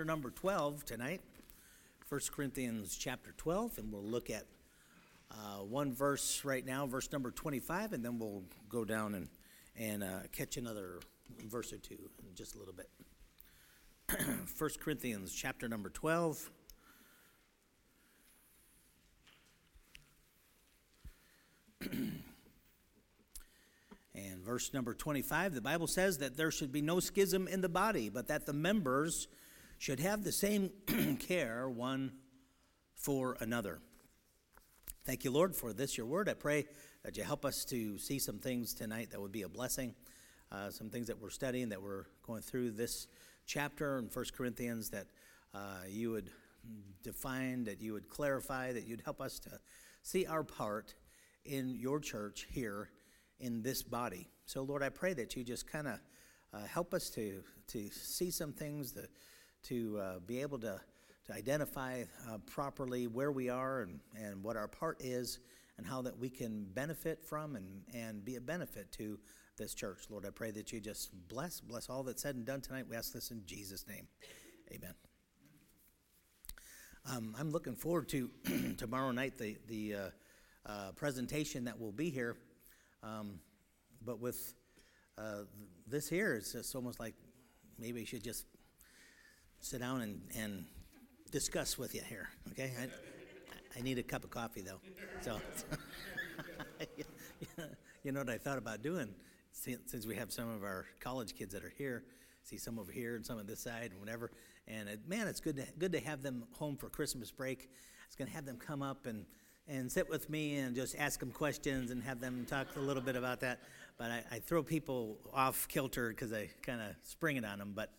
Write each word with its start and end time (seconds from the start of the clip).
chapter 0.00 0.10
number 0.10 0.30
12 0.30 0.86
tonight. 0.86 1.20
1 2.08 2.20
Corinthians 2.34 2.96
chapter 2.96 3.34
12, 3.36 3.76
and 3.76 3.92
we'll 3.92 4.02
look 4.02 4.30
at 4.30 4.46
uh, 5.30 5.58
one 5.58 5.92
verse 5.92 6.42
right 6.42 6.64
now, 6.64 6.86
verse 6.86 7.12
number 7.12 7.30
25, 7.30 7.92
and 7.92 8.02
then 8.02 8.18
we'll 8.18 8.42
go 8.70 8.82
down 8.82 9.14
and, 9.14 9.28
and 9.76 10.02
uh, 10.02 10.20
catch 10.32 10.56
another 10.56 11.00
verse 11.50 11.70
or 11.70 11.76
two 11.76 11.98
in 12.26 12.34
just 12.34 12.54
a 12.54 12.58
little 12.58 12.72
bit. 12.72 12.88
1 14.58 14.70
Corinthians 14.82 15.34
chapter 15.34 15.68
number 15.68 15.90
12. 15.90 16.50
And 24.12 24.44
verse 24.44 24.74
number 24.74 24.92
25, 24.92 25.54
the 25.54 25.60
Bible 25.60 25.86
says 25.86 26.18
that 26.18 26.36
there 26.36 26.50
should 26.50 26.72
be 26.72 26.82
no 26.82 27.00
schism 27.00 27.48
in 27.48 27.60
the 27.60 27.68
body, 27.68 28.10
but 28.10 28.26
that 28.26 28.44
the 28.44 28.52
members 28.52 29.28
should 29.80 29.98
have 29.98 30.22
the 30.22 30.30
same 30.30 30.70
care 31.18 31.66
one 31.66 32.12
for 32.96 33.38
another. 33.40 33.80
Thank 35.06 35.24
you, 35.24 35.30
Lord, 35.30 35.56
for 35.56 35.72
this, 35.72 35.96
your 35.96 36.06
word. 36.06 36.28
I 36.28 36.34
pray 36.34 36.66
that 37.02 37.16
you 37.16 37.24
help 37.24 37.46
us 37.46 37.64
to 37.64 37.96
see 37.96 38.18
some 38.18 38.38
things 38.38 38.74
tonight 38.74 39.10
that 39.10 39.18
would 39.18 39.32
be 39.32 39.40
a 39.40 39.48
blessing, 39.48 39.94
uh, 40.52 40.68
some 40.68 40.90
things 40.90 41.06
that 41.06 41.18
we're 41.18 41.30
studying, 41.30 41.70
that 41.70 41.80
we're 41.80 42.04
going 42.26 42.42
through 42.42 42.72
this 42.72 43.06
chapter 43.46 43.98
in 43.98 44.10
1 44.12 44.24
Corinthians, 44.36 44.90
that 44.90 45.06
uh, 45.54 45.78
you 45.88 46.10
would 46.10 46.28
define, 47.02 47.64
that 47.64 47.80
you 47.80 47.94
would 47.94 48.10
clarify, 48.10 48.74
that 48.74 48.86
you'd 48.86 49.00
help 49.00 49.22
us 49.22 49.38
to 49.38 49.58
see 50.02 50.26
our 50.26 50.44
part 50.44 50.94
in 51.46 51.74
your 51.74 52.00
church 52.00 52.46
here 52.50 52.90
in 53.38 53.62
this 53.62 53.82
body. 53.82 54.28
So, 54.44 54.62
Lord, 54.62 54.82
I 54.82 54.90
pray 54.90 55.14
that 55.14 55.36
you 55.36 55.42
just 55.42 55.66
kind 55.66 55.88
of 55.88 56.00
uh, 56.52 56.66
help 56.66 56.92
us 56.92 57.08
to, 57.10 57.42
to 57.68 57.88
see 57.90 58.30
some 58.30 58.52
things, 58.52 58.92
to, 58.92 59.08
to 59.64 59.98
uh, 59.98 60.18
be 60.26 60.40
able 60.40 60.58
to, 60.58 60.80
to 61.26 61.32
identify 61.32 62.04
uh, 62.28 62.38
properly 62.46 63.06
where 63.06 63.32
we 63.32 63.48
are 63.48 63.82
and, 63.82 64.00
and 64.16 64.42
what 64.42 64.56
our 64.56 64.68
part 64.68 65.00
is, 65.00 65.38
and 65.78 65.86
how 65.86 66.02
that 66.02 66.18
we 66.18 66.28
can 66.28 66.66
benefit 66.74 67.24
from 67.24 67.56
and, 67.56 67.82
and 67.94 68.24
be 68.24 68.36
a 68.36 68.40
benefit 68.40 68.92
to 68.92 69.18
this 69.56 69.74
church. 69.74 70.04
Lord, 70.10 70.26
I 70.26 70.30
pray 70.30 70.50
that 70.50 70.72
you 70.72 70.80
just 70.80 71.10
bless, 71.28 71.60
bless 71.60 71.88
all 71.88 72.02
that's 72.02 72.22
said 72.22 72.34
and 72.34 72.44
done 72.44 72.60
tonight. 72.60 72.86
We 72.88 72.96
ask 72.96 73.12
this 73.12 73.30
in 73.30 73.42
Jesus' 73.46 73.86
name. 73.86 74.06
Amen. 74.72 74.94
Um, 77.10 77.34
I'm 77.38 77.50
looking 77.50 77.74
forward 77.74 78.08
to 78.10 78.30
tomorrow 78.76 79.10
night, 79.10 79.38
the, 79.38 79.56
the 79.68 79.94
uh, 79.94 80.10
uh, 80.66 80.92
presentation 80.92 81.64
that 81.64 81.80
will 81.80 81.92
be 81.92 82.10
here. 82.10 82.36
Um, 83.02 83.40
but 84.04 84.20
with 84.20 84.54
uh, 85.18 85.44
this 85.86 86.08
here, 86.08 86.34
it's 86.34 86.52
just 86.52 86.74
almost 86.74 87.00
like 87.00 87.14
maybe 87.78 88.00
you 88.00 88.06
should 88.06 88.22
just 88.22 88.44
sit 89.60 89.80
down 89.80 90.00
and, 90.00 90.20
and 90.36 90.64
discuss 91.30 91.78
with 91.78 91.94
you 91.94 92.02
here, 92.02 92.28
okay? 92.52 92.72
I, 92.80 93.78
I 93.78 93.82
need 93.82 93.98
a 93.98 94.02
cup 94.02 94.24
of 94.24 94.30
coffee 94.30 94.62
though. 94.62 94.80
So, 95.20 95.40
you 98.02 98.12
know 98.12 98.20
what 98.20 98.30
I 98.30 98.38
thought 98.38 98.58
about 98.58 98.82
doing 98.82 99.14
since 99.52 100.06
we 100.06 100.16
have 100.16 100.32
some 100.32 100.48
of 100.48 100.62
our 100.62 100.86
college 101.00 101.34
kids 101.34 101.52
that 101.52 101.64
are 101.64 101.72
here, 101.76 102.04
see 102.42 102.56
some 102.56 102.78
over 102.78 102.90
here 102.90 103.16
and 103.16 103.24
some 103.24 103.38
on 103.38 103.46
this 103.46 103.60
side 103.60 103.90
and 103.90 104.00
whatever. 104.00 104.30
And 104.66 104.88
it, 104.88 105.00
man, 105.08 105.28
it's 105.28 105.40
good 105.40 105.56
to, 105.56 105.66
good 105.78 105.92
to 105.92 106.00
have 106.00 106.22
them 106.22 106.44
home 106.52 106.76
for 106.76 106.88
Christmas 106.88 107.30
break. 107.30 107.68
It's 108.06 108.16
going 108.16 108.28
to 108.28 108.34
have 108.34 108.46
them 108.46 108.56
come 108.56 108.82
up 108.82 109.06
and 109.06 109.26
and 109.68 109.90
sit 109.90 110.10
with 110.10 110.28
me 110.28 110.56
and 110.56 110.74
just 110.74 110.96
ask 110.98 111.20
them 111.20 111.30
questions 111.30 111.92
and 111.92 112.02
have 112.02 112.20
them 112.20 112.44
talk 112.44 112.66
a 112.74 112.80
little 112.80 113.02
bit 113.02 113.14
about 113.14 113.38
that. 113.40 113.60
But 113.98 114.10
I, 114.10 114.24
I 114.32 114.38
throw 114.40 114.64
people 114.64 115.18
off 115.32 115.68
kilter 115.68 116.08
because 116.08 116.32
I 116.32 116.50
kind 116.62 116.80
of 116.80 116.96
spring 117.04 117.36
it 117.36 117.44
on 117.44 117.60
them. 117.60 117.72
But 117.76 117.92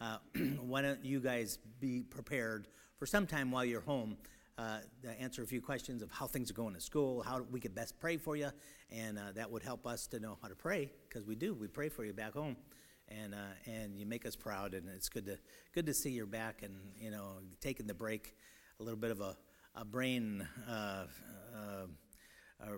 uh, 0.00 0.18
why 0.60 0.82
don't 0.82 1.04
you 1.04 1.20
guys 1.20 1.58
be 1.80 2.02
prepared 2.02 2.68
for 2.98 3.06
some 3.06 3.26
time 3.26 3.50
while 3.50 3.64
you're 3.64 3.80
home 3.80 4.16
uh, 4.58 4.78
to 5.02 5.10
answer 5.20 5.42
a 5.42 5.46
few 5.46 5.60
questions 5.60 6.02
of 6.02 6.10
how 6.10 6.26
things 6.26 6.50
are 6.50 6.54
going 6.54 6.74
at 6.74 6.82
school, 6.82 7.22
how 7.22 7.42
we 7.50 7.60
could 7.60 7.74
best 7.74 7.98
pray 8.00 8.16
for 8.16 8.36
you, 8.36 8.50
and 8.90 9.18
uh, 9.18 9.22
that 9.34 9.50
would 9.50 9.62
help 9.62 9.86
us 9.86 10.06
to 10.08 10.18
know 10.18 10.36
how 10.42 10.48
to 10.48 10.56
pray 10.56 10.90
because 11.08 11.24
we 11.24 11.36
do. 11.36 11.54
We 11.54 11.68
pray 11.68 11.88
for 11.88 12.04
you 12.04 12.12
back 12.12 12.34
home, 12.34 12.56
and 13.08 13.34
uh, 13.34 13.54
and 13.66 13.96
you 13.96 14.04
make 14.04 14.26
us 14.26 14.34
proud, 14.34 14.74
and 14.74 14.88
it's 14.88 15.08
good 15.08 15.26
to 15.26 15.38
good 15.72 15.86
to 15.86 15.94
see 15.94 16.10
you're 16.10 16.26
back 16.26 16.62
and 16.62 16.74
you 16.98 17.10
know 17.10 17.34
taking 17.60 17.86
the 17.86 17.94
break, 17.94 18.34
a 18.80 18.82
little 18.82 18.98
bit 18.98 19.12
of 19.12 19.20
a 19.20 19.36
a 19.76 19.84
brain 19.84 20.46
uh, 20.68 21.04
uh, 21.54 21.86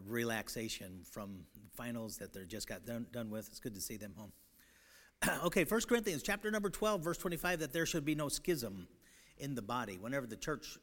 relaxation 0.07 1.01
from 1.11 1.45
finals 1.75 2.19
that 2.19 2.33
they're 2.33 2.45
just 2.45 2.69
got 2.69 2.85
done, 2.85 3.07
done 3.13 3.31
with. 3.31 3.49
It's 3.49 3.61
good 3.61 3.75
to 3.75 3.81
see 3.81 3.97
them 3.97 4.13
home. 4.17 4.33
okay, 5.45 5.65
1 5.65 5.81
Corinthians 5.83 6.23
chapter 6.23 6.51
number 6.51 6.71
12, 6.71 7.03
verse 7.03 7.19
25, 7.19 7.61
that 7.61 7.73
there 7.73 7.85
should 7.85 8.05
be 8.05 8.15
no 8.15 8.29
schism 8.29 8.89
in 9.37 9.55
the 9.55 9.63
body. 9.63 9.99
Whenever 9.99 10.27
the 10.27 10.37
church, 10.37 10.79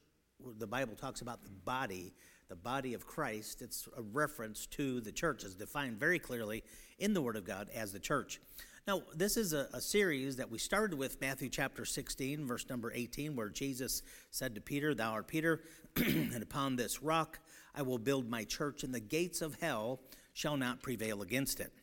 the 0.59 0.67
Bible 0.67 0.95
talks 0.95 1.21
about 1.21 1.43
the 1.43 1.49
body, 1.49 2.13
the 2.47 2.55
body 2.55 2.93
of 2.93 3.07
Christ, 3.07 3.61
it's 3.61 3.89
a 3.97 4.01
reference 4.01 4.67
to 4.67 5.01
the 5.01 5.11
church, 5.11 5.43
as 5.43 5.55
defined 5.55 5.99
very 5.99 6.19
clearly 6.19 6.63
in 6.99 7.13
the 7.13 7.21
Word 7.21 7.35
of 7.35 7.45
God 7.45 7.69
as 7.73 7.91
the 7.91 7.99
church. 7.99 8.39
Now, 8.87 9.01
this 9.13 9.37
is 9.37 9.53
a, 9.53 9.67
a, 9.73 9.81
series 9.81 10.37
that 10.37 10.49
we 10.49 10.59
started 10.59 10.97
with 10.97 11.19
Matthew 11.19 11.49
chapter 11.49 11.83
16, 11.83 12.45
verse 12.45 12.69
number 12.69 12.91
18, 12.93 13.35
where 13.35 13.49
Jesus 13.49 14.03
said 14.31 14.55
to 14.55 14.61
Peter, 14.61 14.93
Thou 14.93 15.13
art 15.13 15.27
Peter, 15.27 15.61
and 15.95 16.41
upon 16.41 16.75
this 16.75 17.01
rock 17.01 17.39
I 17.75 17.81
will 17.81 17.97
build 17.97 18.29
my 18.29 18.43
church, 18.43 18.83
and 18.83 18.93
the 18.93 18.99
gates 18.99 19.41
of 19.41 19.59
hell 19.59 19.99
shall 20.33 20.55
not 20.55 20.83
prevail 20.83 21.21
against 21.23 21.59
it. 21.59 21.73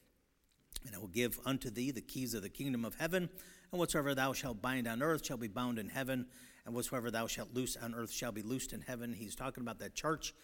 And 0.87 0.95
I 0.95 0.99
will 0.99 1.09
give 1.09 1.39
unto 1.45 1.71
thee 1.71 1.91
the 1.91 2.01
keys 2.01 2.35
of 2.35 2.43
the 2.43 2.49
kingdom 2.49 2.85
of 2.85 2.95
heaven, 2.97 3.29
and 3.73 3.79
whatsoever 3.79 4.15
thou 4.15 4.33
shalt 4.33 4.61
bind 4.61 4.87
on 4.87 5.03
earth 5.03 5.25
shall 5.25 5.37
be 5.37 5.49
bound 5.49 5.79
in 5.79 5.89
heaven, 5.89 6.27
and 6.67 6.75
whatsoever 6.75 7.11
thou 7.11 7.27
shalt 7.27 7.55
loose 7.55 7.77
on 7.77 7.95
earth 7.95 8.13
shall 8.13 8.33
be 8.33 8.43
loosed 8.43 8.73
in 8.73 8.81
heaven. 8.81 9.13
He's 9.13 9.35
talking 9.35 9.63
about 9.63 9.79
that 9.81 9.95
church 9.95 10.35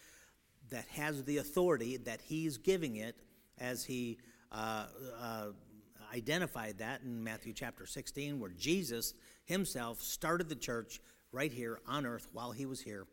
that 0.69 0.85
has 0.93 1.23
the 1.23 1.37
authority 1.37 1.97
that 1.97 2.21
he's 2.21 2.57
giving 2.57 2.95
it 2.95 3.15
as 3.59 3.83
he 3.83 4.17
uh, 4.51 4.85
uh, 5.19 5.47
identified 6.13 6.77
that 6.79 7.01
in 7.01 7.23
Matthew 7.23 7.53
chapter 7.53 7.85
16, 7.85 8.39
where 8.39 8.51
Jesus 8.51 9.13
himself 9.45 10.01
started 10.01 10.49
the 10.49 10.55
church 10.55 10.99
right 11.31 11.51
here 11.51 11.79
on 11.87 12.05
earth 12.05 12.27
while 12.33 12.51
he 12.51 12.65
was 12.65 12.81
here. 12.81 13.05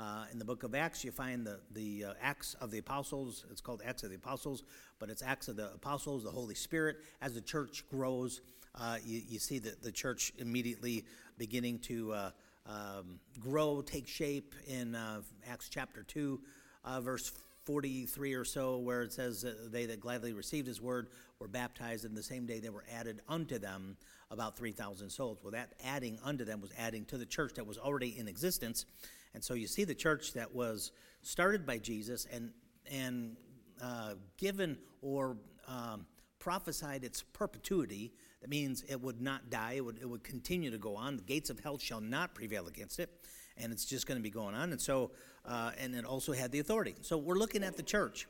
Uh, 0.00 0.24
in 0.32 0.38
the 0.38 0.44
book 0.46 0.62
of 0.62 0.74
Acts, 0.74 1.04
you 1.04 1.10
find 1.10 1.46
the, 1.46 1.60
the 1.72 2.06
uh, 2.06 2.12
Acts 2.22 2.54
of 2.54 2.70
the 2.70 2.78
Apostles. 2.78 3.44
It's 3.50 3.60
called 3.60 3.82
Acts 3.84 4.02
of 4.02 4.08
the 4.08 4.16
Apostles, 4.16 4.62
but 4.98 5.10
it's 5.10 5.22
Acts 5.22 5.48
of 5.48 5.56
the 5.56 5.66
Apostles, 5.74 6.24
the 6.24 6.30
Holy 6.30 6.54
Spirit. 6.54 6.96
As 7.20 7.34
the 7.34 7.42
church 7.42 7.84
grows, 7.90 8.40
uh, 8.76 8.96
you, 9.04 9.20
you, 9.28 9.38
see 9.38 9.58
the, 9.58 9.76
the 9.82 9.92
church 9.92 10.32
immediately 10.38 11.04
beginning 11.36 11.80
to 11.80 12.14
uh, 12.14 12.30
um, 12.66 13.20
grow, 13.40 13.82
take 13.82 14.08
shape 14.08 14.54
in 14.66 14.94
uh, 14.94 15.20
Acts 15.46 15.68
chapter 15.68 16.02
2, 16.02 16.40
uh, 16.86 17.00
verse 17.02 17.30
43 17.64 18.32
or 18.32 18.44
so, 18.46 18.78
where 18.78 19.02
it 19.02 19.12
says, 19.12 19.44
They 19.70 19.84
that 19.84 20.00
gladly 20.00 20.32
received 20.32 20.66
his 20.66 20.80
word 20.80 21.08
were 21.40 21.48
baptized, 21.48 22.06
and 22.06 22.16
the 22.16 22.22
same 22.22 22.46
day 22.46 22.58
they 22.58 22.70
were 22.70 22.84
added 22.90 23.20
unto 23.28 23.58
them 23.58 23.98
about 24.30 24.56
3,000 24.56 25.10
souls. 25.10 25.40
Well, 25.42 25.52
that 25.52 25.74
adding 25.84 26.18
unto 26.24 26.46
them 26.46 26.62
was 26.62 26.70
adding 26.78 27.04
to 27.06 27.18
the 27.18 27.26
church 27.26 27.52
that 27.54 27.66
was 27.66 27.76
already 27.76 28.18
in 28.18 28.28
existence. 28.28 28.86
And 29.34 29.42
so 29.42 29.54
you 29.54 29.66
see 29.66 29.84
the 29.84 29.94
church 29.94 30.32
that 30.34 30.54
was 30.54 30.92
started 31.22 31.66
by 31.66 31.78
Jesus 31.78 32.26
and, 32.32 32.50
and 32.90 33.36
uh, 33.82 34.14
given 34.36 34.78
or 35.02 35.36
um, 35.68 36.06
prophesied 36.38 37.04
its 37.04 37.22
perpetuity. 37.22 38.12
That 38.40 38.50
means 38.50 38.82
it 38.88 39.00
would 39.00 39.20
not 39.20 39.50
die, 39.50 39.74
it 39.74 39.84
would, 39.84 39.98
it 40.00 40.08
would 40.08 40.24
continue 40.24 40.70
to 40.70 40.78
go 40.78 40.96
on. 40.96 41.16
The 41.16 41.22
gates 41.22 41.50
of 41.50 41.60
hell 41.60 41.78
shall 41.78 42.00
not 42.00 42.34
prevail 42.34 42.66
against 42.66 42.98
it. 42.98 43.10
And 43.56 43.72
it's 43.72 43.84
just 43.84 44.06
going 44.06 44.16
to 44.16 44.22
be 44.22 44.30
going 44.30 44.54
on. 44.54 44.72
And 44.72 44.80
so, 44.80 45.10
uh, 45.44 45.72
and 45.78 45.94
it 45.94 46.04
also 46.04 46.32
had 46.32 46.50
the 46.50 46.60
authority. 46.60 46.94
So 47.02 47.18
we're 47.18 47.34
looking 47.34 47.62
at 47.62 47.76
the 47.76 47.82
church. 47.82 48.26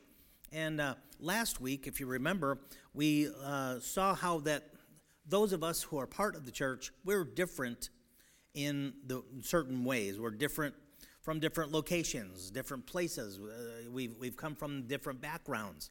And 0.53 0.81
uh, 0.81 0.95
last 1.21 1.61
week, 1.61 1.87
if 1.87 2.01
you 2.01 2.07
remember, 2.07 2.59
we 2.93 3.29
uh, 3.45 3.79
saw 3.79 4.15
how 4.15 4.39
that 4.41 4.65
those 5.27 5.53
of 5.53 5.63
us 5.63 5.83
who 5.83 5.99
are 5.99 6.07
part 6.07 6.35
of 6.35 6.45
the 6.45 6.51
church, 6.51 6.91
we're 7.05 7.25
different 7.25 7.91
in 8.55 8.95
the 9.07 9.23
certain 9.43 9.85
ways. 9.85 10.19
We're 10.19 10.31
different 10.31 10.75
from 11.21 11.41
different 11.41 11.73
locations, 11.73 12.51
different 12.51 12.87
places. 12.87 13.39
Uh, 13.39 13.91
we've, 13.91 14.15
we've 14.19 14.37
come 14.37 14.55
from 14.55 14.83
different 14.83 15.21
backgrounds. 15.21 15.91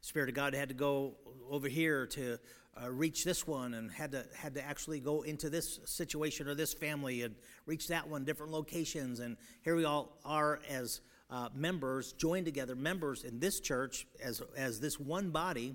Spirit 0.00 0.28
of 0.28 0.34
God 0.34 0.54
had 0.54 0.68
to 0.68 0.74
go 0.74 1.14
over 1.48 1.68
here 1.68 2.06
to 2.08 2.38
uh, 2.82 2.90
reach 2.90 3.24
this 3.24 3.46
one 3.46 3.74
and 3.74 3.90
had 3.90 4.12
to, 4.12 4.24
had 4.36 4.54
to 4.54 4.62
actually 4.62 5.00
go 5.00 5.22
into 5.22 5.48
this 5.48 5.80
situation 5.84 6.48
or 6.48 6.54
this 6.54 6.74
family 6.74 7.22
and 7.22 7.34
reach 7.66 7.88
that 7.88 8.08
one, 8.08 8.24
different 8.24 8.52
locations. 8.52 9.20
And 9.20 9.36
here 9.62 9.76
we 9.76 9.84
all 9.84 10.18
are 10.24 10.60
as 10.68 11.00
uh, 11.30 11.48
members 11.54 12.12
joined 12.12 12.44
together, 12.44 12.74
members 12.74 13.24
in 13.24 13.38
this 13.38 13.60
church 13.60 14.06
as, 14.22 14.42
as 14.56 14.80
this 14.80 14.98
one 14.98 15.30
body. 15.30 15.74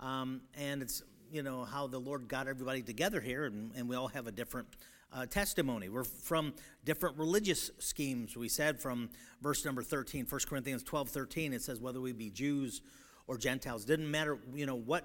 Um, 0.00 0.40
and 0.54 0.82
it's, 0.82 1.02
you 1.30 1.42
know, 1.42 1.64
how 1.64 1.86
the 1.86 1.98
Lord 1.98 2.26
got 2.26 2.48
everybody 2.48 2.82
together 2.82 3.20
here, 3.20 3.44
and, 3.44 3.70
and 3.76 3.88
we 3.88 3.94
all 3.94 4.08
have 4.08 4.26
a 4.26 4.32
different 4.32 4.66
uh, 5.12 5.26
testimony. 5.26 5.88
We're 5.88 6.04
from 6.04 6.54
different 6.84 7.18
religious 7.18 7.70
schemes, 7.78 8.36
we 8.36 8.48
said, 8.48 8.80
from 8.80 9.10
verse 9.42 9.64
number 9.64 9.82
13, 9.82 10.26
1 10.28 10.40
Corinthians 10.48 10.82
12 10.82 11.08
13. 11.08 11.52
It 11.52 11.62
says, 11.62 11.80
whether 11.80 12.00
we 12.00 12.12
be 12.12 12.30
Jews 12.30 12.80
or 13.26 13.38
Gentiles, 13.38 13.84
didn't 13.84 14.10
matter, 14.10 14.38
you 14.54 14.66
know, 14.66 14.76
what, 14.76 15.04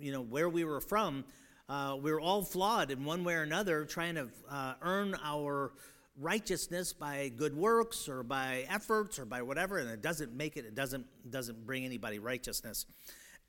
you 0.00 0.12
know, 0.12 0.22
where 0.22 0.48
we 0.48 0.64
were 0.64 0.80
from. 0.80 1.24
uh, 1.68 1.96
we're 2.00 2.20
all 2.20 2.42
flawed 2.42 2.90
in 2.90 3.04
one 3.04 3.22
way 3.22 3.34
or 3.34 3.42
another, 3.42 3.84
trying 3.84 4.16
to 4.16 4.28
uh, 4.50 4.74
earn 4.82 5.14
our 5.22 5.72
righteousness 6.18 6.92
by 6.92 7.30
good 7.36 7.56
works 7.56 8.08
or 8.08 8.22
by 8.24 8.66
efforts 8.68 9.18
or 9.18 9.24
by 9.24 9.40
whatever, 9.40 9.78
and 9.78 9.88
it 9.88 10.02
doesn't 10.02 10.34
make 10.34 10.56
it. 10.56 10.64
It 10.64 10.74
doesn't 10.74 11.06
doesn't 11.30 11.64
bring 11.64 11.84
anybody 11.84 12.18
righteousness. 12.18 12.86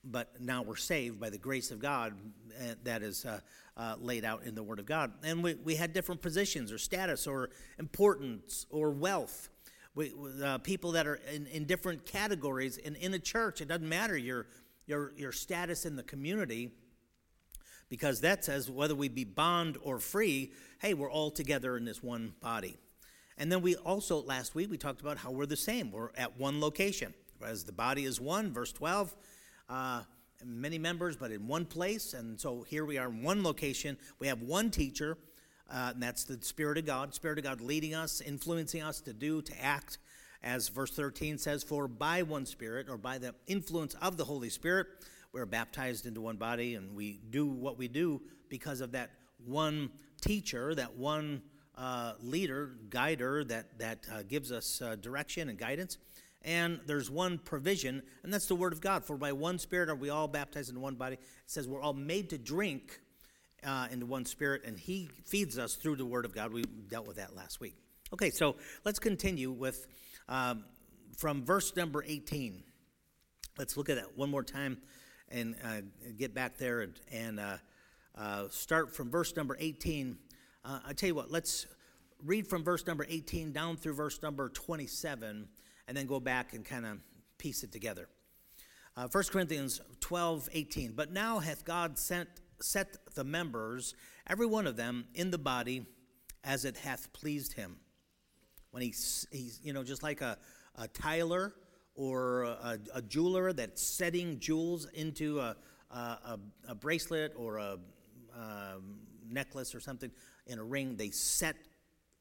But 0.03 0.42
now 0.42 0.63
we're 0.63 0.77
saved 0.77 1.19
by 1.19 1.30
the 1.30 1.38
grace 1.38 1.71
of 1.71 1.80
God 1.80 2.13
uh, 2.59 2.74
that 2.83 3.03
is 3.03 3.25
uh, 3.25 3.39
uh, 3.77 3.95
laid 4.00 4.25
out 4.25 4.44
in 4.44 4.56
the 4.56 4.63
Word 4.63 4.80
of 4.80 4.86
God. 4.86 5.12
And 5.24 5.44
we, 5.44 5.56
we 5.56 5.75
had 5.75 5.94
different 5.94 6.21
positions 6.21 6.71
or 6.71 6.77
status 6.77 7.27
or 7.27 7.50
importance 7.77 8.65
or 8.69 8.92
wealth. 8.92 9.50
We, 9.94 10.13
uh, 10.44 10.57
people 10.59 10.94
that 10.94 11.06
are 11.06 11.19
in, 11.33 11.48
in 11.48 11.65
different 11.65 12.06
categories 12.06 12.77
and 12.77 12.95
in 12.95 13.13
a 13.13 13.19
church. 13.19 13.62
It 13.62 13.68
doesn't 13.68 13.88
matter 13.88 14.18
your, 14.18 14.48
your, 14.88 15.13
your 15.18 15.31
status 15.31 15.86
in 15.86 15.95
the 15.95 16.04
community 16.04 16.71
because 17.89 18.21
that 18.21 18.45
says 18.45 18.71
whether 18.71 18.95
we 18.95 19.09
be 19.09 19.25
bond 19.25 19.77
or 19.83 20.00
free, 20.00 20.54
hey, 20.80 20.94
we're 20.94 21.12
all 21.12 21.30
together 21.30 21.75
in 21.75 21.83
this 21.83 22.01
one 22.01 22.33
body. 22.39 22.77
And 23.38 23.51
then 23.51 23.62
we 23.62 23.75
also, 23.75 24.21
last 24.21 24.56
week, 24.56 24.71
we 24.71 24.77
talked 24.77 25.01
about 25.01 25.18
how 25.18 25.31
we're 25.31 25.45
the 25.45 25.57
same. 25.57 25.92
We're 25.92 26.12
at 26.15 26.39
one 26.39 26.62
location. 26.62 27.13
As 27.44 27.63
the 27.63 27.71
body 27.71 28.06
is 28.06 28.21
one, 28.21 28.54
verse 28.54 28.71
12, 28.71 29.15
uh, 29.71 30.01
many 30.45 30.77
members, 30.77 31.15
but 31.15 31.31
in 31.31 31.47
one 31.47 31.65
place. 31.65 32.13
And 32.13 32.39
so 32.39 32.63
here 32.63 32.85
we 32.85 32.97
are 32.97 33.07
in 33.07 33.23
one 33.23 33.44
location. 33.44 33.97
We 34.19 34.27
have 34.27 34.41
one 34.41 34.69
teacher, 34.69 35.18
uh, 35.69 35.91
and 35.94 36.03
that's 36.03 36.25
the 36.25 36.38
Spirit 36.41 36.77
of 36.77 36.85
God. 36.85 37.13
Spirit 37.13 37.38
of 37.38 37.45
God 37.45 37.62
leading 37.62 37.95
us, 37.95 38.21
influencing 38.21 38.83
us 38.83 39.00
to 39.01 39.13
do, 39.13 39.41
to 39.41 39.63
act. 39.63 39.97
As 40.44 40.69
verse 40.69 40.91
13 40.91 41.38
says, 41.38 41.63
For 41.63 41.88
by 41.88 42.23
one 42.23 42.45
Spirit, 42.45 42.89
or 42.89 42.97
by 42.97 43.18
the 43.18 43.33
influence 43.47 43.94
of 44.01 44.18
the 44.18 44.25
Holy 44.25 44.50
Spirit, 44.50 44.88
we're 45.31 45.45
baptized 45.45 46.06
into 46.06 46.19
one 46.19 46.35
body 46.35 46.75
and 46.75 46.94
we 46.95 47.19
do 47.29 47.45
what 47.45 47.77
we 47.77 47.88
do 47.88 48.21
because 48.50 48.81
of 48.81 48.91
that 48.91 49.12
one 49.45 49.89
teacher, 50.19 50.75
that 50.75 50.97
one 50.97 51.41
uh, 51.77 52.13
leader, 52.21 52.71
guider 52.89 53.44
that, 53.45 53.79
that 53.79 54.06
uh, 54.12 54.23
gives 54.23 54.51
us 54.51 54.81
uh, 54.81 54.95
direction 54.95 55.47
and 55.47 55.57
guidance. 55.57 55.97
And 56.43 56.79
there's 56.88 57.09
one 57.09 57.38
provision, 57.38 58.01
and 58.23 58.33
that's 58.33 58.47
the 58.47 58.55
Word 58.55 58.73
of 58.73 58.81
God. 58.81 59.05
For 59.05 59.15
by 59.15 59.31
one 59.31 59.59
Spirit 59.59 59.89
are 59.89 59.95
we 59.95 60.09
all 60.09 60.27
baptized 60.27 60.69
into 60.69 60.81
one 60.81 60.95
body. 60.95 61.15
It 61.15 61.21
says 61.45 61.67
we're 61.67 61.81
all 61.81 61.93
made 61.93 62.31
to 62.31 62.38
drink 62.38 62.99
uh, 63.63 63.88
into 63.91 64.07
one 64.07 64.25
Spirit, 64.25 64.63
and 64.65 64.79
He 64.79 65.09
feeds 65.25 65.59
us 65.59 65.75
through 65.75 65.97
the 65.97 66.05
Word 66.05 66.25
of 66.25 66.33
God. 66.33 66.51
We 66.51 66.63
dealt 66.63 67.05
with 67.05 67.17
that 67.17 67.35
last 67.35 67.59
week. 67.59 67.75
Okay, 68.13 68.31
so 68.31 68.55
let's 68.83 68.99
continue 68.99 69.51
with 69.51 69.88
um, 70.27 70.65
from 71.15 71.45
verse 71.45 71.75
number 71.75 72.03
18. 72.05 72.63
Let's 73.57 73.77
look 73.77 73.89
at 73.89 73.97
that 73.97 74.17
one 74.17 74.29
more 74.29 74.44
time 74.44 74.79
and 75.29 75.55
uh, 75.63 75.81
get 76.17 76.33
back 76.33 76.57
there 76.57 76.81
and, 76.81 76.94
and 77.11 77.39
uh, 77.39 77.57
uh, 78.17 78.45
start 78.49 78.95
from 78.95 79.09
verse 79.09 79.35
number 79.35 79.55
18. 79.59 80.17
Uh, 80.63 80.79
I 80.85 80.94
tell 80.94 81.07
you 81.07 81.15
what, 81.15 81.31
let's 81.31 81.67
read 82.25 82.47
from 82.47 82.63
verse 82.63 82.85
number 82.85 83.05
18 83.07 83.51
down 83.51 83.77
through 83.77 83.94
verse 83.94 84.21
number 84.21 84.49
27, 84.49 85.47
and 85.88 85.95
then 85.95 86.06
go 86.06 86.19
back 86.19 86.54
and 86.54 86.66
kind 86.66 86.86
of 86.86 86.98
piece 87.38 87.63
it 87.63 87.72
together. 87.72 88.07
Uh, 88.95 89.07
1 89.10 89.24
Corinthians 89.31 89.81
12, 90.01 90.50
18. 90.51 90.94
But 90.94 91.12
now 91.12 91.39
hath 91.39 91.63
God 91.66 91.98
sent, 91.98 92.30
set 92.62 92.98
the 93.16 93.24
members, 93.24 93.95
every 94.28 94.45
one 94.45 94.68
of 94.68 94.75
them, 94.75 95.06
in 95.13 95.31
the 95.31 95.38
body 95.38 95.86
as 96.44 96.66
it 96.66 96.78
hath 96.78 97.12
pleased 97.13 97.54
him. 97.54 97.78
When 98.72 98.83
he's, 98.83 99.28
he's 99.31 99.60
you 99.63 99.74
know, 99.74 99.83
just 99.83 100.04
like 100.04 100.22
a, 100.22 100.38
a 100.75 100.88
tiler 100.88 101.54
or 101.95 102.44
a, 102.44 102.80
a 102.95 103.01
jeweler 103.01 103.54
that's 103.54 103.81
setting 103.81 104.39
jewels 104.39 104.88
into 104.94 105.39
a, 105.39 105.56
a, 105.89 106.39
a 106.68 106.75
bracelet 106.75 107.33
or 107.36 107.57
a, 107.57 107.78
um, 108.36 109.00
necklace 109.31 109.74
or 109.74 109.80
something 109.80 110.12
in 110.48 110.60
a 110.60 110.63
ring. 110.63 110.95
They 110.95 111.10
set, 111.10 111.56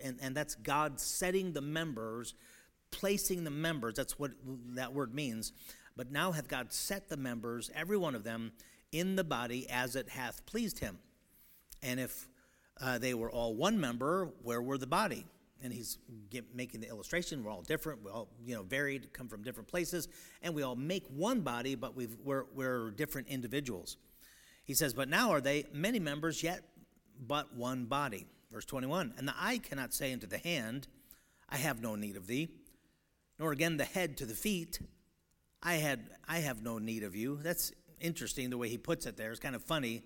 and, 0.03 0.19
and 0.23 0.35
that's 0.35 0.55
God 0.55 1.01
setting 1.01 1.53
the 1.53 1.61
members, 1.61 2.35
placing 2.90 3.44
the 3.44 3.50
members. 3.50 3.94
That's 3.94 4.19
what 4.19 4.32
that 4.75 4.92
word 4.92 5.14
means. 5.14 5.52
But 5.96 6.10
now 6.10 6.32
hath 6.32 6.48
God 6.48 6.72
set 6.72 7.08
the 7.08 7.16
members, 7.16 7.70
every 7.75 7.96
one 7.96 8.14
of 8.14 8.25
them, 8.25 8.52
in 8.92 9.16
the 9.16 9.25
body 9.25 9.69
as 9.70 9.96
it 9.96 10.08
hath 10.08 10.44
pleased 10.46 10.78
him. 10.78 10.98
And 11.82 12.00
if 12.00 12.28
uh, 12.81 12.98
they 12.98 13.14
were 13.14 13.31
all 13.31 13.54
one 13.54 13.78
member, 13.78 14.31
where 14.42 14.62
were 14.62 14.78
the 14.78 14.87
body? 14.87 15.26
and 15.62 15.72
he's 15.72 15.98
get, 16.31 16.54
making 16.54 16.81
the 16.81 16.88
illustration. 16.88 17.44
We're 17.44 17.50
all 17.50 17.62
different. 17.62 18.02
We're 18.02 18.12
all, 18.12 18.28
you 18.44 18.54
know, 18.54 18.62
varied, 18.62 19.12
come 19.12 19.28
from 19.28 19.42
different 19.42 19.69
places, 19.69 20.08
and 20.42 20.54
we 20.54 20.62
all 20.62 20.76
make 20.76 21.04
one 21.08 21.40
body, 21.40 21.75
but 21.75 21.94
we 21.94 22.08
are 22.26 22.46
we're 22.54 22.90
different 22.92 23.28
individuals. 23.28 23.96
He 24.64 24.75
says, 24.75 24.94
but 24.94 25.08
now 25.08 25.31
are 25.31 25.40
they 25.40 25.66
many 25.72 25.98
members, 25.98 26.42
yet 26.42 26.62
but 27.26 27.54
one 27.54 27.87
body. 27.87 28.26
Verse 28.50 28.64
21 28.64 29.14
And 29.19 29.28
the 29.28 29.34
eye 29.38 29.58
cannot 29.58 29.92
say 29.92 30.12
unto 30.12 30.26
the 30.26 30.38
hand, 30.38 30.88
I 31.48 31.56
have 31.56 31.82
no 31.82 31.96
need 31.96 32.16
of 32.16 32.26
thee, 32.26 32.48
nor 33.40 33.52
again 33.52 33.78
the 33.78 33.84
head 33.84 34.19
to 34.19 34.26
the 34.26 34.34
feet, 34.34 34.78
I, 35.62 35.76
had, 35.76 36.10
I 36.28 36.40
have 36.40 36.62
no 36.62 36.76
need 36.76 37.02
of 37.02 37.16
you. 37.16 37.38
That's 37.42 37.72
interesting 37.98 38.50
the 38.50 38.58
way 38.58 38.69
he 38.69 38.76
puts 38.76 39.06
it 39.06 39.16
there. 39.16 39.31
It's 39.31 39.40
kind 39.40 39.56
of 39.56 39.64
funny, 39.64 40.02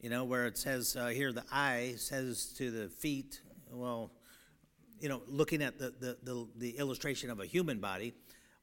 you 0.00 0.10
know, 0.10 0.24
where 0.24 0.46
it 0.46 0.58
says 0.58 0.96
uh, 0.96 1.06
here 1.06 1.32
the 1.32 1.44
eye 1.52 1.94
says 1.96 2.46
to 2.58 2.72
the 2.72 2.88
feet, 2.88 3.40
well, 3.70 4.10
you 4.98 5.08
know, 5.08 5.22
looking 5.28 5.62
at 5.62 5.78
the, 5.78 5.94
the, 6.00 6.18
the, 6.24 6.48
the 6.56 6.70
illustration 6.78 7.30
of 7.30 7.38
a 7.38 7.46
human 7.46 7.78
body, 7.78 8.12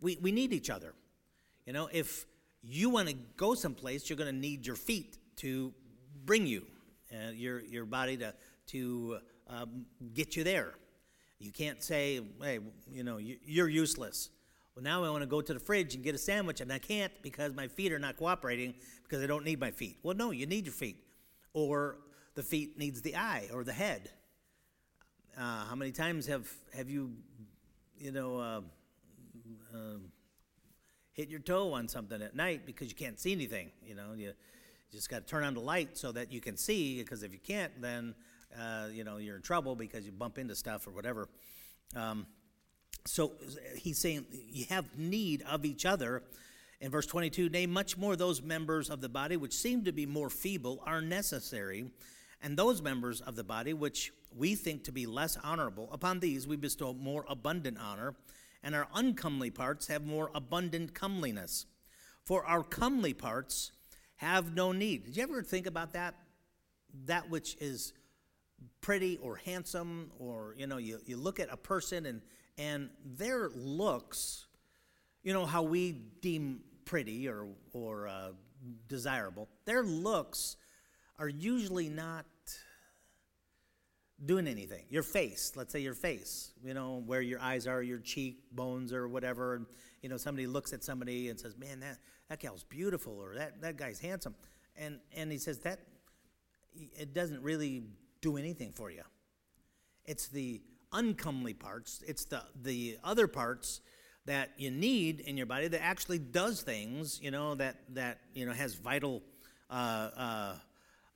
we, 0.02 0.18
we 0.22 0.34
need 0.34 0.52
each 0.52 0.70
other. 0.70 0.94
You 1.66 1.72
know, 1.72 1.88
if 1.92 2.26
you 2.62 2.90
want 2.90 3.08
to 3.08 3.16
go 3.38 3.54
someplace, 3.54 4.10
you're 4.10 4.18
going 4.18 4.34
to 4.34 4.40
need 4.40 4.68
your 4.68 4.76
feet 4.76 5.20
to 5.38 5.74
bring 6.26 6.46
you, 6.46 6.66
uh, 7.14 7.32
your, 7.32 7.62
your 7.62 7.86
body 7.86 8.18
to, 8.18 8.34
to 8.68 9.20
um, 9.48 9.86
get 10.14 10.36
you 10.36 10.44
there. 10.44 10.74
You 11.42 11.52
can't 11.52 11.82
say, 11.82 12.22
hey, 12.40 12.60
you 12.92 13.04
know, 13.04 13.18
you're 13.18 13.68
useless. 13.68 14.30
Well, 14.76 14.84
now 14.84 15.04
I 15.04 15.10
want 15.10 15.24
to 15.24 15.28
go 15.28 15.42
to 15.42 15.54
the 15.54 15.60
fridge 15.60 15.96
and 15.96 16.04
get 16.04 16.14
a 16.14 16.20
sandwich, 16.20 16.62
and 16.62 16.72
I 16.72 16.78
can't 16.78 17.12
because 17.24 17.54
my 17.56 17.68
feet 17.68 17.92
are 17.92 18.00
not 18.00 18.16
cooperating 18.16 18.76
because 19.04 19.24
I 19.24 19.28
don't 19.28 19.44
need 19.44 19.60
my 19.60 19.72
feet. 19.72 19.98
Well, 20.04 20.16
no, 20.16 20.30
you 20.30 20.46
need 20.46 20.66
your 20.66 20.74
feet. 20.74 20.98
Or 21.54 21.98
the 22.36 22.44
feet 22.44 22.78
needs 22.78 23.02
the 23.02 23.16
eye 23.16 23.50
or 23.52 23.64
the 23.64 23.74
head. 23.74 24.12
Uh, 25.36 25.66
how 25.66 25.76
many 25.76 25.92
times 25.92 26.28
have 26.28 26.48
have 26.76 26.90
you, 26.90 27.12
you 27.98 28.12
know, 28.12 28.38
uh, 28.38 28.62
uh, 29.74 29.98
hit 31.14 31.28
your 31.28 31.40
toe 31.40 31.74
on 31.74 31.88
something 31.88 32.22
at 32.22 32.36
night 32.36 32.66
because 32.66 32.88
you 32.88 32.96
can't 32.96 33.20
see 33.20 33.32
anything? 33.32 33.72
You 33.84 33.96
know, 33.96 34.14
you 34.16 34.34
just 34.92 35.10
got 35.10 35.26
to 35.26 35.26
turn 35.26 35.44
on 35.44 35.56
the 35.56 35.60
light 35.60 35.98
so 35.98 36.12
that 36.12 36.32
you 36.32 36.40
can 36.40 36.56
see. 36.56 37.02
Because 37.02 37.24
if 37.24 37.34
you 37.34 37.40
can't, 37.40 37.82
then 37.82 38.14
uh, 38.60 38.88
you 38.92 39.04
know 39.04 39.18
you're 39.18 39.36
in 39.36 39.42
trouble 39.42 39.76
because 39.76 40.06
you 40.06 40.12
bump 40.12 40.38
into 40.38 40.56
stuff 40.56 40.88
or 40.88 40.92
whatever. 40.92 41.28
Um, 41.96 42.26
so 43.06 43.34
he's 43.76 43.98
saying 43.98 44.26
you 44.32 44.66
have 44.70 44.98
need 44.98 45.44
of 45.50 45.66
each 45.66 45.86
other. 45.86 46.24
In 46.80 46.90
verse 46.90 47.06
22, 47.06 47.50
nay, 47.50 47.68
much 47.68 47.98
more 47.98 48.16
those 48.16 48.42
members 48.42 48.90
of 48.90 49.02
the 49.02 49.10
body 49.10 49.38
which 49.38 49.54
seem 49.54 49.84
to 49.86 49.92
be 49.92 50.06
more 50.06 50.30
feeble 50.30 50.82
are 50.86 51.02
necessary, 51.02 51.92
and 52.42 52.58
those 52.58 52.82
members 52.82 53.22
of 53.22 53.36
the 53.36 53.44
body 53.44 53.74
which 53.74 54.12
we 54.36 54.56
think 54.56 54.84
to 54.86 54.92
be 54.92 55.06
less 55.06 55.38
honorable, 55.44 55.90
upon 55.92 56.20
these 56.20 56.48
we 56.48 56.56
bestow 56.56 56.94
more 56.94 57.26
abundant 57.30 57.78
honor, 57.80 58.16
and 58.64 58.74
our 58.74 58.88
uncomely 58.96 59.52
parts 59.52 59.88
have 59.88 60.06
more 60.06 60.32
abundant 60.34 60.94
comeliness. 60.94 61.66
For 62.26 62.46
our 62.46 62.64
comely 62.64 63.14
parts 63.14 63.72
have 64.18 64.56
no 64.56 64.72
need. 64.72 65.06
Did 65.06 65.18
you 65.18 65.24
ever 65.24 65.42
think 65.42 65.66
about 65.66 65.94
that? 65.94 66.16
That 67.06 67.30
which 67.30 67.58
is 67.60 67.94
pretty 68.82 69.18
or 69.18 69.36
handsome, 69.36 70.12
or 70.20 70.56
you 70.58 70.68
know, 70.68 70.78
you, 70.78 71.00
you 71.06 71.18
look 71.18 71.40
at 71.40 71.52
a 71.52 71.58
person 71.58 72.06
and 72.06 72.22
and 72.58 72.90
their 73.06 73.50
looks, 73.50 74.46
you 75.24 75.34
know, 75.34 75.46
how 75.46 75.64
we 75.64 75.94
deem 76.22 76.62
pretty 76.86 77.28
or 77.28 77.48
or 77.74 78.08
uh, 78.08 78.32
desirable, 78.88 79.48
their 79.66 79.84
looks 79.84 80.58
are 81.18 81.30
usually 81.30 81.90
not 81.90 82.26
doing 84.26 84.48
anything. 84.48 84.86
Your 84.90 85.04
face, 85.04 85.54
let's 85.56 85.72
say 85.72 85.80
your 85.80 85.94
face, 85.94 86.52
you 86.64 86.74
know, 86.74 87.02
where 87.06 87.22
your 87.22 87.40
eyes 87.40 87.68
are, 87.68 87.82
your 87.82 88.00
cheek 88.00 88.40
bones 88.52 88.94
or 88.94 89.08
whatever. 89.08 89.56
And, 89.56 89.66
you 90.02 90.10
know, 90.10 90.18
somebody 90.18 90.48
looks 90.48 90.74
at 90.74 90.84
somebody 90.84 91.30
and 91.30 91.40
says, 91.40 91.58
man, 91.58 91.80
that, 91.80 91.98
that 92.30 92.40
gal's 92.40 92.64
beautiful 92.64 93.20
or 93.20 93.36
that, 93.36 93.62
that 93.62 93.78
guy's 93.78 94.00
handsome. 94.00 94.36
And, 94.76 95.00
and 95.16 95.32
he 95.32 95.38
says, 95.38 95.60
that, 95.60 95.80
it 96.74 97.14
doesn't 97.14 97.42
really 97.42 97.84
do 98.22 98.38
anything 98.38 98.72
for 98.72 98.90
you. 98.92 99.04
It's 100.06 100.28
the 100.28 100.62
uncomely 100.92 101.54
parts, 101.54 102.04
it's 102.08 102.26
the, 102.26 102.44
the 102.62 102.98
other 103.04 103.28
parts 103.28 103.82
that 104.26 104.52
you 104.58 104.70
need 104.70 105.22
in 105.22 105.38
your 105.38 105.46
body 105.46 105.68
that 105.68 105.82
actually 105.82 106.20
does 106.20 106.62
things, 106.62 107.20
you 107.22 107.32
know, 107.32 107.56
that, 107.56 107.78
that 107.90 108.20
you 108.34 108.46
know, 108.46 108.52
has 108.52 108.76
vital 108.76 109.22
uh, 109.70 110.10
uh, 110.16 110.56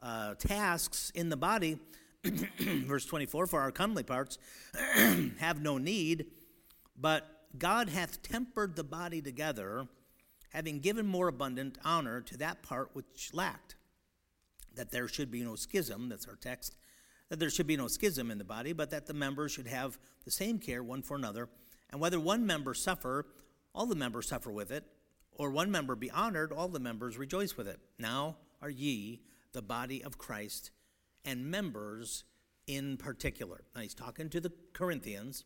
uh, 0.02 0.34
tasks 0.36 1.12
in 1.14 1.30
the 1.30 1.38
body 1.38 1.78
Verse 2.60 3.06
24 3.06 3.48
For 3.48 3.62
our 3.62 3.72
comely 3.72 4.04
parts 4.04 4.38
have 5.40 5.62
no 5.62 5.78
need, 5.78 6.28
but 7.00 7.28
God 7.58 7.90
hath 7.90 8.22
tempered 8.22 8.76
the 8.76 8.84
body 8.84 9.22
together, 9.22 9.88
having 10.52 10.80
given 10.80 11.06
more 11.06 11.28
abundant 11.28 11.78
honor 11.84 12.22
to 12.22 12.38
that 12.38 12.64
part 12.64 12.90
which 12.94 13.32
lacked. 13.34 13.76
that 14.76 14.92
there 14.92 15.08
should 15.08 15.32
be 15.32 15.42
no 15.42 15.56
schism, 15.56 16.10
that's 16.10 16.28
our 16.28 16.36
text, 16.36 16.76
that 17.30 17.40
there 17.40 17.50
should 17.50 17.68
be 17.68 17.78
no 17.78 17.88
schism 17.88 18.32
in 18.32 18.38
the 18.38 18.44
body, 18.44 18.74
but 18.74 18.92
that 18.92 19.06
the 19.06 19.14
members 19.14 19.52
should 19.52 19.68
have 19.68 19.98
the 20.24 20.32
same 20.32 20.60
care 20.60 20.84
one 20.84 21.02
for 21.02 21.16
another. 21.16 21.50
And 21.90 22.00
whether 22.00 22.20
one 22.20 22.46
member 22.46 22.74
suffer, 22.74 23.26
all 23.74 23.86
the 23.86 23.96
members 23.96 24.30
suffer 24.30 24.52
with 24.52 24.72
it, 24.72 24.86
or 25.32 25.50
one 25.50 25.72
member 25.72 25.96
be 25.96 26.12
honored, 26.12 26.52
all 26.52 26.68
the 26.68 26.80
members 26.80 27.18
rejoice 27.18 27.58
with 27.58 27.68
it. 27.68 27.80
Now 28.00 28.38
are 28.62 28.70
ye 28.70 29.22
the 29.52 29.62
body 29.62 30.04
of 30.04 30.18
Christ 30.18 30.72
and 31.24 31.46
members 31.50 32.24
in 32.68 32.98
particular. 32.98 33.64
Now 33.76 33.82
he's 33.82 33.94
talking 33.94 34.30
to 34.30 34.40
the 34.40 34.52
Corinthians. 34.74 35.46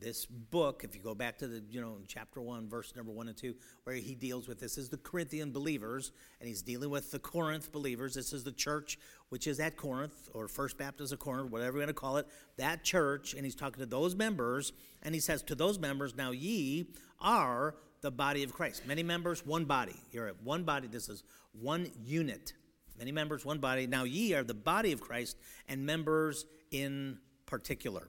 This 0.00 0.26
book, 0.26 0.84
if 0.84 0.94
you 0.94 1.02
go 1.02 1.14
back 1.14 1.38
to 1.38 1.48
the, 1.48 1.62
you 1.68 1.80
know, 1.80 1.98
chapter 2.06 2.40
1, 2.40 2.68
verse 2.68 2.94
number 2.94 3.10
1 3.10 3.28
and 3.28 3.36
2, 3.36 3.54
where 3.84 3.96
he 3.96 4.14
deals 4.14 4.46
with 4.46 4.60
this 4.60 4.78
is 4.78 4.88
the 4.88 4.96
Corinthian 4.98 5.50
believers, 5.50 6.12
and 6.40 6.48
he's 6.48 6.62
dealing 6.62 6.90
with 6.90 7.10
the 7.10 7.18
Corinth 7.18 7.72
believers. 7.72 8.14
This 8.14 8.32
is 8.32 8.44
the 8.44 8.52
church 8.52 8.98
which 9.30 9.46
is 9.46 9.58
at 9.58 9.76
Corinth, 9.76 10.28
or 10.34 10.46
First 10.46 10.78
Baptist 10.78 11.12
of 11.12 11.18
Corinth, 11.18 11.50
whatever 11.50 11.78
you're 11.78 11.86
going 11.86 11.88
to 11.88 12.00
call 12.00 12.16
it, 12.16 12.26
that 12.56 12.84
church, 12.84 13.34
and 13.34 13.44
he's 13.44 13.56
talking 13.56 13.80
to 13.80 13.86
those 13.86 14.14
members, 14.14 14.72
and 15.02 15.14
he 15.14 15.20
says 15.20 15.42
to 15.44 15.54
those 15.54 15.78
members, 15.78 16.14
Now 16.14 16.30
ye 16.30 16.86
are 17.20 17.74
the 18.00 18.10
body 18.10 18.44
of 18.44 18.52
Christ. 18.52 18.86
Many 18.86 19.02
members, 19.02 19.44
one 19.44 19.64
body. 19.64 19.96
You're 20.12 20.28
at 20.28 20.42
one 20.42 20.62
body. 20.62 20.86
This 20.86 21.08
is 21.08 21.24
one 21.52 21.90
unit. 22.04 22.52
Many 22.96 23.12
members, 23.12 23.44
one 23.44 23.58
body. 23.58 23.86
Now 23.86 24.04
ye 24.04 24.34
are 24.34 24.44
the 24.44 24.54
body 24.54 24.92
of 24.92 25.00
Christ 25.00 25.36
and 25.68 25.84
members 25.84 26.46
in 26.70 27.18
particular. 27.46 28.08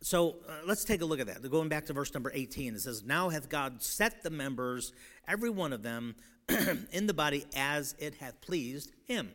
So 0.00 0.36
uh, 0.48 0.52
let's 0.66 0.84
take 0.84 1.00
a 1.00 1.04
look 1.04 1.20
at 1.20 1.26
that. 1.26 1.48
Going 1.50 1.68
back 1.68 1.86
to 1.86 1.92
verse 1.92 2.12
number 2.14 2.30
18, 2.32 2.74
it 2.74 2.80
says, 2.80 3.02
Now 3.04 3.28
hath 3.30 3.48
God 3.48 3.82
set 3.82 4.22
the 4.22 4.30
members, 4.30 4.92
every 5.26 5.50
one 5.50 5.72
of 5.72 5.82
them, 5.82 6.14
in 6.92 7.06
the 7.06 7.14
body 7.14 7.44
as 7.56 7.94
it 7.98 8.14
hath 8.14 8.40
pleased 8.40 8.92
him. 9.06 9.30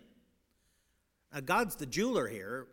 Now, 1.33 1.41
God's 1.41 1.75
the 1.75 1.85
jeweler 1.85 2.27
here. 2.27 2.67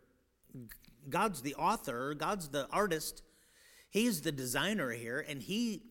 God's 1.09 1.41
the 1.41 1.55
author. 1.55 2.13
God's 2.13 2.49
the 2.49 2.67
artist. 2.71 3.23
He's 3.89 4.21
the 4.21 4.31
designer 4.31 4.91
here, 4.91 5.25
and 5.27 5.41
he 5.41 5.83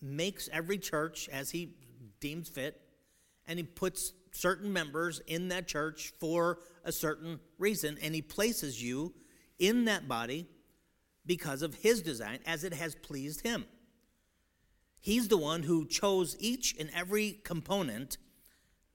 makes 0.00 0.48
every 0.52 0.78
church 0.78 1.28
as 1.30 1.50
he 1.50 1.74
deems 2.20 2.48
fit, 2.48 2.80
and 3.46 3.58
he 3.58 3.64
puts 3.64 4.12
certain 4.32 4.72
members 4.72 5.20
in 5.26 5.48
that 5.48 5.66
church 5.66 6.12
for 6.18 6.60
a 6.84 6.92
certain 6.92 7.40
reason, 7.58 7.98
and 8.00 8.14
he 8.14 8.22
places 8.22 8.82
you 8.82 9.12
in 9.58 9.84
that 9.86 10.08
body 10.08 10.46
because 11.26 11.62
of 11.62 11.74
his 11.74 12.02
design 12.02 12.38
as 12.46 12.64
it 12.64 12.72
has 12.72 12.94
pleased 12.94 13.42
him. 13.42 13.64
He's 15.00 15.28
the 15.28 15.36
one 15.36 15.62
who 15.62 15.86
chose 15.86 16.36
each 16.40 16.74
and 16.78 16.90
every 16.94 17.38
component, 17.44 18.18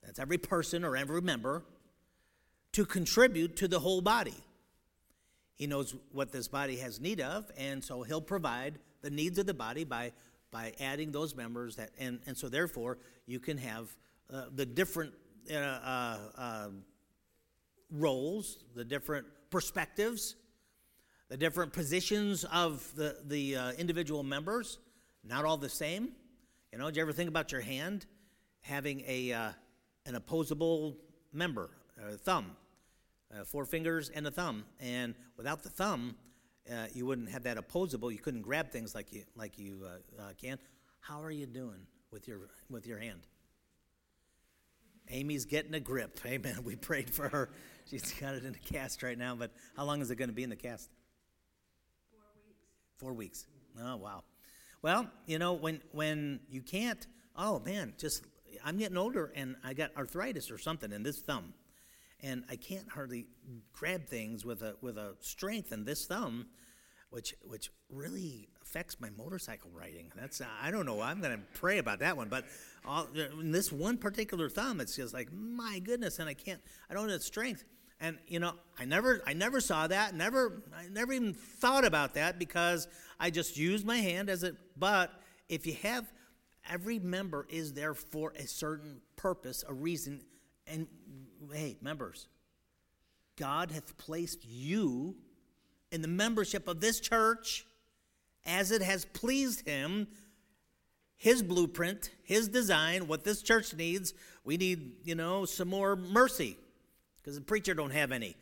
that's 0.04 0.20
every 0.20 0.38
person 0.38 0.84
or 0.84 0.98
every 0.98 1.22
member, 1.22 1.64
to 2.74 2.86
contribute 2.86 3.56
to 3.58 3.68
the 3.68 3.80
whole 3.80 4.02
body. 4.02 4.36
He 5.56 5.68
knows 5.68 5.96
what 6.12 6.32
this 6.32 6.48
body 6.48 6.78
has 6.78 7.00
need 7.00 7.22
of, 7.22 7.52
and 7.58 7.84
so 7.84 8.04
he'll 8.04 8.22
provide 8.22 8.80
the 9.02 9.10
needs 9.10 9.38
of 9.38 9.46
the 9.46 9.54
body 9.54 9.84
by, 9.84 10.12
by 10.52 10.74
adding 10.80 11.12
those 11.12 11.36
members 11.36 11.76
that, 11.76 11.92
and, 12.00 12.20
and 12.26 12.38
so 12.38 12.50
therefore 12.50 12.98
you 13.28 13.40
can 13.40 13.58
have 13.58 13.96
uh, 14.34 14.46
the 14.56 14.66
different 14.66 15.14
uh, 15.52 15.56
uh, 15.56 16.18
uh 16.38 16.68
roles, 17.92 18.64
the 18.74 18.86
different 18.86 19.28
perspectives, 19.50 20.36
the 21.32 21.38
different 21.38 21.72
positions 21.72 22.44
of 22.52 22.94
the, 22.98 23.16
the 23.26 23.56
uh, 23.56 23.72
individual 23.78 24.22
members, 24.22 24.80
not 25.24 25.46
all 25.46 25.56
the 25.56 25.70
same. 25.70 26.10
You 26.74 26.78
know, 26.78 26.88
did 26.88 26.98
you 26.98 27.02
ever 27.04 27.14
think 27.14 27.30
about 27.30 27.54
your 27.54 27.62
hand 27.62 28.06
having 28.60 29.02
a, 29.08 29.32
uh, 29.32 29.50
an 30.06 30.16
opposable 30.16 30.98
member, 31.32 31.70
a 32.06 32.18
thumb, 32.18 32.52
uh, 33.34 33.46
four 33.46 33.64
fingers 33.64 34.10
and 34.10 34.28
a 34.28 34.32
thumb? 34.32 34.66
And 34.82 35.16
without 35.38 35.64
the 35.64 35.70
thumb, 35.70 36.18
uh, 36.70 36.88
you 36.94 37.06
wouldn't 37.06 37.30
have 37.30 37.44
that 37.44 37.58
opposable. 37.58 38.12
You 38.12 38.20
couldn't 38.20 38.42
grab 38.42 38.70
things 38.70 38.94
like 38.94 39.14
you, 39.14 39.24
like 39.34 39.58
you 39.58 39.86
uh, 39.86 40.22
uh, 40.22 40.26
can. 40.38 40.60
How 41.00 41.24
are 41.24 41.32
you 41.32 41.46
doing 41.46 41.88
with 42.12 42.28
your, 42.28 42.40
with 42.70 42.86
your 42.86 43.00
hand? 43.00 43.22
Amy's 45.10 45.46
getting 45.46 45.76
a 45.76 45.80
grip. 45.80 46.20
Amen. 46.26 46.58
We 46.66 46.76
prayed 46.76 47.10
for 47.10 47.30
her. 47.30 47.52
She's 47.90 48.12
got 48.16 48.36
it 48.36 48.44
in 48.44 48.54
a 48.54 48.74
cast 48.74 49.02
right 49.02 49.18
now, 49.18 49.34
but 49.34 49.52
how 49.78 49.86
long 49.86 50.02
is 50.02 50.12
it 50.12 50.18
going 50.18 50.30
to 50.30 50.36
be 50.36 50.44
in 50.44 50.50
the 50.50 50.58
cast? 50.58 50.90
Four 53.02 53.14
weeks. 53.14 53.48
Oh, 53.84 53.96
wow. 53.96 54.24
Well, 54.84 55.08
you 55.26 55.40
know, 55.40 55.54
when, 55.54 55.82
when 55.92 56.40
you 56.52 56.62
can't, 56.62 57.08
oh 57.36 57.60
man, 57.60 57.94
just, 57.98 58.24
I'm 58.64 58.78
getting 58.78 58.96
older 58.96 59.34
and 59.36 59.56
I 59.64 59.74
got 59.74 59.90
arthritis 59.98 60.52
or 60.52 60.60
something 60.60 60.92
in 60.92 61.02
this 61.02 61.20
thumb. 61.20 61.56
And 62.22 62.44
I 62.48 62.58
can't 62.58 62.88
hardly 62.88 63.26
grab 63.74 64.06
things 64.06 64.46
with 64.46 64.62
a, 64.62 64.76
with 64.82 65.00
a 65.00 65.16
strength 65.20 65.72
in 65.72 65.84
this 65.84 66.06
thumb, 66.06 66.46
which, 67.10 67.34
which 67.42 67.72
really 67.90 68.50
affects 68.62 69.02
my 69.02 69.10
motorcycle 69.18 69.72
riding. 69.74 70.12
That's, 70.16 70.40
I 70.62 70.70
don't 70.70 70.86
know. 70.86 71.02
I'm 71.02 71.22
going 71.22 71.36
to 71.36 71.60
pray 71.60 71.80
about 71.80 72.02
that 72.02 72.16
one. 72.16 72.30
But 72.30 72.46
all, 72.86 73.08
in 73.16 73.52
this 73.52 73.72
one 73.72 73.98
particular 73.98 74.48
thumb, 74.48 74.80
it's 74.80 74.96
just 74.96 75.12
like, 75.12 75.34
my 75.34 75.80
goodness, 75.80 76.20
and 76.20 76.30
I 76.30 76.36
can't, 76.36 76.62
I 76.88 76.94
don't 76.94 77.10
have 77.10 77.24
strength. 77.24 77.66
And 78.02 78.18
you 78.28 78.40
know, 78.40 78.54
I 78.80 78.86
never 78.86 79.22
I 79.28 79.34
never 79.34 79.62
saw 79.62 79.88
that, 79.88 80.16
never 80.16 80.64
I 80.76 80.88
never 80.90 81.14
even 81.14 81.34
thought 81.34 81.86
about 81.86 82.16
that 82.16 82.40
because 82.40 82.88
I 83.20 83.30
just 83.30 83.56
used 83.56 83.86
my 83.86 83.98
hand 83.98 84.30
as 84.30 84.44
it 84.44 84.56
but 84.76 85.14
if 85.48 85.68
you 85.68 85.76
have 85.84 86.12
every 86.70 86.98
member 86.98 87.46
is 87.50 87.74
there 87.74 87.94
for 87.94 88.34
a 88.36 88.48
certain 88.48 89.02
purpose, 89.16 89.64
a 89.68 89.74
reason, 89.74 90.22
and 90.66 90.88
hey, 91.54 91.78
members, 91.82 92.28
God 93.38 93.72
hath 93.72 93.96
placed 93.98 94.46
you 94.46 95.16
in 95.92 96.02
the 96.02 96.08
membership 96.08 96.68
of 96.68 96.82
this 96.82 97.00
church 97.00 97.68
as 98.46 98.72
it 98.72 98.82
has 98.82 99.06
pleased 99.06 99.68
him 99.68 100.08
his 101.18 101.44
blueprint, 101.44 102.10
his 102.24 102.48
design, 102.48 103.08
what 103.08 103.24
this 103.24 103.44
church 103.44 103.76
needs. 103.76 104.16
We 104.44 104.58
need, 104.58 104.94
you 105.04 105.14
know, 105.14 105.46
some 105.46 105.68
more 105.68 105.96
mercy 105.96 106.58
because 107.22 107.36
the 107.36 107.42
preacher 107.42 107.74
don't 107.74 107.92
have 107.92 108.12
any. 108.12 108.36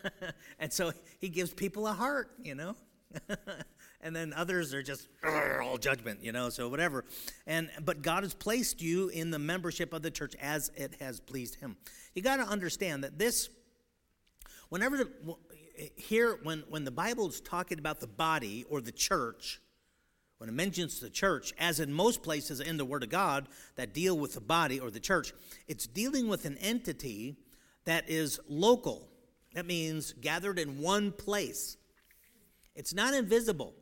and 0.58 0.72
so 0.72 0.92
he 1.18 1.28
gives 1.28 1.52
people 1.52 1.86
a 1.86 1.92
heart, 1.92 2.30
you 2.42 2.54
know. 2.54 2.76
and 4.00 4.14
then 4.14 4.32
others 4.34 4.74
are 4.74 4.82
just 4.82 5.08
all 5.62 5.78
judgment, 5.78 6.22
you 6.22 6.32
know, 6.32 6.50
so 6.50 6.68
whatever. 6.68 7.04
And 7.46 7.70
but 7.84 8.02
God 8.02 8.22
has 8.22 8.34
placed 8.34 8.82
you 8.82 9.08
in 9.08 9.30
the 9.30 9.38
membership 9.38 9.92
of 9.92 10.02
the 10.02 10.10
church 10.10 10.34
as 10.40 10.70
it 10.76 10.96
has 11.00 11.20
pleased 11.20 11.56
him. 11.56 11.76
You 12.14 12.22
got 12.22 12.36
to 12.36 12.44
understand 12.44 13.04
that 13.04 13.18
this 13.18 13.48
whenever 14.68 14.96
the, 14.96 15.08
here 15.96 16.38
when 16.42 16.64
when 16.68 16.84
the 16.84 16.90
Bible 16.90 17.28
is 17.28 17.40
talking 17.40 17.78
about 17.78 18.00
the 18.00 18.06
body 18.06 18.64
or 18.68 18.80
the 18.80 18.92
church, 18.92 19.60
when 20.38 20.48
it 20.48 20.52
mentions 20.52 21.00
the 21.00 21.10
church, 21.10 21.52
as 21.58 21.80
in 21.80 21.92
most 21.92 22.22
places 22.22 22.60
in 22.60 22.76
the 22.76 22.84
Word 22.84 23.02
of 23.02 23.08
God 23.08 23.48
that 23.76 23.94
deal 23.94 24.18
with 24.18 24.34
the 24.34 24.40
body 24.40 24.80
or 24.80 24.90
the 24.90 25.00
church, 25.00 25.32
it's 25.68 25.86
dealing 25.86 26.28
with 26.28 26.44
an 26.44 26.58
entity 26.58 27.36
that 27.84 28.08
is 28.08 28.40
local. 28.48 29.08
That 29.54 29.66
means 29.66 30.12
gathered 30.20 30.58
in 30.58 30.80
one 30.80 31.12
place. 31.12 31.76
It's 32.74 32.92
not 32.92 33.14
invisible. 33.14 33.74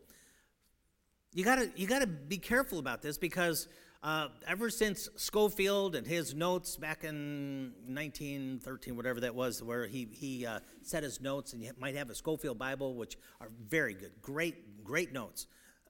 You 1.33 1.45
gotta, 1.45 1.71
you 1.77 1.87
gotta 1.87 2.07
be 2.07 2.39
careful 2.39 2.79
about 2.79 3.01
this 3.01 3.17
because 3.17 3.69
uh, 4.03 4.29
ever 4.47 4.69
since 4.69 5.09
Scofield 5.17 5.95
and 5.95 6.07
his 6.07 6.35
notes 6.35 6.77
back 6.77 7.05
in 7.05 7.73
1913, 7.87 8.97
whatever 8.97 9.21
that 9.21 9.35
was, 9.35 9.63
where 9.63 9.87
he, 9.87 10.09
he 10.11 10.45
uh, 10.45 10.59
set 10.83 11.05
his 11.05 11.21
notes, 11.21 11.53
and 11.53 11.63
you 11.63 11.71
might 11.79 11.95
have 11.95 12.11
a 12.11 12.15
Scofield 12.15 12.59
Bible, 12.59 12.97
which 12.97 13.17
are 13.41 13.49
very 13.69 13.95
good, 13.95 14.11
great, 14.21 14.85
great 14.85 15.13
notes. 15.13 15.47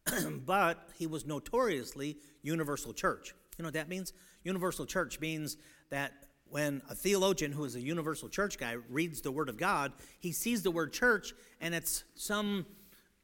but 0.47 0.90
he 0.99 1.07
was 1.07 1.26
notoriously 1.26 2.19
universal 2.42 2.92
church. 2.92 3.35
You 3.57 3.62
know 3.62 3.69
what 3.69 3.75
that 3.75 3.88
means? 3.88 4.12
Universal 4.45 4.87
church 4.87 5.19
means 5.21 5.57
that 5.90 6.12
when 6.52 6.82
a 6.90 6.94
theologian 6.94 7.50
who 7.50 7.64
is 7.64 7.76
a 7.76 7.80
universal 7.80 8.28
church 8.28 8.59
guy 8.59 8.76
reads 8.90 9.23
the 9.23 9.32
Word 9.32 9.49
of 9.49 9.56
God, 9.56 9.90
he 10.18 10.32
sees 10.32 10.62
the 10.62 10.71
word 10.71 10.92
church 10.92 11.32
and 11.62 11.75
it's 11.75 12.04
some 12.14 12.66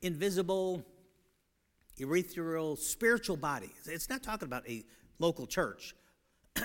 invisible, 0.01 0.83
ethereal, 1.99 2.77
spiritual 2.77 3.37
body. 3.37 3.71
It's 3.85 4.09
not 4.09 4.23
talking 4.23 4.47
about 4.47 4.67
a 4.67 4.83
local 5.19 5.47
church 5.47 5.95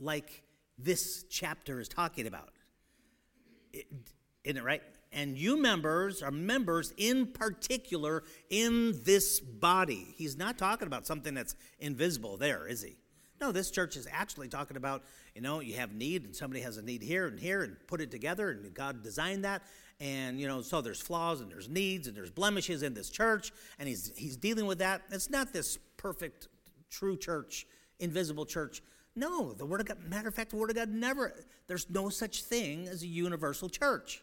like 0.00 0.42
this 0.76 1.24
chapter 1.30 1.78
is 1.78 1.88
talking 1.88 2.26
about. 2.26 2.50
Isn't 3.72 4.56
it 4.56 4.64
right? 4.64 4.82
And 5.12 5.38
you 5.38 5.62
members 5.62 6.24
are 6.24 6.32
members 6.32 6.92
in 6.96 7.28
particular 7.28 8.24
in 8.48 9.00
this 9.04 9.38
body. 9.38 10.12
He's 10.16 10.36
not 10.36 10.58
talking 10.58 10.88
about 10.88 11.06
something 11.06 11.34
that's 11.34 11.54
invisible 11.78 12.36
there, 12.36 12.66
is 12.66 12.82
he? 12.82 12.96
No, 13.40 13.52
this 13.52 13.70
church 13.70 13.96
is 13.96 14.06
actually 14.10 14.48
talking 14.48 14.76
about, 14.76 15.02
you 15.34 15.40
know, 15.40 15.60
you 15.60 15.74
have 15.74 15.94
need 15.94 16.24
and 16.24 16.36
somebody 16.36 16.60
has 16.60 16.76
a 16.76 16.82
need 16.82 17.02
here 17.02 17.26
and 17.26 17.40
here 17.40 17.62
and 17.62 17.76
put 17.86 18.00
it 18.00 18.10
together 18.10 18.50
and 18.50 18.74
God 18.74 19.02
designed 19.02 19.44
that. 19.44 19.62
And, 19.98 20.38
you 20.38 20.46
know, 20.46 20.60
so 20.62 20.80
there's 20.80 21.00
flaws 21.00 21.40
and 21.40 21.50
there's 21.50 21.68
needs 21.68 22.06
and 22.06 22.16
there's 22.16 22.30
blemishes 22.30 22.82
in 22.82 22.92
this 22.92 23.08
church 23.08 23.52
and 23.78 23.88
he's, 23.88 24.12
he's 24.16 24.36
dealing 24.36 24.66
with 24.66 24.78
that. 24.78 25.02
It's 25.10 25.30
not 25.30 25.52
this 25.52 25.78
perfect, 25.96 26.48
true 26.90 27.16
church, 27.16 27.66
invisible 27.98 28.46
church 28.46 28.82
No, 29.16 29.52
the 29.52 29.66
Word 29.66 29.80
of 29.80 29.86
God, 29.86 29.98
matter 30.08 30.28
of 30.28 30.34
fact, 30.34 30.50
the 30.50 30.56
Word 30.56 30.70
of 30.70 30.76
God 30.76 30.90
never, 30.90 31.34
there's 31.66 31.88
no 31.88 32.10
such 32.10 32.42
thing 32.42 32.88
as 32.88 33.02
a 33.02 33.06
universal 33.06 33.68
church. 33.68 34.22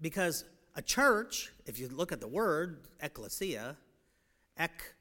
Because 0.00 0.44
a 0.76 0.82
church, 0.82 1.52
if 1.66 1.78
you 1.78 1.88
look 1.88 2.12
at 2.12 2.20
the 2.20 2.28
word, 2.28 2.86
ecclesia, 3.00 3.76
ek, 4.56 4.93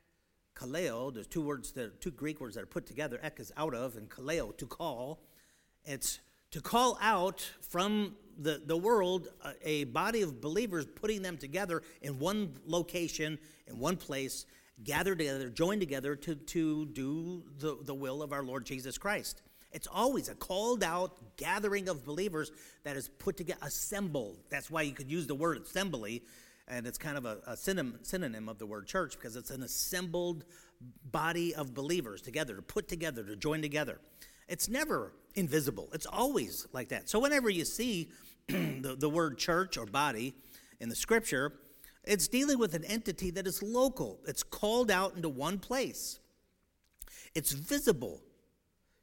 kaleo, 0.56 1.14
there's 1.14 1.28
two 1.28 1.42
words, 1.42 1.72
that, 1.74 2.02
two 2.02 2.12
Greek 2.12 2.40
words 2.40 2.56
that 2.56 2.64
are 2.64 2.68
put 2.68 2.86
together. 2.86 3.20
Ek 3.24 3.40
is 3.40 3.52
out 3.58 3.74
of, 3.74 3.96
and 3.98 4.10
kaleo, 4.10 4.56
to 4.58 4.66
call. 4.66 5.22
It's 5.86 6.20
to 6.52 6.62
call 6.62 6.98
out 7.02 7.50
from 7.70 8.16
the, 8.38 8.62
the 8.66 8.78
world 8.78 9.28
a, 9.44 9.70
a 9.70 9.84
body 9.86 10.22
of 10.22 10.40
believers, 10.40 10.86
putting 10.86 11.22
them 11.22 11.38
together 11.38 11.82
in 12.02 12.20
one 12.20 12.54
location, 12.66 13.40
in 13.68 13.80
one 13.80 13.98
place, 13.98 14.46
gathered 14.84 15.20
together, 15.20 15.50
joined 15.50 15.82
together 15.82 16.16
to, 16.16 16.36
to 16.36 16.86
do 16.88 17.44
the, 17.60 17.78
the 17.84 17.94
will 17.94 18.22
of 18.22 18.34
our 18.34 18.44
Lord 18.44 18.66
Jesus 18.66 18.98
Christ. 18.98 19.42
It's 19.72 19.88
always 19.92 20.30
a 20.30 20.36
called 20.36 20.84
out 20.84 21.36
gathering 21.38 21.90
of 21.90 22.06
believers 22.06 22.52
that 22.84 22.96
is 22.96 23.10
put 23.10 23.38
together, 23.38 23.60
assembled. 23.64 24.38
That's 24.50 24.70
why 24.70 24.84
you 24.84 24.92
could 24.92 25.10
use 25.10 25.26
the 25.26 25.36
word 25.36 25.58
assembly, 25.58 26.24
and 26.68 26.88
it's 26.88 26.98
kind 26.98 27.18
of 27.18 27.26
a, 27.26 27.40
a 27.46 27.58
synonym, 27.58 28.00
synonym 28.04 28.50
of 28.50 28.58
the 28.60 28.66
word 28.66 28.88
church 28.88 29.14
because 29.18 29.36
it's 29.36 29.52
an 29.52 29.64
assembled 29.64 30.46
body 31.12 31.54
of 31.56 31.74
believers 31.74 32.22
together, 32.22 32.56
to 32.56 32.62
put 32.62 32.88
together, 32.88 33.24
to 33.24 33.36
join 33.36 33.62
together. 33.62 34.00
It's 34.48 34.68
never 34.68 35.14
invisible, 35.36 35.90
it's 35.94 36.06
always 36.06 36.68
like 36.74 36.90
that. 36.90 37.10
So 37.10 37.20
whenever 37.20 37.50
you 37.50 37.66
see 37.66 38.10
the, 38.48 38.96
the 38.98 39.10
word 39.10 39.38
church 39.38 39.78
or 39.78 39.86
body 39.86 40.34
in 40.80 40.90
the 40.90 40.96
scripture, 40.96 41.54
it's 42.04 42.28
dealing 42.28 42.60
with 42.60 42.74
an 42.74 42.84
entity 42.84 43.32
that 43.32 43.48
is 43.48 43.64
local, 43.64 44.20
it's 44.28 44.44
called 44.44 44.92
out 44.92 45.16
into 45.16 45.30
one 45.30 45.60
place, 45.60 46.20
it's 47.36 47.52
visible. 47.52 48.22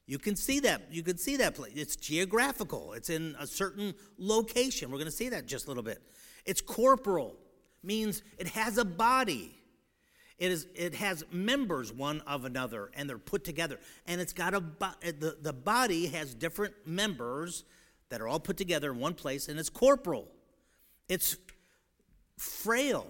You 0.06 0.18
can 0.18 0.34
see 0.34 0.58
that. 0.60 0.82
You 0.90 1.04
can 1.04 1.18
see 1.18 1.36
that 1.36 1.54
place. 1.54 1.72
It's 1.76 1.94
geographical. 1.94 2.94
It's 2.94 3.10
in 3.10 3.36
a 3.38 3.46
certain 3.46 3.94
location. 4.18 4.90
We're 4.90 4.96
going 4.96 5.04
to 5.04 5.12
see 5.12 5.28
that 5.28 5.46
just 5.46 5.66
a 5.66 5.68
little 5.68 5.84
bit. 5.84 6.02
It's 6.44 6.60
corporal, 6.60 7.36
means 7.82 8.22
it 8.38 8.48
has 8.48 8.78
a 8.78 8.84
body. 8.84 9.56
It, 10.38 10.50
is, 10.50 10.66
it 10.74 10.94
has 10.94 11.22
members 11.30 11.92
one 11.92 12.22
of 12.22 12.44
another, 12.46 12.90
and 12.94 13.08
they're 13.08 13.18
put 13.18 13.44
together. 13.44 13.78
And 14.06 14.20
it's 14.20 14.32
got 14.32 14.54
a 14.54 14.62
the, 15.02 15.36
the 15.40 15.52
body 15.52 16.06
has 16.06 16.34
different 16.34 16.74
members 16.86 17.64
that 18.08 18.20
are 18.20 18.28
all 18.28 18.40
put 18.40 18.56
together 18.56 18.90
in 18.90 18.98
one 18.98 19.14
place, 19.14 19.48
and 19.48 19.58
it's 19.58 19.68
corporal. 19.68 20.28
It's 21.08 21.36
frail. 22.38 23.06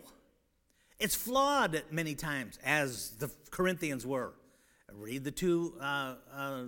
It's 0.99 1.15
flawed 1.15 1.83
many 1.91 2.15
times, 2.15 2.59
as 2.65 3.11
the 3.11 3.31
Corinthians 3.50 4.07
were. 4.07 4.35
Read 4.93 5.23
the 5.25 5.31
two 5.31 5.75
uh, 5.81 6.15
uh, 6.35 6.62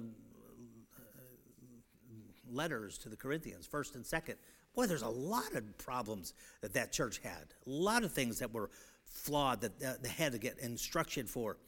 letters 2.51 2.99
to 2.99 3.09
the 3.09 3.17
Corinthians, 3.17 3.67
first 3.67 3.95
and 3.95 4.07
second. 4.07 4.37
Boy, 4.75 4.87
there's 4.87 5.03
a 5.03 5.09
lot 5.09 5.55
of 5.55 5.79
problems 5.79 6.35
that 6.63 6.75
that 6.75 6.93
church 6.93 7.21
had. 7.23 7.55
A 7.67 7.71
lot 7.71 8.05
of 8.05 8.13
things 8.13 8.39
that 8.39 8.53
were 8.53 8.71
flawed 9.05 9.61
that 9.61 10.03
they 10.03 10.09
had 10.09 10.33
to 10.33 10.39
get 10.39 10.59
instruction 10.59 11.27
for. 11.27 11.59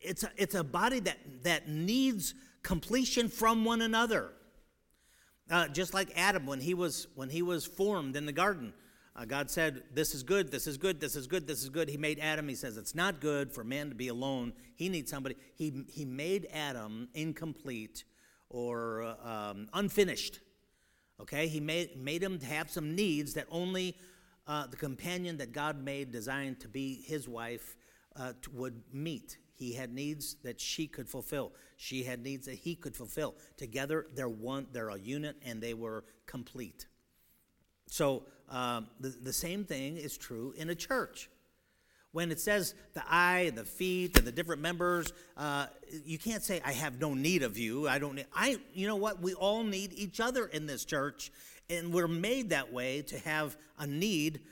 It's 0.00 0.24
a, 0.24 0.30
it's 0.36 0.54
a 0.54 0.64
body 0.64 1.00
that, 1.00 1.18
that 1.44 1.68
needs 1.68 2.34
completion 2.62 3.28
from 3.28 3.64
one 3.64 3.80
another. 3.80 4.32
Uh, 5.50 5.68
just 5.68 5.94
like 5.94 6.10
Adam, 6.16 6.46
when 6.46 6.60
he 6.60 6.74
was 6.74 7.06
when 7.14 7.28
he 7.28 7.42
was 7.42 7.66
formed 7.66 8.16
in 8.16 8.24
the 8.24 8.32
garden, 8.32 8.72
uh, 9.14 9.26
God 9.26 9.50
said, 9.50 9.82
"This 9.92 10.14
is 10.14 10.22
good. 10.22 10.50
This 10.50 10.66
is 10.66 10.78
good. 10.78 11.00
This 11.00 11.16
is 11.16 11.26
good. 11.26 11.46
This 11.46 11.62
is 11.62 11.68
good." 11.68 11.88
He 11.88 11.98
made 11.98 12.18
Adam. 12.18 12.48
He 12.48 12.54
says, 12.54 12.78
"It's 12.78 12.94
not 12.94 13.20
good 13.20 13.52
for 13.52 13.62
man 13.62 13.90
to 13.90 13.94
be 13.94 14.08
alone. 14.08 14.54
He 14.74 14.88
needs 14.88 15.10
somebody." 15.10 15.36
He 15.54 15.84
he 15.86 16.06
made 16.06 16.48
Adam 16.50 17.08
incomplete 17.12 18.04
or 18.48 19.02
uh, 19.02 19.50
um, 19.50 19.68
unfinished. 19.74 20.40
Okay, 21.24 21.48
he 21.48 21.58
made 21.58 21.96
made 21.96 22.22
him 22.22 22.38
have 22.40 22.70
some 22.70 22.94
needs 22.94 23.32
that 23.32 23.46
only 23.50 23.96
uh, 24.46 24.66
the 24.66 24.76
companion 24.76 25.38
that 25.38 25.52
God 25.52 25.82
made, 25.82 26.12
designed 26.12 26.60
to 26.60 26.68
be 26.68 27.02
his 27.06 27.26
wife, 27.26 27.76
uh, 28.14 28.34
would 28.52 28.82
meet. 28.92 29.38
He 29.54 29.72
had 29.72 29.90
needs 29.90 30.36
that 30.44 30.60
she 30.60 30.86
could 30.86 31.08
fulfill. 31.08 31.52
She 31.78 32.02
had 32.02 32.22
needs 32.22 32.44
that 32.44 32.56
he 32.56 32.74
could 32.74 32.94
fulfill. 32.94 33.36
Together, 33.56 34.06
they're 34.14 34.28
one. 34.28 34.66
They're 34.70 34.90
a 34.90 34.98
unit, 34.98 35.36
and 35.42 35.62
they 35.62 35.72
were 35.72 36.04
complete. 36.26 36.88
So 37.86 38.24
um, 38.50 38.88
the, 39.00 39.08
the 39.08 39.32
same 39.32 39.64
thing 39.64 39.96
is 39.96 40.18
true 40.18 40.52
in 40.58 40.68
a 40.68 40.74
church. 40.74 41.30
When 42.14 42.30
it 42.30 42.38
says 42.38 42.76
the 42.92 43.02
eye 43.10 43.46
and 43.48 43.58
the 43.58 43.64
feet 43.64 44.16
and 44.16 44.24
the 44.24 44.30
different 44.30 44.62
members, 44.62 45.12
uh, 45.36 45.66
you 46.06 46.16
can't 46.16 46.44
say 46.44 46.60
I 46.64 46.70
have 46.70 47.00
no 47.00 47.12
need 47.12 47.42
of 47.42 47.58
you. 47.58 47.88
I 47.88 47.98
don't. 47.98 48.14
Need, 48.14 48.26
I. 48.32 48.56
You 48.72 48.86
know 48.86 48.94
what? 48.94 49.20
We 49.20 49.34
all 49.34 49.64
need 49.64 49.92
each 49.94 50.20
other 50.20 50.46
in 50.46 50.66
this 50.66 50.84
church, 50.84 51.32
and 51.68 51.92
we're 51.92 52.06
made 52.06 52.50
that 52.50 52.72
way 52.72 53.02
to 53.02 53.18
have 53.18 53.56
a 53.80 53.88
need 53.88 54.42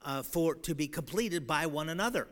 uh, 0.00 0.22
for 0.22 0.54
to 0.54 0.74
be 0.74 0.88
completed 0.88 1.46
by 1.46 1.66
one 1.66 1.90
another. 1.90 2.26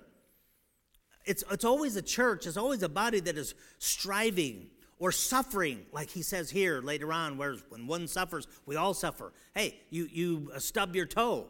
It's 1.27 1.45
it's 1.51 1.67
always 1.67 1.97
a 1.97 2.03
church. 2.03 2.47
It's 2.47 2.57
always 2.57 2.83
a 2.83 2.89
body 2.89 3.21
that 3.21 3.37
is 3.37 3.55
striving 3.77 4.71
or 4.99 5.13
suffering, 5.13 5.85
like 5.93 6.09
he 6.09 6.23
says 6.23 6.49
here 6.49 6.81
later 6.81 7.13
on, 7.13 7.37
where 7.37 7.57
when 7.69 7.87
one 7.87 8.09
suffers, 8.09 8.49
we 8.65 8.77
all 8.77 8.95
suffer. 8.95 9.35
Hey, 9.55 9.81
you, 9.91 10.09
you 10.11 10.51
stub 10.57 10.97
your 10.97 11.05
toe. 11.05 11.49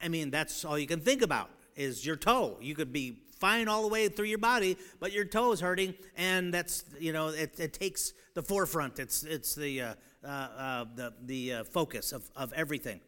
I 0.00 0.06
mean, 0.06 0.30
that's 0.30 0.64
all 0.64 0.78
you 0.78 0.86
can 0.86 1.00
think 1.00 1.22
about 1.22 1.50
is 1.76 2.04
your 2.04 2.16
toe. 2.16 2.56
You 2.60 2.74
could 2.74 2.92
be 2.92 3.18
fine 3.38 3.68
all 3.68 3.82
the 3.82 3.88
way 3.88 4.08
through 4.08 4.26
your 4.26 4.38
body, 4.38 4.76
but 5.00 5.12
your 5.12 5.24
toe 5.24 5.52
is 5.52 5.60
hurting, 5.60 5.94
and 6.16 6.54
that's, 6.54 6.84
you 6.98 7.12
know, 7.12 7.28
it, 7.28 7.58
it 7.58 7.72
takes 7.72 8.12
the 8.34 8.42
forefront. 8.42 8.98
It's, 8.98 9.22
it's 9.22 9.54
the, 9.54 9.82
uh, 9.82 9.94
uh, 10.24 10.28
uh, 10.28 10.84
the, 10.94 11.12
the 11.24 11.52
uh, 11.52 11.64
focus 11.64 12.12
of, 12.12 12.30
of 12.36 12.52
everything. 12.54 13.00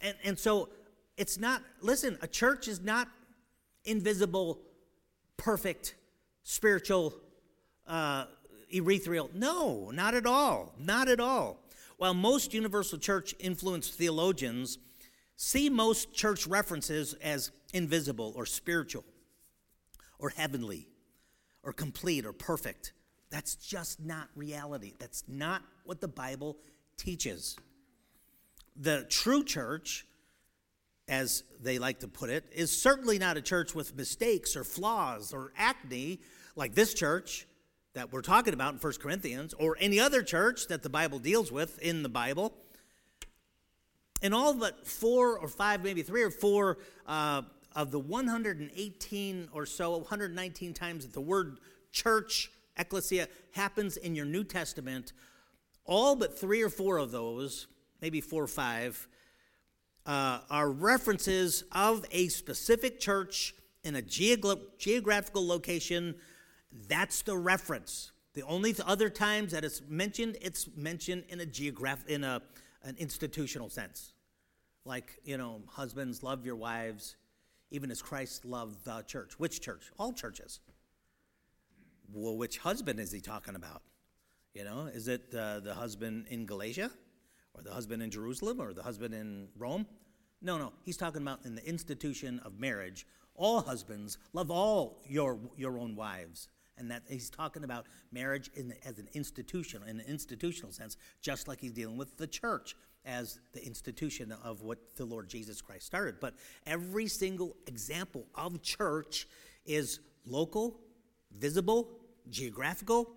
And, 0.00 0.14
and 0.24 0.38
so 0.38 0.68
it's 1.16 1.38
not, 1.38 1.62
listen, 1.80 2.18
a 2.22 2.28
church 2.28 2.68
is 2.68 2.80
not 2.80 3.08
invisible, 3.84 4.60
perfect, 5.36 5.94
spiritual 6.42 7.14
uh, 7.86 8.26
ethereal. 8.70 9.30
No, 9.34 9.90
not 9.92 10.14
at 10.14 10.26
all. 10.26 10.74
Not 10.78 11.08
at 11.08 11.20
all. 11.20 11.58
While 11.96 12.14
most 12.14 12.52
universal 12.52 12.98
church 12.98 13.34
influenced 13.38 13.94
theologians 13.94 14.78
see 15.36 15.68
most 15.68 16.12
church 16.12 16.46
references 16.46 17.14
as 17.14 17.50
invisible 17.76 18.32
or 18.34 18.46
spiritual 18.46 19.04
or 20.18 20.30
heavenly 20.30 20.88
or 21.62 21.72
complete 21.72 22.24
or 22.24 22.32
perfect, 22.32 22.92
that's 23.30 23.54
just 23.56 24.00
not 24.00 24.28
reality. 24.34 24.94
That's 24.98 25.24
not 25.28 25.62
what 25.84 26.00
the 26.00 26.08
Bible 26.08 26.56
teaches. 26.96 27.56
The 28.76 29.06
true 29.08 29.44
church, 29.44 30.06
as 31.08 31.42
they 31.60 31.78
like 31.78 32.00
to 32.00 32.08
put 32.08 32.30
it, 32.30 32.44
is 32.52 32.70
certainly 32.70 33.18
not 33.18 33.36
a 33.36 33.42
church 33.42 33.74
with 33.74 33.96
mistakes 33.96 34.56
or 34.56 34.64
flaws 34.64 35.32
or 35.32 35.52
acne 35.56 36.20
like 36.54 36.74
this 36.74 36.94
church 36.94 37.46
that 37.94 38.12
we're 38.12 38.22
talking 38.22 38.54
about 38.54 38.74
in 38.74 38.78
1 38.78 38.92
Corinthians 39.00 39.54
or 39.54 39.76
any 39.80 39.98
other 39.98 40.22
church 40.22 40.68
that 40.68 40.82
the 40.82 40.90
Bible 40.90 41.18
deals 41.18 41.50
with 41.50 41.78
in 41.80 42.02
the 42.02 42.08
Bible. 42.08 42.52
In 44.22 44.32
all 44.32 44.54
but 44.54 44.86
four 44.86 45.38
or 45.38 45.48
five, 45.48 45.82
maybe 45.82 46.02
three 46.02 46.22
or 46.22 46.30
four 46.30 46.78
uh, 47.06 47.42
of 47.76 47.92
the 47.92 48.00
118 48.00 49.48
or 49.52 49.66
so, 49.66 49.98
119 49.98 50.74
times 50.74 51.04
that 51.04 51.12
the 51.12 51.20
word 51.20 51.58
church, 51.92 52.50
ecclesia, 52.76 53.28
happens 53.52 53.96
in 53.96 54.16
your 54.16 54.26
New 54.26 54.42
Testament, 54.42 55.12
all 55.84 56.16
but 56.16 56.36
three 56.36 56.62
or 56.62 56.70
four 56.70 56.98
of 56.98 57.12
those, 57.12 57.68
maybe 58.02 58.20
four 58.20 58.42
or 58.42 58.48
five, 58.48 59.06
uh, 60.06 60.40
are 60.50 60.70
references 60.70 61.62
of 61.70 62.04
a 62.10 62.26
specific 62.28 62.98
church 62.98 63.54
in 63.84 63.94
a 63.94 64.02
geogra- 64.02 64.60
geographical 64.78 65.46
location 65.46 66.16
that's 66.88 67.22
the 67.22 67.36
reference. 67.36 68.12
The 68.34 68.42
only 68.42 68.74
other 68.84 69.08
times 69.08 69.52
that 69.52 69.64
it's 69.64 69.80
mentioned, 69.88 70.36
it's 70.40 70.68
mentioned 70.76 71.24
in 71.28 71.40
a 71.40 71.46
geograph 71.46 72.06
in 72.06 72.24
a 72.24 72.42
an 72.82 72.96
institutional 72.98 73.68
sense. 73.68 74.12
Like, 74.84 75.18
you 75.24 75.36
know, 75.36 75.62
husbands 75.66 76.22
love 76.22 76.46
your 76.46 76.54
wives, 76.54 77.16
even 77.70 77.90
as 77.90 78.02
Christ 78.02 78.44
loved 78.44 78.84
the 78.84 79.02
church. 79.02 79.38
Which 79.38 79.60
church? 79.60 79.90
All 79.98 80.12
churches. 80.12 80.60
Well, 82.12 82.36
which 82.36 82.58
husband 82.58 83.00
is 83.00 83.10
he 83.10 83.20
talking 83.20 83.56
about? 83.56 83.82
You 84.54 84.64
know, 84.64 84.86
is 84.86 85.08
it 85.08 85.34
uh, 85.34 85.60
the 85.60 85.74
husband 85.74 86.26
in 86.30 86.46
Galatia, 86.46 86.90
or 87.54 87.62
the 87.62 87.72
husband 87.72 88.02
in 88.02 88.10
Jerusalem, 88.10 88.60
or 88.60 88.72
the 88.72 88.82
husband 88.82 89.12
in 89.12 89.48
Rome? 89.56 89.86
No, 90.40 90.56
no. 90.56 90.72
He's 90.84 90.96
talking 90.96 91.22
about 91.22 91.44
in 91.44 91.54
the 91.54 91.66
institution 91.66 92.40
of 92.44 92.58
marriage. 92.58 93.06
All 93.34 93.60
husbands 93.60 94.18
love 94.32 94.50
all 94.50 95.02
your 95.06 95.38
your 95.56 95.78
own 95.78 95.94
wives 95.94 96.48
and 96.78 96.90
that 96.90 97.02
he's 97.08 97.30
talking 97.30 97.64
about 97.64 97.86
marriage 98.12 98.50
in, 98.54 98.74
as 98.84 98.98
an 98.98 99.08
institution, 99.14 99.82
in 99.86 100.00
an 100.00 100.06
institutional 100.06 100.72
sense, 100.72 100.96
just 101.20 101.48
like 101.48 101.60
he's 101.60 101.72
dealing 101.72 101.96
with 101.96 102.16
the 102.16 102.26
church 102.26 102.76
as 103.06 103.38
the 103.52 103.64
institution 103.64 104.34
of 104.44 104.62
what 104.62 104.78
the 104.96 105.04
Lord 105.04 105.28
Jesus 105.28 105.62
Christ 105.62 105.86
started. 105.86 106.16
But 106.20 106.34
every 106.66 107.06
single 107.06 107.56
example 107.66 108.26
of 108.34 108.60
church 108.62 109.28
is 109.64 110.00
local, 110.26 110.80
visible, 111.38 111.88
geographical. 112.28 113.12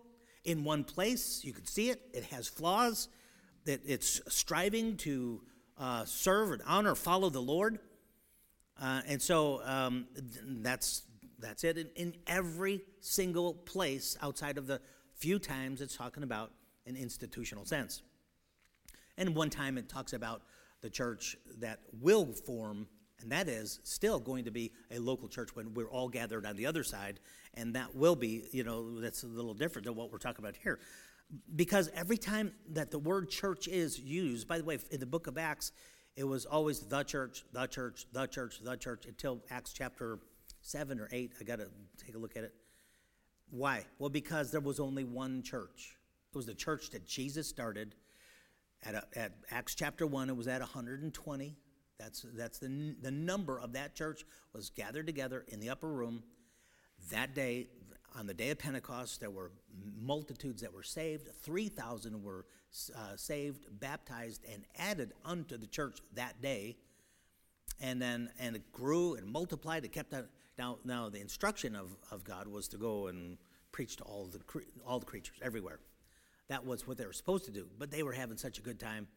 in 0.45 0.63
one 0.63 0.83
place. 0.83 1.41
You 1.43 1.53
can 1.53 1.65
see 1.65 1.89
it. 1.89 2.01
It 2.13 2.23
has 2.25 2.47
flaws. 2.47 3.09
That 3.65 3.81
it's 3.85 4.21
striving 4.27 4.97
to 4.97 5.41
uh, 5.77 6.05
serve 6.05 6.51
and 6.51 6.61
honor, 6.65 6.95
follow 6.95 7.29
the 7.29 7.41
Lord. 7.41 7.79
Uh, 8.81 9.01
and 9.07 9.21
so 9.21 9.61
um, 9.65 10.07
that's 10.61 11.03
that's 11.39 11.63
it. 11.63 11.77
In, 11.77 11.89
in 11.95 12.13
every 12.27 12.81
single 13.01 13.53
place 13.53 14.17
outside 14.21 14.57
of 14.57 14.67
the 14.67 14.81
few 15.15 15.39
times 15.39 15.81
it's 15.81 15.95
talking 15.95 16.23
about 16.23 16.51
an 16.85 16.95
institutional 16.95 17.65
sense. 17.65 18.01
And 19.19 19.35
one 19.35 19.49
time 19.49 19.77
it 19.77 19.89
talks 19.89 20.13
about 20.13 20.41
the 20.81 20.89
church 20.89 21.35
that 21.59 21.81
will 22.01 22.25
form, 22.25 22.87
and 23.19 23.31
that 23.33 23.49
is 23.49 23.81
still 23.83 24.17
going 24.17 24.45
to 24.45 24.51
be 24.51 24.71
a 24.91 24.97
local 24.97 25.27
church 25.27 25.53
when 25.53 25.73
we're 25.73 25.91
all 25.91 26.07
gathered 26.07 26.45
on 26.45 26.55
the 26.55 26.65
other 26.65 26.83
side, 26.83 27.19
and 27.53 27.75
that 27.75 27.93
will 27.93 28.15
be, 28.15 28.45
you 28.53 28.63
know, 28.63 29.01
that's 29.01 29.23
a 29.23 29.27
little 29.27 29.53
different 29.53 29.85
than 29.85 29.95
what 29.95 30.09
we're 30.09 30.19
talking 30.19 30.43
about 30.43 30.55
here. 30.55 30.79
Because 31.53 31.91
every 31.93 32.17
time 32.17 32.53
that 32.71 32.91
the 32.91 32.97
word 32.97 33.29
church 33.29 33.67
is 33.67 33.99
used, 33.99 34.47
by 34.47 34.57
the 34.57 34.63
way, 34.63 34.79
in 34.89 35.01
the 35.01 35.05
book 35.05 35.27
of 35.27 35.37
Acts, 35.37 35.73
it 36.15 36.23
was 36.23 36.45
always 36.45 36.79
the 36.79 37.03
church, 37.03 37.43
the 37.51 37.67
church, 37.67 38.05
the 38.13 38.25
church, 38.25 38.61
the 38.63 38.77
church, 38.77 39.05
until 39.05 39.43
Acts 39.51 39.73
chapter 39.73 40.19
7 40.61 40.97
or 40.99 41.09
8. 41.11 41.33
I 41.39 41.43
got 41.43 41.59
to 41.59 41.67
take 42.03 42.15
a 42.15 42.17
look 42.17 42.37
at 42.37 42.45
it. 42.45 42.53
Why? 43.51 43.85
Well, 43.99 44.09
because 44.09 44.49
there 44.49 44.61
was 44.61 44.79
only 44.79 45.03
one 45.03 45.43
church. 45.43 45.97
It 46.31 46.37
was 46.37 46.45
the 46.45 46.53
church 46.53 46.91
that 46.91 47.05
Jesus 47.05 47.47
started 47.47 47.95
at, 48.83 48.95
a, 48.95 49.03
at 49.15 49.33
Acts 49.51 49.75
chapter 49.75 50.07
1, 50.07 50.29
it 50.29 50.35
was 50.35 50.47
at 50.47 50.61
120. 50.61 51.55
That's, 51.99 52.25
that's 52.33 52.59
the, 52.59 52.95
the 53.01 53.11
number 53.11 53.59
of 53.59 53.73
that 53.73 53.93
church 53.93 54.25
was 54.53 54.69
gathered 54.69 55.05
together 55.05 55.45
in 55.49 55.59
the 55.59 55.69
upper 55.69 55.89
room. 55.89 56.23
That 57.11 57.35
day, 57.35 57.67
on 58.17 58.25
the 58.25 58.33
day 58.33 58.49
of 58.49 58.59
Pentecost, 58.59 59.19
there 59.19 59.29
were 59.29 59.51
multitudes 59.99 60.61
that 60.61 60.73
were 60.73 60.83
saved. 60.83 61.29
3,000 61.41 62.23
were 62.23 62.45
uh, 62.95 63.15
saved, 63.15 63.65
baptized, 63.79 64.45
and 64.51 64.63
added 64.77 65.13
unto 65.25 65.57
the 65.57 65.67
church 65.67 65.99
that 66.13 66.41
day. 66.41 66.77
And 67.81 68.01
then, 68.01 68.29
and 68.39 68.55
it 68.55 68.71
grew 68.71 69.15
and 69.15 69.27
multiplied. 69.27 69.85
It 69.85 69.91
kept 69.91 70.13
on. 70.13 70.27
Now, 70.57 70.77
now 70.83 71.09
the 71.09 71.21
instruction 71.21 71.75
of, 71.75 71.95
of 72.11 72.23
God 72.23 72.47
was 72.47 72.67
to 72.69 72.77
go 72.77 73.07
and 73.07 73.37
preach 73.71 73.95
to 73.97 74.03
all 74.03 74.25
the, 74.25 74.39
all 74.85 74.99
the 74.99 75.05
creatures 75.05 75.37
everywhere. 75.41 75.79
That 76.49 76.65
was 76.65 76.87
what 76.87 76.97
they 76.97 77.05
were 77.05 77.13
supposed 77.13 77.45
to 77.45 77.51
do. 77.51 77.67
But 77.77 77.91
they 77.91 78.03
were 78.03 78.11
having 78.11 78.37
such 78.37 78.57
a 78.57 78.61
good 78.61 78.79
time. 78.79 79.07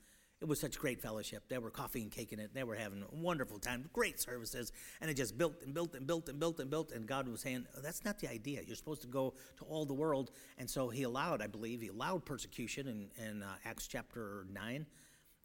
It 0.42 0.49
was 0.49 0.59
such 0.59 0.77
great 0.77 1.01
fellowship. 1.01 1.45
They 1.49 1.59
were 1.59 1.71
coffee 1.71 2.03
and 2.03 2.11
cake 2.11 2.33
in 2.33 2.40
it. 2.40 2.53
They 2.53 2.64
were 2.64 2.75
having 2.75 3.03
a 3.03 3.14
wonderful 3.14 3.61
time, 3.61 3.88
great 3.92 4.21
services. 4.21 4.73
And 5.01 5.09
it 5.09 5.14
just 5.14 5.38
built 5.38 5.62
and 5.62 5.73
built 5.73 5.95
and 5.95 6.05
built 6.05 6.29
and 6.29 6.40
built 6.40 6.59
and 6.59 6.68
built. 6.68 6.90
And 6.90 7.07
God 7.07 7.29
was 7.29 7.40
saying, 7.40 7.64
oh, 7.77 7.81
that's 7.81 8.05
not 8.05 8.18
the 8.18 8.29
idea. 8.29 8.61
You're 8.66 8.75
supposed 8.75 9.03
to 9.03 9.09
go 9.09 9.35
to 9.59 9.64
all 9.64 9.87
the 9.87 9.95
world. 9.95 10.33
And 10.59 10.68
so 10.68 10.88
he 10.88 11.05
allowed, 11.05 11.42
I 11.42 11.47
believe, 11.47 11.81
he 11.81 11.88
allowed 11.88 12.25
persecution 12.25 12.88
in, 12.88 13.25
in 13.25 13.42
uh, 13.45 13.55
Acts 13.64 13.87
chapter 13.87 14.45
9, 14.53 14.85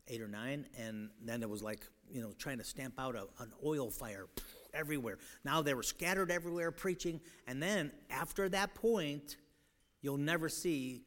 8 0.08 0.22
or 0.22 0.28
9. 0.28 0.66
And 0.80 1.10
then 1.24 1.44
it 1.44 1.50
was 1.50 1.62
like, 1.62 1.86
you 2.12 2.22
know, 2.22 2.32
trying 2.40 2.58
to 2.58 2.64
stamp 2.64 2.96
out 2.98 3.16
a, 3.16 3.28
an 3.40 3.52
oil 3.64 3.92
fire 3.92 4.26
everywhere. 4.74 5.20
Now 5.46 5.62
they 5.62 5.76
were 5.76 5.84
scattered 5.84 6.32
everywhere 6.32 6.72
preaching. 6.72 7.22
And 7.46 7.62
then 7.62 7.92
after 8.10 8.50
that 8.50 8.74
point, 8.74 9.38
you'll 10.02 10.18
never 10.18 10.50
see 10.50 11.04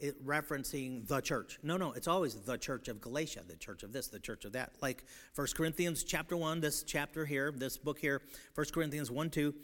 it 0.00 0.24
referencing 0.26 1.06
the 1.06 1.20
church. 1.20 1.58
No, 1.62 1.76
no, 1.76 1.92
it's 1.92 2.08
always 2.08 2.34
the 2.34 2.58
church 2.58 2.88
of 2.88 3.00
Galatia, 3.00 3.42
the 3.46 3.56
church 3.56 3.82
of 3.82 3.92
this, 3.92 4.08
the 4.08 4.18
church 4.18 4.44
of 4.44 4.52
that. 4.52 4.72
Like 4.80 5.04
1 5.34 5.46
Corinthians 5.54 6.04
chapter 6.04 6.36
1, 6.36 6.60
this 6.60 6.82
chapter 6.82 7.24
here, 7.24 7.52
this 7.52 7.76
book 7.76 7.98
here, 7.98 8.22
1 8.54 8.66
Corinthians 8.72 9.10
1 9.10 9.30
2, 9.30 9.54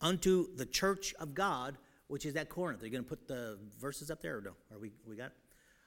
unto 0.00 0.54
the 0.56 0.66
church 0.66 1.14
of 1.18 1.34
God, 1.34 1.76
which 2.08 2.26
is 2.26 2.36
at 2.36 2.48
Corinth. 2.48 2.82
Are 2.82 2.86
you 2.86 2.92
going 2.92 3.04
to 3.04 3.08
put 3.08 3.26
the 3.26 3.58
verses 3.80 4.10
up 4.10 4.20
there 4.20 4.38
or 4.38 4.42
no? 4.42 4.52
Are 4.72 4.78
we, 4.78 4.92
we 5.06 5.16
got? 5.16 5.32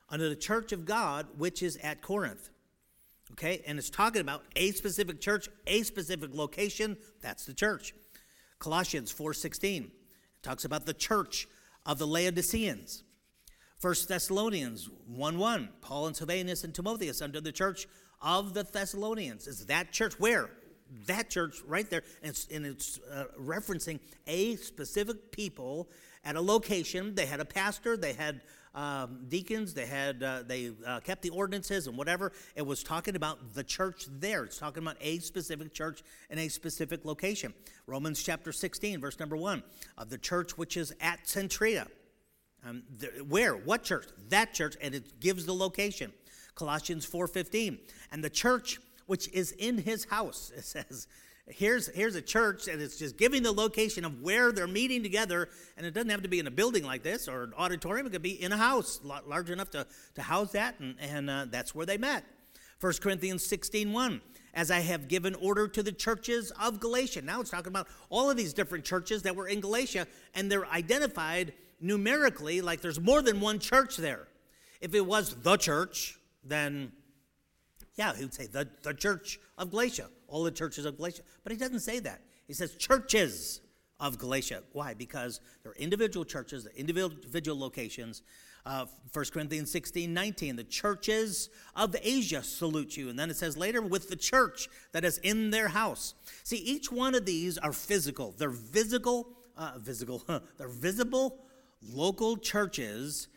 Unto 0.10 0.28
the 0.28 0.36
church 0.36 0.72
of 0.72 0.86
God, 0.86 1.28
which 1.38 1.62
is 1.62 1.78
at 1.78 2.02
Corinth. 2.02 2.50
Okay, 3.32 3.62
and 3.68 3.78
it's 3.78 3.90
talking 3.90 4.22
about 4.22 4.44
a 4.56 4.72
specific 4.72 5.22
church, 5.22 5.50
a 5.68 5.84
specific 5.84 6.34
location. 6.34 6.98
That's 7.22 7.46
the 7.46 7.54
church. 7.54 7.94
Colossians 8.58 9.14
4:16 9.14 9.92
talks 10.42 10.66
about 10.66 10.86
the 10.86 10.94
church 10.94 11.48
of 11.86 12.00
the 12.00 12.08
Laodiceans. 12.08 13.04
1 13.82 13.96
Thessalonians 14.10 14.90
1 15.08 15.38
1, 15.38 15.70
Paul 15.80 16.08
and 16.08 16.16
Silvanus 16.16 16.66
and 16.66 16.76
Timotheus 16.76 17.22
unto 17.22 17.40
the 17.40 17.52
church 17.52 17.88
of 18.22 18.54
the 18.54 18.64
Thessalonians. 18.64 19.48
Is 19.48 19.66
that 19.68 19.94
church 19.94 20.20
where? 20.20 20.50
That 21.06 21.30
church 21.30 21.62
right 21.66 21.90
there. 21.90 22.04
And 22.22 22.32
it's, 22.32 22.48
and 22.52 22.66
it's 22.66 23.00
uh, 23.10 23.26
referencing 23.40 24.00
a 24.28 24.58
specific 24.58 25.32
people 25.32 25.90
at 26.26 26.36
a 26.36 26.42
location. 26.42 27.16
They 27.16 27.26
had 27.26 27.40
a 27.40 27.46
pastor, 27.46 27.96
they 27.96 28.12
had 28.12 28.42
um, 28.76 29.26
deacons, 29.30 29.74
they 29.74 29.86
had 29.86 30.22
uh, 30.22 30.44
they 30.46 30.72
uh, 30.86 31.00
kept 31.00 31.22
the 31.22 31.30
ordinances 31.30 31.88
and 31.88 31.98
whatever. 31.98 32.34
It 32.58 32.66
was 32.66 32.84
talking 32.84 33.16
about 33.16 33.54
the 33.54 33.64
church 33.64 34.08
there. 34.10 34.44
It's 34.44 34.58
talking 34.58 34.84
about 34.84 34.98
a 35.00 35.20
specific 35.20 35.74
church 35.74 36.04
in 36.30 36.38
a 36.38 36.50
specific 36.50 37.06
location. 37.06 37.54
Romans 37.88 38.22
chapter 38.22 38.52
16, 38.52 39.00
verse 39.00 39.20
number 39.22 39.38
1, 39.38 39.64
of 39.98 40.10
the 40.10 40.18
church 40.18 40.58
which 40.58 40.76
is 40.76 40.94
at 41.00 41.24
Cenchrea 41.24 41.88
um, 42.66 42.84
where? 43.28 43.54
What 43.56 43.84
church? 43.84 44.08
That 44.30 44.54
church, 44.54 44.76
and 44.82 44.94
it 44.94 45.20
gives 45.20 45.46
the 45.46 45.54
location. 45.54 46.12
Colossians 46.56 47.06
4:15. 47.06 47.80
And 48.12 48.24
the 48.24 48.30
church 48.30 48.80
which 49.06 49.28
is 49.30 49.54
in 49.54 49.80
his 49.80 50.06
house, 50.06 50.52
it 50.56 50.64
says, 50.64 51.08
here's 51.48 51.88
here's 51.88 52.16
a 52.16 52.22
church, 52.22 52.68
and 52.68 52.82
it's 52.82 52.98
just 52.98 53.18
giving 53.18 53.44
the 53.44 53.52
location 53.52 54.06
of 54.06 54.22
where 54.22 54.52
they're 54.52 54.68
meeting 54.68 55.02
together, 55.02 55.50
and 55.78 55.86
it 55.86 55.94
doesn't 55.94 56.10
have 56.10 56.22
to 56.22 56.30
be 56.30 56.40
in 56.40 56.48
a 56.48 56.52
building 56.52 56.84
like 56.84 57.02
this 57.02 57.28
or 57.28 57.44
an 57.44 57.54
auditorium. 57.58 58.06
It 58.08 58.12
could 58.12 58.22
be 58.22 58.42
in 58.42 58.52
a 58.52 58.58
house 58.58 59.00
large 59.04 59.50
enough 59.50 59.70
to, 59.72 59.88
to 60.16 60.22
house 60.22 60.52
that, 60.52 60.80
and, 60.80 60.96
and 61.00 61.30
uh, 61.30 61.46
that's 61.50 61.74
where 61.74 61.86
they 61.86 61.98
met. 61.98 62.24
1 62.82 62.94
Corinthians 63.02 63.46
16:1 63.48 64.22
as 64.54 64.72
I 64.72 64.80
have 64.80 65.08
given 65.08 65.36
order 65.36 65.68
to 65.68 65.84
the 65.84 65.92
churches 65.92 66.52
of 66.60 66.80
Galatia. 66.80 67.22
Now 67.22 67.40
it's 67.42 67.52
talking 67.52 67.68
about 67.68 67.88
all 68.10 68.30
of 68.30 68.38
these 68.38 68.54
different 68.54 68.84
churches 68.84 69.22
that 69.24 69.36
were 69.36 69.48
in 69.48 69.60
Galatia, 69.60 70.08
and 70.34 70.52
they're 70.52 70.68
identified 70.68 71.54
numerically 71.82 72.62
like 72.62 72.82
there's 72.82 73.00
more 73.00 73.22
than 73.22 73.40
one 73.40 73.60
church 73.60 73.98
there. 73.98 74.28
If 74.82 74.96
it 74.96 75.06
was 75.06 75.36
the 75.36 75.58
church, 75.58 76.20
then 76.44 76.92
yeah, 77.96 78.16
he 78.16 78.24
would 78.24 78.34
say 78.34 78.48
the, 78.48 78.68
the 78.84 78.94
church 78.94 79.40
of 79.58 79.72
Galatia, 79.72 80.08
all 80.28 80.44
the 80.44 80.52
churches 80.52 80.86
of 80.86 80.98
Galatia. 80.98 81.24
But 81.44 81.52
he 81.52 81.58
doesn't 81.58 81.82
say 81.82 82.00
that. 82.00 82.22
He 82.48 82.54
says 82.54 82.76
churches 82.76 83.62
of 84.00 84.18
Galatia. 84.18 84.64
Why? 84.72 84.94
Because 84.94 85.42
they're 85.64 85.74
individual 85.74 86.24
churches, 86.26 86.64
the 86.64 86.80
individual 86.80 87.60
locations. 87.60 88.22
Uh, 88.66 88.86
1 89.14 89.26
Corinthians 89.34 89.72
16, 89.72 90.14
19, 90.14 90.56
the 90.56 90.64
churches 90.64 91.50
of 91.76 91.96
Asia 92.02 92.44
salute 92.44 92.96
you. 92.96 93.10
And 93.10 93.18
then 93.18 93.30
it 93.30 93.36
says 93.36 93.58
later, 93.58 93.82
with 93.82 94.10
the 94.10 94.16
church 94.16 94.70
that 94.92 95.04
is 95.04 95.18
in 95.20 95.50
their 95.50 95.70
house. 95.70 96.14
See, 96.44 96.58
each 96.58 96.92
one 96.92 97.16
of 97.16 97.26
these 97.26 97.58
are 97.58 97.74
physical. 97.74 98.34
They're 98.38 98.50
visible, 98.50 99.30
uh, 99.58 99.74
visible, 99.78 100.24
they're 100.58 100.68
visible 100.70 101.40
local 101.82 102.38
churches 102.38 103.28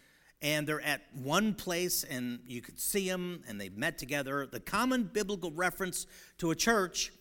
and 0.40 0.66
they're 0.66 0.80
at 0.80 1.02
one 1.14 1.54
place 1.54 2.04
and 2.04 2.40
you 2.46 2.60
could 2.60 2.78
see 2.80 3.08
them 3.08 3.42
and 3.48 3.60
they've 3.60 3.76
met 3.76 3.96
together. 3.96 4.46
The 4.46 4.60
common 4.60 5.04
biblical 5.04 5.52
reference 5.52 6.06
to 6.38 6.50
a 6.50 6.56
church 6.56 7.12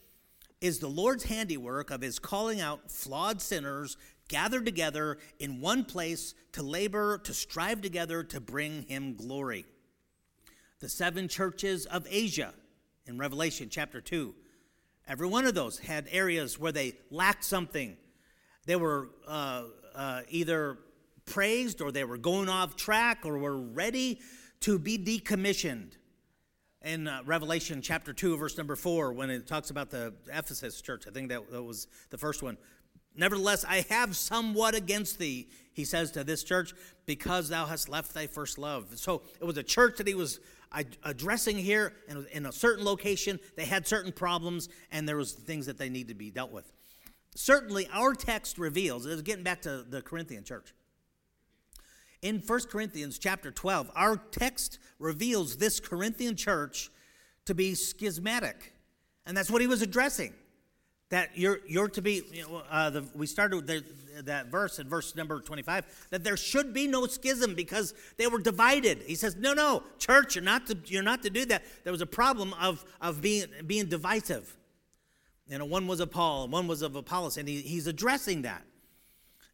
is 0.59 0.79
the 0.79 0.87
Lord's 0.87 1.23
handiwork 1.23 1.91
of 1.91 2.01
his 2.01 2.19
calling 2.19 2.61
out 2.61 2.91
flawed 2.91 3.41
sinners 3.41 3.97
gathered 4.27 4.65
together 4.65 5.17
in 5.39 5.59
one 5.59 5.83
place 5.83 6.33
to 6.53 6.63
labor, 6.63 7.17
to 7.19 7.33
strive 7.33 7.81
together 7.81 8.23
to 8.23 8.39
bring 8.39 8.83
him 8.83 9.15
glory. 9.15 9.65
The 10.79 10.89
seven 10.89 11.27
churches 11.27 11.85
of 11.85 12.07
Asia 12.09 12.53
in 13.05 13.17
Revelation 13.17 13.67
chapter 13.69 13.99
2, 13.99 14.33
every 15.07 15.27
one 15.27 15.45
of 15.45 15.53
those 15.53 15.79
had 15.79 16.07
areas 16.11 16.57
where 16.57 16.71
they 16.71 16.93
lacked 17.11 17.43
something. 17.43 17.97
They 18.65 18.75
were 18.75 19.09
uh, 19.27 19.63
uh, 19.93 20.21
either 20.29 20.77
praised 21.31 21.81
or 21.81 21.91
they 21.91 22.03
were 22.03 22.17
going 22.17 22.49
off 22.49 22.75
track 22.75 23.25
or 23.25 23.37
were 23.37 23.57
ready 23.57 24.19
to 24.59 24.77
be 24.77 24.97
decommissioned. 24.97 25.93
In 26.83 27.07
uh, 27.07 27.21
Revelation 27.25 27.81
chapter 27.81 28.11
2, 28.11 28.37
verse 28.37 28.57
number 28.57 28.75
4, 28.75 29.13
when 29.13 29.29
it 29.29 29.47
talks 29.47 29.69
about 29.69 29.89
the 29.89 30.13
Ephesus 30.27 30.81
church, 30.81 31.05
I 31.07 31.11
think 31.11 31.29
that, 31.29 31.49
that 31.51 31.63
was 31.63 31.87
the 32.09 32.17
first 32.17 32.43
one. 32.43 32.57
Nevertheless, 33.15 33.63
I 33.63 33.85
have 33.89 34.15
somewhat 34.15 34.75
against 34.75 35.19
thee, 35.19 35.47
he 35.73 35.85
says 35.85 36.11
to 36.11 36.23
this 36.23 36.43
church, 36.43 36.73
because 37.05 37.49
thou 37.49 37.65
hast 37.65 37.87
left 37.87 38.13
thy 38.13 38.27
first 38.27 38.57
love. 38.57 38.97
So 38.97 39.21
it 39.39 39.45
was 39.45 39.57
a 39.57 39.63
church 39.63 39.97
that 39.97 40.07
he 40.07 40.15
was 40.15 40.39
addressing 41.03 41.57
here 41.57 41.93
and 42.09 42.25
in 42.31 42.45
a 42.45 42.51
certain 42.51 42.83
location. 42.83 43.39
They 43.55 43.65
had 43.65 43.87
certain 43.87 44.11
problems, 44.11 44.67
and 44.91 45.07
there 45.07 45.17
was 45.17 45.33
things 45.33 45.65
that 45.67 45.77
they 45.77 45.89
need 45.89 46.07
to 46.07 46.15
be 46.15 46.29
dealt 46.29 46.51
with. 46.51 46.71
Certainly, 47.35 47.87
our 47.93 48.13
text 48.13 48.57
reveals, 48.57 49.05
is 49.05 49.21
getting 49.21 49.43
back 49.43 49.61
to 49.61 49.83
the 49.87 50.01
Corinthian 50.01 50.43
church, 50.43 50.73
in 52.21 52.39
1 52.45 52.61
Corinthians 52.69 53.17
chapter 53.17 53.51
12, 53.51 53.91
our 53.95 54.17
text 54.17 54.79
reveals 54.99 55.57
this 55.57 55.79
Corinthian 55.79 56.35
church 56.35 56.91
to 57.45 57.55
be 57.55 57.73
schismatic. 57.73 58.73
And 59.25 59.35
that's 59.35 59.49
what 59.49 59.61
he 59.61 59.67
was 59.67 59.81
addressing. 59.81 60.33
that 61.09 61.29
you're, 61.35 61.59
you're 61.67 61.89
to 61.89 62.01
be, 62.01 62.21
you 62.31 62.43
know, 62.43 62.63
uh, 62.69 62.89
the, 62.89 63.05
we 63.15 63.25
started 63.25 63.67
the, 63.67 63.83
that 64.23 64.47
verse 64.47 64.79
in 64.79 64.87
verse 64.87 65.15
number 65.15 65.39
25, 65.41 66.07
that 66.11 66.23
there 66.23 66.37
should 66.37 66.73
be 66.73 66.87
no 66.87 67.05
schism 67.07 67.55
because 67.55 67.93
they 68.17 68.27
were 68.27 68.39
divided. 68.39 68.99
He 69.05 69.15
says, 69.15 69.35
no, 69.35 69.53
no, 69.53 69.83
church, 69.99 70.35
you're 70.35 70.43
not 70.43 70.67
to, 70.67 70.77
you're 70.85 71.03
not 71.03 71.23
to 71.23 71.29
do 71.29 71.45
that. 71.45 71.63
There 71.83 71.91
was 71.91 72.01
a 72.01 72.05
problem 72.05 72.53
of, 72.53 72.85
of 73.01 73.21
being, 73.21 73.47
being 73.65 73.87
divisive. 73.87 74.55
You 75.47 75.57
know, 75.57 75.65
one 75.65 75.87
was 75.87 75.99
of 75.99 76.11
Paul 76.11 76.43
and 76.43 76.53
one 76.53 76.67
was 76.67 76.81
of 76.81 76.95
Apollos, 76.95 77.37
and 77.37 77.47
he, 77.47 77.61
he's 77.61 77.87
addressing 77.87 78.43
that. 78.43 78.63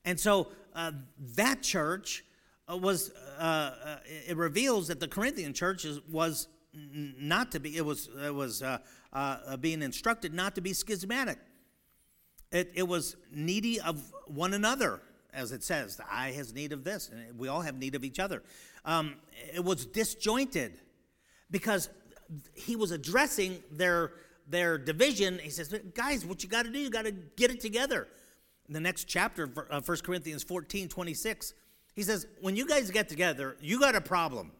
And 0.05 0.19
so 0.19 0.49
uh, 0.75 0.91
that 1.35 1.63
church 1.63 2.23
was, 2.75 3.11
uh, 3.39 3.41
uh, 3.41 3.95
it 4.27 4.35
reveals 4.35 4.87
that 4.89 4.99
the 4.99 5.07
Corinthian 5.07 5.53
church 5.53 5.85
was 6.09 6.47
not 6.73 7.51
to 7.53 7.59
be, 7.59 7.77
it 7.77 7.85
was, 7.85 8.09
it 8.23 8.33
was 8.33 8.61
uh, 8.61 8.79
uh, 9.13 9.57
being 9.57 9.81
instructed 9.81 10.33
not 10.33 10.55
to 10.55 10.61
be 10.61 10.73
schismatic. 10.73 11.37
It, 12.51 12.71
it 12.75 12.87
was 12.87 13.15
needy 13.31 13.79
of 13.79 14.01
one 14.25 14.53
another, 14.53 15.01
as 15.33 15.51
it 15.51 15.63
says. 15.63 15.95
The 15.95 16.05
eye 16.11 16.31
has 16.33 16.53
need 16.53 16.71
of 16.71 16.83
this, 16.83 17.09
and 17.09 17.37
we 17.37 17.47
all 17.47 17.61
have 17.61 17.77
need 17.77 17.95
of 17.95 18.03
each 18.03 18.19
other. 18.19 18.43
Um, 18.85 19.15
it 19.53 19.63
was 19.63 19.85
disjointed 19.85 20.79
because 21.51 21.89
he 22.53 22.75
was 22.75 22.91
addressing 22.91 23.63
their, 23.71 24.11
their 24.47 24.77
division. 24.77 25.39
He 25.39 25.49
says, 25.49 25.73
Guys, 25.93 26.25
what 26.25 26.43
you 26.43 26.49
got 26.49 26.65
to 26.65 26.71
do, 26.71 26.79
you 26.79 26.89
got 26.89 27.05
to 27.05 27.11
get 27.11 27.51
it 27.51 27.59
together. 27.59 28.07
In 28.67 28.73
the 28.73 28.79
next 28.81 29.05
chapter, 29.05 29.49
of 29.69 29.87
1 29.87 29.97
Corinthians 30.03 30.43
14 30.43 30.89
26, 30.89 31.53
he 31.97 32.03
says, 32.03 32.27
When 32.41 32.55
you 32.55 32.67
guys 32.67 32.91
get 32.91 33.09
together, 33.09 33.57
you 33.59 33.79
got 33.79 33.95
a 33.95 34.01
problem. 34.01 34.51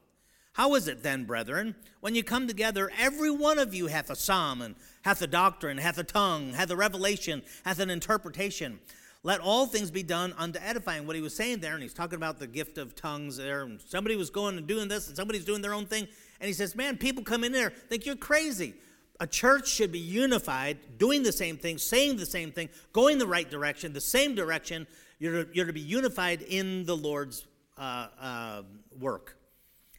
How 0.53 0.73
is 0.73 0.87
it 0.87 1.03
then, 1.03 1.25
brethren, 1.25 1.75
when 2.01 2.15
you 2.15 2.23
come 2.23 2.47
together, 2.47 2.91
every 2.97 3.29
one 3.29 3.59
of 3.59 3.75
you 3.75 3.85
hath 3.85 4.09
a 4.09 4.15
psalm, 4.15 4.63
and 4.63 4.73
hath 5.03 5.21
a 5.21 5.27
doctrine, 5.27 5.77
hath 5.77 5.99
a 5.99 6.03
tongue, 6.03 6.53
hath 6.53 6.71
a 6.71 6.75
revelation, 6.75 7.43
hath 7.63 7.79
an 7.79 7.91
interpretation? 7.91 8.79
Let 9.21 9.39
all 9.39 9.67
things 9.67 9.91
be 9.91 10.01
done 10.01 10.33
unto 10.35 10.59
edifying. 10.59 11.05
What 11.05 11.15
he 11.15 11.21
was 11.21 11.35
saying 11.35 11.59
there, 11.59 11.75
and 11.75 11.83
he's 11.83 11.93
talking 11.93 12.15
about 12.15 12.39
the 12.39 12.47
gift 12.47 12.79
of 12.79 12.95
tongues 12.95 13.37
there, 13.37 13.61
and 13.61 13.79
somebody 13.79 14.15
was 14.15 14.31
going 14.31 14.57
and 14.57 14.65
doing 14.65 14.87
this, 14.87 15.07
and 15.07 15.15
somebody's 15.15 15.45
doing 15.45 15.61
their 15.61 15.75
own 15.75 15.85
thing, 15.85 16.07
and 16.39 16.47
he 16.47 16.53
says, 16.53 16.75
Man, 16.75 16.97
people 16.97 17.23
come 17.23 17.43
in 17.43 17.51
there, 17.51 17.69
think 17.69 18.07
you're 18.07 18.15
crazy. 18.15 18.73
A 19.19 19.27
church 19.27 19.67
should 19.67 19.91
be 19.91 19.99
unified, 19.99 20.97
doing 20.97 21.21
the 21.21 21.31
same 21.31 21.57
thing, 21.57 21.77
saying 21.77 22.17
the 22.17 22.25
same 22.25 22.51
thing, 22.51 22.69
going 22.93 23.19
the 23.19 23.27
right 23.27 23.49
direction, 23.49 23.93
the 23.93 24.01
same 24.01 24.33
direction. 24.33 24.87
You're 25.19 25.45
to, 25.45 25.55
you're 25.55 25.65
to 25.65 25.73
be 25.73 25.81
unified 25.81 26.41
in 26.41 26.85
the 26.85 26.95
Lord's 26.95 27.47
uh, 27.77 28.07
uh, 28.19 28.61
work. 28.99 29.37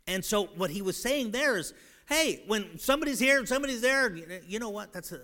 And 0.07 0.25
so 0.25 0.47
what 0.57 0.71
he 0.71 0.83
was 0.83 1.01
saying 1.01 1.33
there 1.33 1.57
is, 1.57 1.75
hey, 2.09 2.43
when 2.47 2.79
somebody's 2.79 3.19
here 3.19 3.39
and 3.39 3.49
somebody's 3.49 3.81
there, 3.81 4.15
you 4.47 4.59
know 4.59 4.71
what? 4.71 4.93
That's 4.93 5.13
a, 5.13 5.21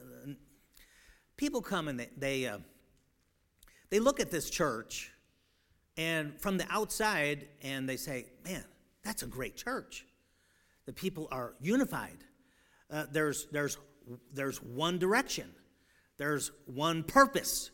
people 1.36 1.62
come 1.62 1.88
and 1.88 1.98
they 1.98 2.10
they, 2.16 2.46
uh, 2.46 2.58
they 3.90 4.00
look 4.00 4.20
at 4.20 4.30
this 4.30 4.50
church, 4.50 5.12
and 5.96 6.40
from 6.40 6.58
the 6.58 6.66
outside, 6.68 7.46
and 7.62 7.88
they 7.88 7.96
say, 7.96 8.26
man, 8.44 8.64
that's 9.04 9.22
a 9.22 9.26
great 9.26 9.56
church. 9.56 10.04
The 10.86 10.92
people 10.92 11.28
are 11.30 11.54
unified. 11.60 12.24
Uh, 12.90 13.04
there's 13.10 13.46
there's 13.52 13.78
there's 14.32 14.62
one 14.62 14.98
direction. 14.98 15.50
There's 16.16 16.50
one 16.66 17.02
purpose 17.02 17.70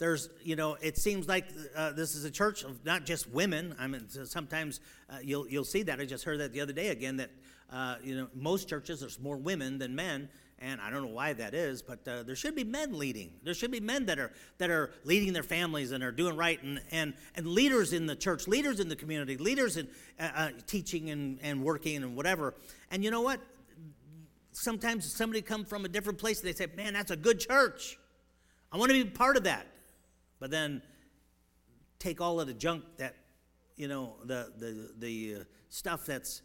there's, 0.00 0.30
you 0.42 0.56
know, 0.56 0.78
it 0.80 0.96
seems 0.96 1.28
like 1.28 1.44
uh, 1.76 1.92
this 1.92 2.14
is 2.14 2.24
a 2.24 2.30
church 2.30 2.64
of 2.64 2.84
not 2.86 3.04
just 3.04 3.28
women. 3.28 3.76
I 3.78 3.86
mean, 3.86 4.08
sometimes 4.08 4.80
uh, 5.10 5.18
you'll, 5.22 5.46
you'll 5.46 5.62
see 5.62 5.82
that. 5.82 6.00
I 6.00 6.06
just 6.06 6.24
heard 6.24 6.40
that 6.40 6.54
the 6.54 6.62
other 6.62 6.72
day 6.72 6.88
again 6.88 7.18
that, 7.18 7.30
uh, 7.70 7.96
you 8.02 8.16
know, 8.16 8.28
most 8.34 8.66
churches 8.66 9.00
there's 9.00 9.20
more 9.20 9.36
women 9.36 9.78
than 9.78 9.94
men. 9.94 10.30
And 10.58 10.80
I 10.80 10.90
don't 10.90 11.02
know 11.02 11.08
why 11.08 11.34
that 11.34 11.54
is, 11.54 11.82
but 11.82 12.06
uh, 12.08 12.22
there 12.22 12.34
should 12.34 12.54
be 12.54 12.64
men 12.64 12.98
leading. 12.98 13.32
There 13.42 13.54
should 13.54 13.70
be 13.70 13.80
men 13.80 14.06
that 14.06 14.18
are 14.18 14.30
that 14.58 14.68
are 14.68 14.90
leading 15.04 15.32
their 15.32 15.42
families 15.42 15.92
and 15.92 16.04
are 16.04 16.12
doing 16.12 16.36
right, 16.36 16.62
and 16.62 16.82
and, 16.90 17.14
and 17.34 17.46
leaders 17.46 17.94
in 17.94 18.04
the 18.04 18.14
church, 18.14 18.46
leaders 18.46 18.78
in 18.78 18.88
the 18.90 18.96
community, 18.96 19.38
leaders 19.38 19.78
in 19.78 19.88
uh, 20.18 20.28
uh, 20.34 20.48
teaching 20.66 21.08
and, 21.08 21.38
and 21.40 21.62
working 21.62 21.96
and 21.96 22.14
whatever. 22.14 22.52
And 22.90 23.02
you 23.02 23.10
know 23.10 23.22
what? 23.22 23.40
Sometimes 24.52 25.10
somebody 25.10 25.40
come 25.40 25.64
from 25.64 25.86
a 25.86 25.88
different 25.88 26.18
place 26.18 26.40
and 26.40 26.48
they 26.48 26.52
say, 26.52 26.66
"Man, 26.76 26.92
that's 26.92 27.10
a 27.10 27.16
good 27.16 27.40
church. 27.40 27.98
I 28.70 28.76
want 28.76 28.92
to 28.92 29.02
be 29.02 29.08
part 29.08 29.38
of 29.38 29.44
that." 29.44 29.66
But 30.40 30.50
then 30.50 30.82
take 31.98 32.20
all 32.20 32.40
of 32.40 32.48
the 32.48 32.54
junk 32.54 32.84
that 32.96 33.14
you 33.76 33.86
know 33.86 34.16
the 34.24 34.52
the 34.58 34.90
the 34.98 35.40
uh, 35.40 35.44
stuff 35.68 36.04
that's 36.06 36.42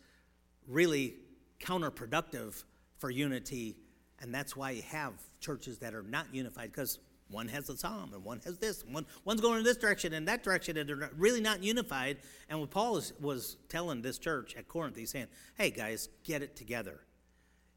really 0.67 1.15
counterproductive 1.60 2.63
for 2.97 3.10
unity 3.10 3.75
and 4.19 4.34
that's 4.34 4.55
why 4.55 4.71
you 4.71 4.81
have 4.84 5.13
churches 5.39 5.79
that 5.79 5.93
are 5.93 6.03
not 6.03 6.27
unified 6.34 6.71
because 6.71 6.99
one 7.29 7.47
has 7.47 7.69
a 7.69 7.77
psalm 7.77 8.13
and 8.13 8.23
one 8.23 8.39
has 8.43 8.58
this 8.60 8.84
one 8.86 9.05
one's 9.23 9.41
going 9.41 9.58
in 9.58 9.63
this 9.63 9.77
direction 9.77 10.13
and 10.13 10.27
that 10.27 10.43
direction 10.43 10.77
and 10.77 10.88
they're 10.88 10.95
not, 10.95 11.17
really 11.17 11.41
not 11.41 11.63
unified 11.63 12.17
and 12.49 12.60
what 12.60 12.69
paul 12.69 12.93
was, 12.93 13.13
was 13.19 13.58
telling 13.69 14.01
this 14.01 14.17
church 14.19 14.55
at 14.55 14.67
corinth 14.67 14.95
he's 14.95 15.10
saying 15.10 15.27
hey 15.58 15.69
guys 15.69 16.10
get 16.23 16.41
it 16.43 16.55
together 16.55 16.99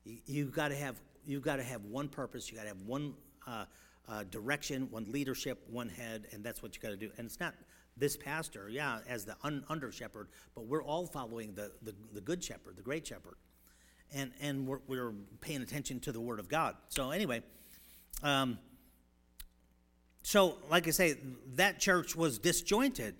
you, 0.04 0.18
you 0.26 0.44
got 0.46 0.68
to 0.68 0.76
have. 0.76 0.96
You've 1.26 1.42
got 1.42 1.57
to 1.57 1.62
have 1.62 1.85
one 1.85 2.09
purpose 2.09 2.50
you 2.50 2.57
got 2.57 2.62
to 2.62 2.68
have 2.68 2.83
one 2.87 3.12
uh, 3.46 3.66
uh, 4.09 4.25
direction, 4.25 4.88
one 4.90 5.07
leadership, 5.11 5.62
one 5.71 5.88
head, 5.88 6.27
and 6.33 6.42
that's 6.42 6.62
what 6.62 6.75
you 6.75 6.83
got 6.83 6.90
to 6.90 6.97
do. 6.97 7.11
And 7.18 7.27
it's 7.27 7.40
not 7.40 7.55
this 7.97 8.16
pastor, 8.16 8.68
yeah, 8.68 9.01
as 9.09 9.25
the 9.25 9.37
un- 9.42 9.64
under 9.68 9.90
shepherd, 9.92 10.29
but 10.55 10.66
we're 10.66 10.83
all 10.83 11.07
following 11.07 11.55
the, 11.55 11.73
the, 11.83 11.94
the, 12.12 12.21
good 12.21 12.42
shepherd, 12.42 12.77
the 12.77 12.83
great 12.83 13.07
shepherd. 13.07 13.37
And, 14.14 14.33
and 14.40 14.66
we're, 14.66 14.79
we're 14.87 15.12
paying 15.40 15.62
attention 15.62 16.01
to 16.01 16.12
the 16.12 16.21
word 16.21 16.38
of 16.38 16.49
God. 16.49 16.77
So, 16.88 17.11
anyway, 17.11 17.42
um, 18.23 18.59
so 20.23 20.57
like 20.71 20.87
I 20.87 20.90
say, 20.90 21.16
that 21.55 21.79
church 21.79 22.16
was 22.16 22.38
disjointed. 22.38 23.14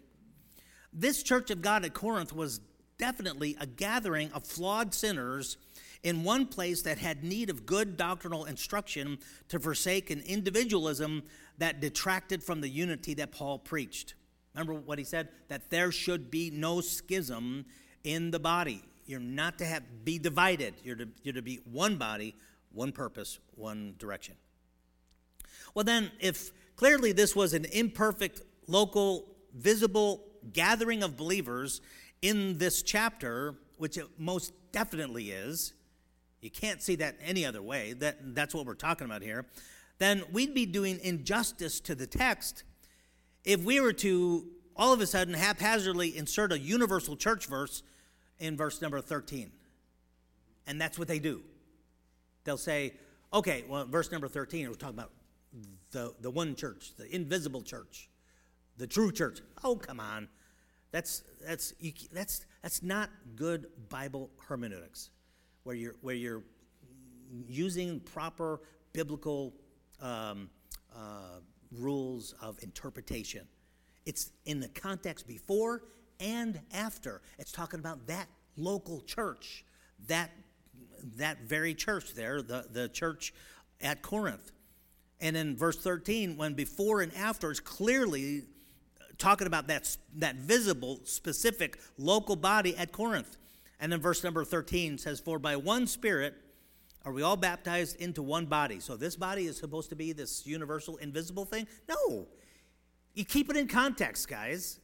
This 0.92 1.22
church 1.22 1.51
of 1.51 1.61
God 1.61 1.85
at 1.85 1.92
Corinth 1.92 2.35
was 2.35 2.61
definitely 2.98 3.57
a 3.61 3.66
gathering 3.66 4.33
of 4.33 4.44
flawed 4.44 4.94
sinners 4.94 5.57
in 6.02 6.24
one 6.24 6.46
place 6.46 6.82
that 6.82 6.98
had 6.98 7.24
need 7.24 7.50
of 7.50 7.66
good 7.66 7.96
doctrinal 7.96 8.44
instruction 8.44 9.18
to 9.48 9.58
forsake 9.58 10.11
an 10.11 10.22
individualism 10.26 11.22
that 11.58 11.80
detracted 11.80 12.42
from 12.42 12.61
the 12.61 12.68
unity 12.68 13.14
that 13.14 13.32
Paul 13.32 13.58
preached. 13.58 14.14
Remember 14.54 14.74
what 14.74 14.98
he 14.98 15.04
said? 15.04 15.28
That 15.48 15.70
there 15.70 15.92
should 15.92 16.30
be 16.30 16.50
no 16.50 16.80
schism 16.80 17.66
in 18.04 18.30
the 18.30 18.38
body. 18.38 18.82
You're 19.06 19.20
not 19.20 19.58
to 19.58 19.64
have 19.64 19.82
be 20.04 20.18
divided. 20.18 20.74
You're 20.84 20.96
to, 20.96 21.08
you're 21.22 21.34
to 21.34 21.42
be 21.42 21.61
one 21.64 21.96
body, 21.96 22.34
one 22.72 22.92
purpose, 22.92 23.38
one 23.54 23.94
direction. 23.98 24.34
Well, 25.74 25.84
then, 25.84 26.11
if 26.20 26.52
clearly 26.76 27.12
this 27.12 27.34
was 27.34 27.54
an 27.54 27.64
imperfect, 27.66 28.42
local, 28.66 29.26
visible 29.54 30.24
gathering 30.52 31.02
of 31.02 31.16
believers 31.16 31.80
in 32.22 32.58
this 32.58 32.82
chapter, 32.82 33.54
which 33.76 33.96
it 33.96 34.06
most 34.18 34.52
definitely 34.72 35.30
is, 35.30 35.72
you 36.40 36.51
can't 36.51 36.83
see 36.83 36.96
that 36.96 37.16
any 37.24 37.44
other 37.44 37.62
way. 37.62 37.94
That, 37.94 38.35
that's 38.35 38.55
what 38.55 38.66
we're 38.66 38.74
talking 38.74 39.05
about 39.05 39.22
here. 39.22 39.46
Then 39.98 40.22
we'd 40.33 40.55
be 40.55 40.66
doing 40.66 41.01
injustice 41.03 41.81
to 41.81 41.94
the 41.94 42.07
text 42.07 42.62
if 43.44 43.61
we 43.62 43.81
were 43.81 43.92
to 43.94 44.46
all 44.77 44.92
of 44.92 45.01
a 45.01 45.07
sudden 45.07 45.35
haphazardly 45.35 46.16
insert 46.16 46.53
a 46.53 46.59
universal 46.59 47.16
church 47.16 47.46
verse 47.46 47.83
in 48.38 48.57
verse 48.57 48.81
number 48.81 49.01
13. 49.01 49.51
And 50.68 50.81
that's 50.81 50.98
what 50.98 51.09
they 51.09 51.18
do. 51.18 51.42
They'll 52.44 52.57
say, 52.57 52.94
okay, 53.33 53.64
well, 53.68 53.87
verse 53.87 54.12
number 54.12 54.29
13, 54.29 54.68
we're 54.68 54.74
talking 54.74 54.98
about 54.98 55.11
the, 55.90 56.14
the 56.20 56.31
one 56.31 56.55
church, 56.55 56.92
the 56.96 57.12
invisible 57.12 57.62
church, 57.62 58.09
the 58.77 58.87
true 58.87 59.11
church. 59.11 59.40
Oh, 59.64 59.74
come 59.74 59.98
on. 59.98 60.29
That's, 60.92 61.24
that's, 61.44 61.74
that's, 62.12 62.46
that's 62.62 62.83
not 62.83 63.11
good 63.35 63.66
Bible 63.88 64.31
hermeneutics 64.46 65.11
where 65.68 65.76
you're, 65.76 65.96
where 66.00 66.14
you're 66.14 66.42
using 67.46 68.00
proper 68.00 68.59
biblical 68.94 69.52
um, 70.00 70.48
uh, 70.96 71.40
rules 71.78 72.35
of 72.40 72.57
interpretation. 72.62 73.46
It's 74.07 74.31
in 74.46 74.61
the 74.61 74.68
context 74.68 75.28
before 75.28 75.83
and 76.20 76.59
after. 76.72 77.20
It's 77.38 77.52
talking 77.52 77.81
about 77.81 78.07
that 78.07 78.28
local 78.57 79.02
church, 79.02 79.62
that, 80.07 80.31
that 81.18 81.42
very 81.42 81.74
church 81.74 82.14
there, 82.14 82.40
the, 82.40 82.64
the 82.72 82.88
church 82.88 83.35
at 83.83 84.00
Corinth. 84.00 84.52
And 85.20 85.37
in 85.37 85.54
verse 85.54 85.76
13, 85.76 86.38
when 86.38 86.54
before 86.54 87.02
and 87.02 87.14
after 87.14 87.50
is 87.50 87.61
clearly 87.61 88.44
talking 89.18 89.46
about 89.46 89.66
that, 89.66 89.98
that 90.16 90.37
visible, 90.37 91.00
specific 91.04 91.78
local 91.98 92.37
body 92.37 92.74
at 92.78 92.90
Corinth. 92.90 93.37
And 93.81 93.93
then 93.93 94.01
verse 94.01 94.25
number 94.25 94.45
13 94.45 94.99
says, 94.99 95.21
For 95.21 95.38
by 95.38 95.57
one 95.57 95.87
Spirit 95.87 96.35
are 97.05 97.12
we 97.12 97.23
all 97.23 97.37
baptized 97.37 97.97
into 98.01 98.23
one 98.23 98.47
body. 98.47 98.81
So 98.81 98.97
this 98.97 99.17
body 99.17 99.47
is 99.47 99.57
supposed 99.57 99.88
to 99.91 99.97
be 99.97 100.12
this 100.12 100.47
universal, 100.47 100.97
invisible 100.97 101.45
thing? 101.45 101.67
No. 101.88 102.27
You 103.14 103.25
keep 103.25 103.51
it 103.51 103.57
in 103.57 103.69
context, 103.69 104.29
guys. 104.29 104.81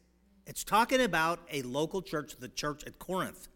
It's 0.46 0.64
talking 0.64 1.00
about 1.02 1.40
a 1.50 1.62
local 1.62 2.02
church, 2.02 2.36
the 2.36 2.48
church 2.48 2.84
at 2.86 2.98
Corinth. 2.98 3.48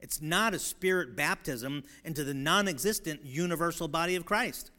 It's 0.00 0.20
not 0.20 0.52
a 0.52 0.58
spirit 0.58 1.14
baptism 1.14 1.84
into 2.04 2.24
the 2.24 2.34
non 2.34 2.66
existent 2.66 3.24
universal 3.24 3.86
body 3.86 4.16
of 4.16 4.26
Christ. 4.26 4.72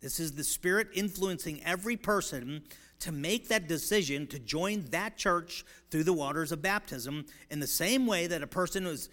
This 0.00 0.18
is 0.18 0.32
the 0.32 0.44
Spirit 0.44 0.88
influencing 0.94 1.60
every 1.62 1.96
person 1.96 2.62
to 3.00 3.12
make 3.12 3.48
that 3.48 3.66
decision 3.66 4.26
to 4.28 4.38
join 4.38 4.84
that 4.90 5.16
church 5.16 5.64
through 5.90 6.04
the 6.04 6.12
waters 6.12 6.52
of 6.52 6.62
baptism 6.62 7.26
in 7.50 7.60
the 7.60 7.66
same 7.66 8.06
way 8.06 8.26
that 8.26 8.42
a 8.42 8.46
person 8.46 8.84
was 8.84 9.08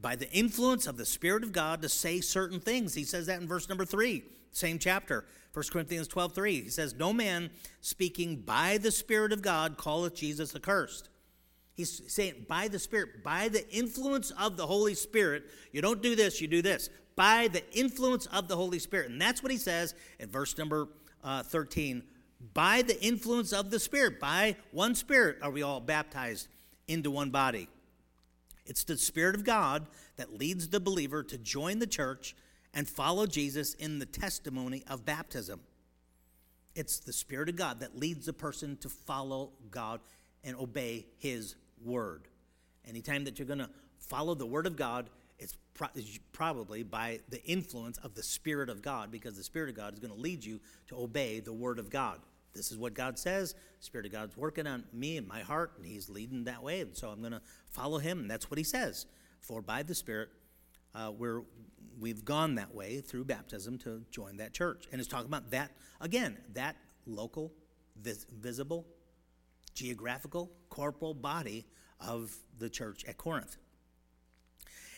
by 0.00 0.14
the 0.14 0.30
influence 0.30 0.86
of 0.86 0.96
the 0.96 1.06
Spirit 1.06 1.42
of 1.42 1.52
God 1.52 1.82
to 1.82 1.88
say 1.88 2.20
certain 2.20 2.60
things. 2.60 2.94
He 2.94 3.04
says 3.04 3.26
that 3.26 3.40
in 3.40 3.48
verse 3.48 3.68
number 3.68 3.84
three, 3.84 4.24
same 4.52 4.78
chapter, 4.78 5.24
1 5.52 5.64
Corinthians 5.72 6.06
12 6.08 6.34
3. 6.34 6.62
He 6.62 6.68
says, 6.68 6.94
No 6.94 7.12
man 7.12 7.50
speaking 7.80 8.36
by 8.36 8.78
the 8.78 8.90
Spirit 8.90 9.32
of 9.32 9.42
God 9.42 9.78
calleth 9.78 10.14
Jesus 10.14 10.54
accursed. 10.54 11.08
He's 11.74 12.02
saying, 12.12 12.44
by 12.46 12.68
the 12.68 12.78
Spirit, 12.78 13.24
by 13.24 13.48
the 13.48 13.66
influence 13.70 14.32
of 14.32 14.58
the 14.58 14.66
Holy 14.66 14.94
Spirit, 14.94 15.44
you 15.72 15.80
don't 15.80 16.02
do 16.02 16.14
this, 16.14 16.40
you 16.40 16.46
do 16.46 16.60
this. 16.60 16.90
By 17.16 17.48
the 17.48 17.62
influence 17.72 18.26
of 18.26 18.48
the 18.48 18.56
Holy 18.56 18.78
Spirit. 18.78 19.10
And 19.10 19.20
that's 19.20 19.42
what 19.42 19.50
he 19.50 19.56
says 19.56 19.94
in 20.18 20.28
verse 20.28 20.58
number 20.58 20.88
uh, 21.24 21.42
13. 21.42 22.02
By 22.54 22.82
the 22.82 23.00
influence 23.02 23.52
of 23.52 23.70
the 23.70 23.78
Spirit, 23.78 24.18
by 24.18 24.56
one 24.72 24.94
Spirit, 24.94 25.38
are 25.42 25.50
we 25.50 25.62
all 25.62 25.80
baptized 25.80 26.48
into 26.88 27.10
one 27.10 27.30
body. 27.30 27.68
It's 28.66 28.84
the 28.84 28.96
Spirit 28.96 29.34
of 29.34 29.44
God 29.44 29.86
that 30.16 30.38
leads 30.38 30.68
the 30.68 30.80
believer 30.80 31.22
to 31.22 31.38
join 31.38 31.78
the 31.78 31.86
church 31.86 32.34
and 32.72 32.88
follow 32.88 33.26
Jesus 33.26 33.74
in 33.74 33.98
the 33.98 34.06
testimony 34.06 34.82
of 34.88 35.04
baptism. 35.04 35.60
It's 36.74 36.98
the 36.98 37.12
Spirit 37.12 37.48
of 37.48 37.56
God 37.56 37.80
that 37.80 37.98
leads 37.98 38.26
the 38.26 38.32
person 38.32 38.76
to 38.78 38.88
follow 38.88 39.50
God 39.70 40.00
and 40.44 40.56
obey 40.56 41.06
His 41.18 41.56
word. 41.84 42.28
Anytime 42.88 43.24
that 43.24 43.38
you're 43.38 43.46
going 43.46 43.58
to 43.58 43.70
follow 43.98 44.34
the 44.34 44.46
word 44.46 44.66
of 44.66 44.76
God, 44.76 45.10
it's, 45.38 45.56
pro- 45.74 45.88
probably 46.32 46.82
by 46.82 47.20
the 47.28 47.42
influence 47.44 47.98
of 47.98 48.14
the 48.14 48.22
Spirit 48.22 48.68
of 48.68 48.82
God, 48.82 49.10
because 49.10 49.36
the 49.36 49.42
Spirit 49.42 49.70
of 49.70 49.76
God 49.76 49.94
is 49.94 50.00
going 50.00 50.14
to 50.14 50.20
lead 50.20 50.44
you 50.44 50.60
to 50.88 50.96
obey 50.96 51.40
the 51.40 51.52
word 51.52 51.78
of 51.78 51.90
God. 51.90 52.20
This 52.54 52.70
is 52.70 52.78
what 52.78 52.94
God 52.94 53.18
says. 53.18 53.54
Spirit 53.80 54.06
of 54.06 54.12
God's 54.12 54.36
working 54.36 54.66
on 54.66 54.84
me 54.92 55.16
and 55.16 55.26
my 55.26 55.40
heart, 55.40 55.72
and 55.76 55.86
He's 55.86 56.08
leading 56.08 56.44
that 56.44 56.62
way. 56.62 56.80
And 56.80 56.96
so 56.96 57.08
I'm 57.08 57.20
going 57.20 57.32
to 57.32 57.42
follow 57.66 57.98
Him, 57.98 58.20
and 58.20 58.30
that's 58.30 58.50
what 58.50 58.58
He 58.58 58.64
says. 58.64 59.06
For 59.40 59.62
by 59.62 59.82
the 59.82 59.94
Spirit, 59.94 60.28
uh, 60.94 61.12
we're, 61.16 61.42
we've 61.98 62.24
gone 62.24 62.56
that 62.56 62.74
way 62.74 63.00
through 63.00 63.24
baptism 63.24 63.78
to 63.78 64.02
join 64.10 64.36
that 64.38 64.52
church. 64.52 64.86
And 64.90 65.00
it's 65.00 65.08
talking 65.08 65.28
about 65.28 65.50
that, 65.50 65.70
again, 66.00 66.36
that 66.54 66.76
local, 67.06 67.52
vis- 68.00 68.26
visible, 68.40 68.86
geographical, 69.74 70.50
corporal 70.68 71.14
body 71.14 71.66
of 72.00 72.34
the 72.58 72.68
church 72.68 73.04
at 73.06 73.16
Corinth. 73.16 73.56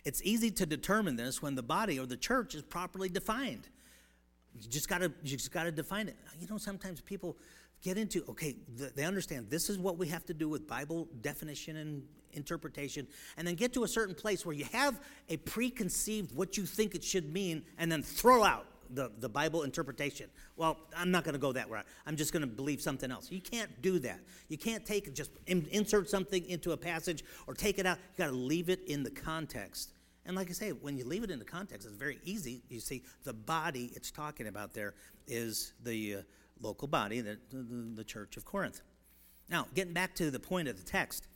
It's 0.05 0.23
easy 0.25 0.51
to 0.53 0.67
determine 0.67 1.17
this 1.17 1.41
when 1.41 1.55
the 1.55 1.63
body 1.63 1.99
or 1.99 2.07
the 2.07 2.17
church 2.17 2.55
is 2.55 2.63
properly 2.63 3.09
defined. 3.09 3.69
You 4.61 4.69
just 4.69 4.89
got 4.89 4.99
to 4.99 5.13
you 5.23 5.37
just 5.37 5.53
got 5.53 5.65
to 5.65 5.73
define 5.73 6.09
it. 6.09 6.17
You 6.41 6.47
know, 6.49 6.59
sometimes 6.59 7.01
people 7.01 7.37
get 7.83 7.99
into 7.99 8.25
okay, 8.29 8.57
they 8.95 9.05
understand 9.05 9.51
this 9.51 9.69
is 9.69 9.79
what 9.79 9.99
we 9.99 10.09
have 10.09 10.25
to 10.27 10.35
do 10.35 10.49
with 10.49 10.67
Bible 10.69 11.09
definition 11.21 11.77
and 11.77 12.03
interpretation, 12.33 13.07
and 13.37 13.47
then 13.47 13.55
get 13.55 13.73
to 13.75 13.85
a 13.85 13.89
certain 13.89 14.15
place 14.15 14.47
where 14.47 14.55
you 14.55 14.65
have 14.73 15.01
a 15.29 15.37
preconceived 15.39 16.35
what 16.35 16.57
you 16.57 16.65
think 16.65 16.95
it 16.95 17.05
should 17.05 17.33
mean, 17.33 17.63
and 17.79 17.91
then 17.91 18.03
throw 18.03 18.43
out 18.43 18.67
the, 18.95 19.11
the 19.21 19.29
Bible 19.29 19.63
interpretation. 19.63 20.29
Well, 20.57 20.77
I'm 20.97 21.11
not 21.11 21.25
going 21.25 21.35
to 21.35 21.39
go 21.39 21.53
that 21.53 21.71
route. 21.71 21.87
I'm 22.07 22.17
just 22.17 22.33
going 22.33 22.43
to 22.43 22.47
believe 22.47 22.81
something 22.81 23.11
else. 23.11 23.31
You 23.31 23.41
can't 23.41 23.71
do 23.83 23.99
that. 24.01 24.21
You 24.49 24.59
can't 24.59 24.85
take 24.85 25.13
just 25.15 25.31
insert 25.47 26.11
something 26.11 26.45
into 26.47 26.73
a 26.73 26.77
passage 26.77 27.25
or 27.47 27.55
take 27.55 27.79
it 27.79 27.87
out. 27.87 27.99
You 28.13 28.25
got 28.25 28.31
to 28.31 28.37
leave 28.37 28.69
it 28.69 28.81
in 28.87 29.03
the 29.03 29.11
context. 29.11 29.93
And 30.25 30.37
like 30.37 30.51
I 30.51 30.53
say, 30.53 30.71
when 30.71 30.97
you 30.97 31.05
leave 31.05 31.25
it 31.25 31.31
in 31.31 31.39
the 31.39 31.45
context, 31.45 31.87
it's 31.87 31.97
very 31.97 32.19
easy. 32.25 32.63
You 32.69 32.81
see, 32.81 33.03
the 33.25 33.33
body 33.33 33.91
it's 33.95 34.11
talking 34.11 34.47
about 34.47 34.73
there 34.73 34.95
is 35.27 35.73
the 35.83 36.17
uh, 36.17 36.23
local 36.61 36.87
body, 36.87 37.21
the, 37.21 37.39
the, 37.51 37.93
the 37.97 38.05
church 38.05 38.37
of 38.37 38.45
Corinth. 38.45 38.83
Now, 39.49 39.67
getting 39.75 39.93
back 39.93 40.15
to 40.17 40.31
the 40.31 40.39
point 40.39 40.69
of 40.69 40.77
the 40.77 40.85
text, 40.85 41.27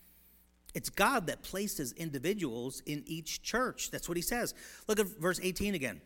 it's 0.74 0.88
God 0.88 1.26
that 1.26 1.42
places 1.42 1.92
individuals 1.92 2.82
in 2.86 3.02
each 3.06 3.42
church. 3.42 3.90
That's 3.90 4.08
what 4.08 4.16
he 4.16 4.22
says. 4.22 4.54
Look 4.86 5.00
at 5.00 5.06
verse 5.06 5.40
18 5.42 5.74
again. 5.74 6.00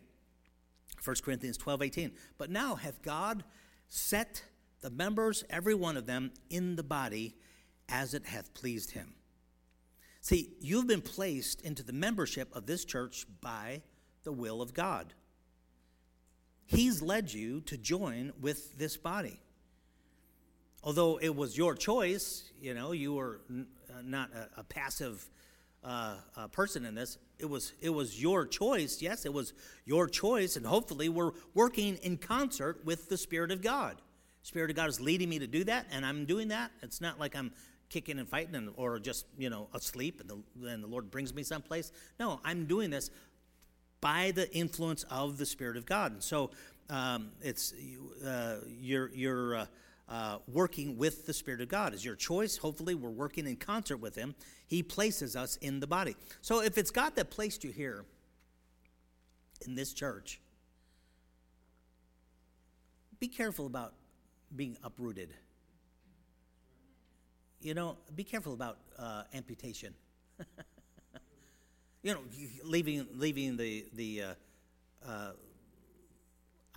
1 1.05 1.16
Corinthians 1.25 1.57
12, 1.57 1.83
18. 1.83 2.12
But 2.38 2.51
now 2.51 2.77
hath 2.77 3.03
God 3.03 3.45
set 3.88 4.45
the 4.81 4.90
members, 4.90 5.45
every 5.51 5.75
one 5.75 5.97
of 5.97 6.07
them, 6.07 6.33
in 6.49 6.77
the 6.77 6.83
body 6.83 7.35
as 7.88 8.14
it 8.14 8.27
hath 8.27 8.55
pleased 8.55 8.93
him. 8.93 9.14
See, 10.20 10.50
you've 10.61 10.87
been 10.87 11.00
placed 11.00 11.62
into 11.62 11.83
the 11.83 11.92
membership 11.92 12.54
of 12.54 12.66
this 12.66 12.85
church 12.85 13.26
by 13.40 13.83
the 14.24 14.33
will 14.33 14.61
of 14.61 14.74
God. 14.74 15.14
He's 16.66 17.02
led 17.02 17.33
you 17.33 17.62
to 17.62 17.76
join 17.76 18.33
with 18.40 18.78
this 18.78 18.96
body. 18.96 19.40
Although 20.85 21.18
it 21.18 21.35
was 21.35 21.56
your 21.59 21.74
choice, 21.74 22.50
you 22.61 22.74
know, 22.74 22.92
you 22.92 23.14
were 23.14 23.40
uh, 23.50 24.02
not 24.02 24.30
a, 24.33 24.61
a 24.61 24.64
passive 24.64 25.28
uh, 25.83 26.16
uh, 26.37 26.48
person 26.48 26.85
in 26.85 26.94
this. 26.94 27.18
It 27.38 27.48
was 27.48 27.72
it 27.80 27.90
was 27.90 28.20
your 28.20 28.46
choice. 28.46 29.00
Yes, 29.00 29.24
it 29.24 29.33
was 29.33 29.52
your 29.85 30.06
choice, 30.06 30.56
and 30.56 30.64
hopefully 30.64 31.09
we're 31.09 31.33
working 31.54 31.96
in 31.96 32.18
concert 32.18 32.85
with 32.85 33.09
the 33.09 33.16
Spirit 33.16 33.50
of 33.50 33.62
God. 33.62 33.96
Spirit 34.42 34.70
of 34.70 34.76
God 34.76 34.88
is 34.88 35.00
leading 35.00 35.28
me 35.28 35.38
to 35.38 35.46
do 35.46 35.64
that, 35.64 35.87
and 35.90 36.04
I'm 36.04 36.24
doing 36.24 36.48
that. 36.48 36.70
It's 36.83 37.00
not 37.00 37.18
like 37.18 37.35
I'm 37.35 37.52
kicking 37.90 38.18
and 38.18 38.29
fighting 38.29 38.55
and, 38.55 38.70
or 38.76 38.98
just 38.98 39.26
you 39.37 39.50
know 39.50 39.68
asleep 39.74 40.20
and 40.20 40.31
the, 40.31 40.76
the 40.79 40.87
lord 40.87 41.11
brings 41.11 41.35
me 41.35 41.42
someplace. 41.42 41.92
No 42.18 42.40
i'm 42.44 42.64
doing 42.64 42.90
this 42.90 43.11
by 44.00 44.31
the 44.31 44.50
influence 44.55 45.05
of 45.11 45.37
the 45.37 45.44
spirit 45.44 45.76
of 45.76 45.85
god. 45.85 46.12
And 46.12 46.22
so 46.22 46.50
um, 46.88 47.33
it's 47.42 47.74
uh, 48.24 48.61
you're 48.66 49.11
you're 49.11 49.57
uh, 49.57 49.66
uh, 50.09 50.38
working 50.48 50.96
with 50.96 51.26
the 51.26 51.35
spirit 51.35 51.61
of 51.61 51.68
god. 51.68 51.92
Is 51.92 52.05
your 52.05 52.16
choice. 52.16 52.57
Hopefully 52.57 52.94
we're 52.94 53.11
working 53.11 53.46
in 53.46 53.57
concert 53.57 53.98
with 53.98 54.14
him. 54.14 54.35
He 54.66 54.83
places 54.83 55.37
us 55.37 55.57
in 55.57 55.81
the 55.81 55.87
body. 55.87 56.16
So 56.40 56.62
if 56.62 56.79
it's 56.79 56.90
god 56.90 57.16
that 57.16 57.31
placed 57.31 57.64
you 57.64 57.70
here 57.70 58.05
in 59.66 59.74
this 59.74 59.92
church 59.92 60.40
be 63.20 63.29
careful 63.29 63.66
about 63.66 63.92
being 64.57 64.76
uprooted 64.83 65.35
you 67.61 67.75
know, 67.75 67.96
be 68.14 68.25
careful 68.25 68.53
about 68.53 68.79
uh, 68.99 69.25
amputation. 69.35 69.94
you 72.03 72.14
know, 72.14 72.20
leaving 72.64 73.07
leaving 73.14 73.57
the 73.57 73.85
the 73.94 74.23
uh, 74.23 74.35
uh, 75.07 75.31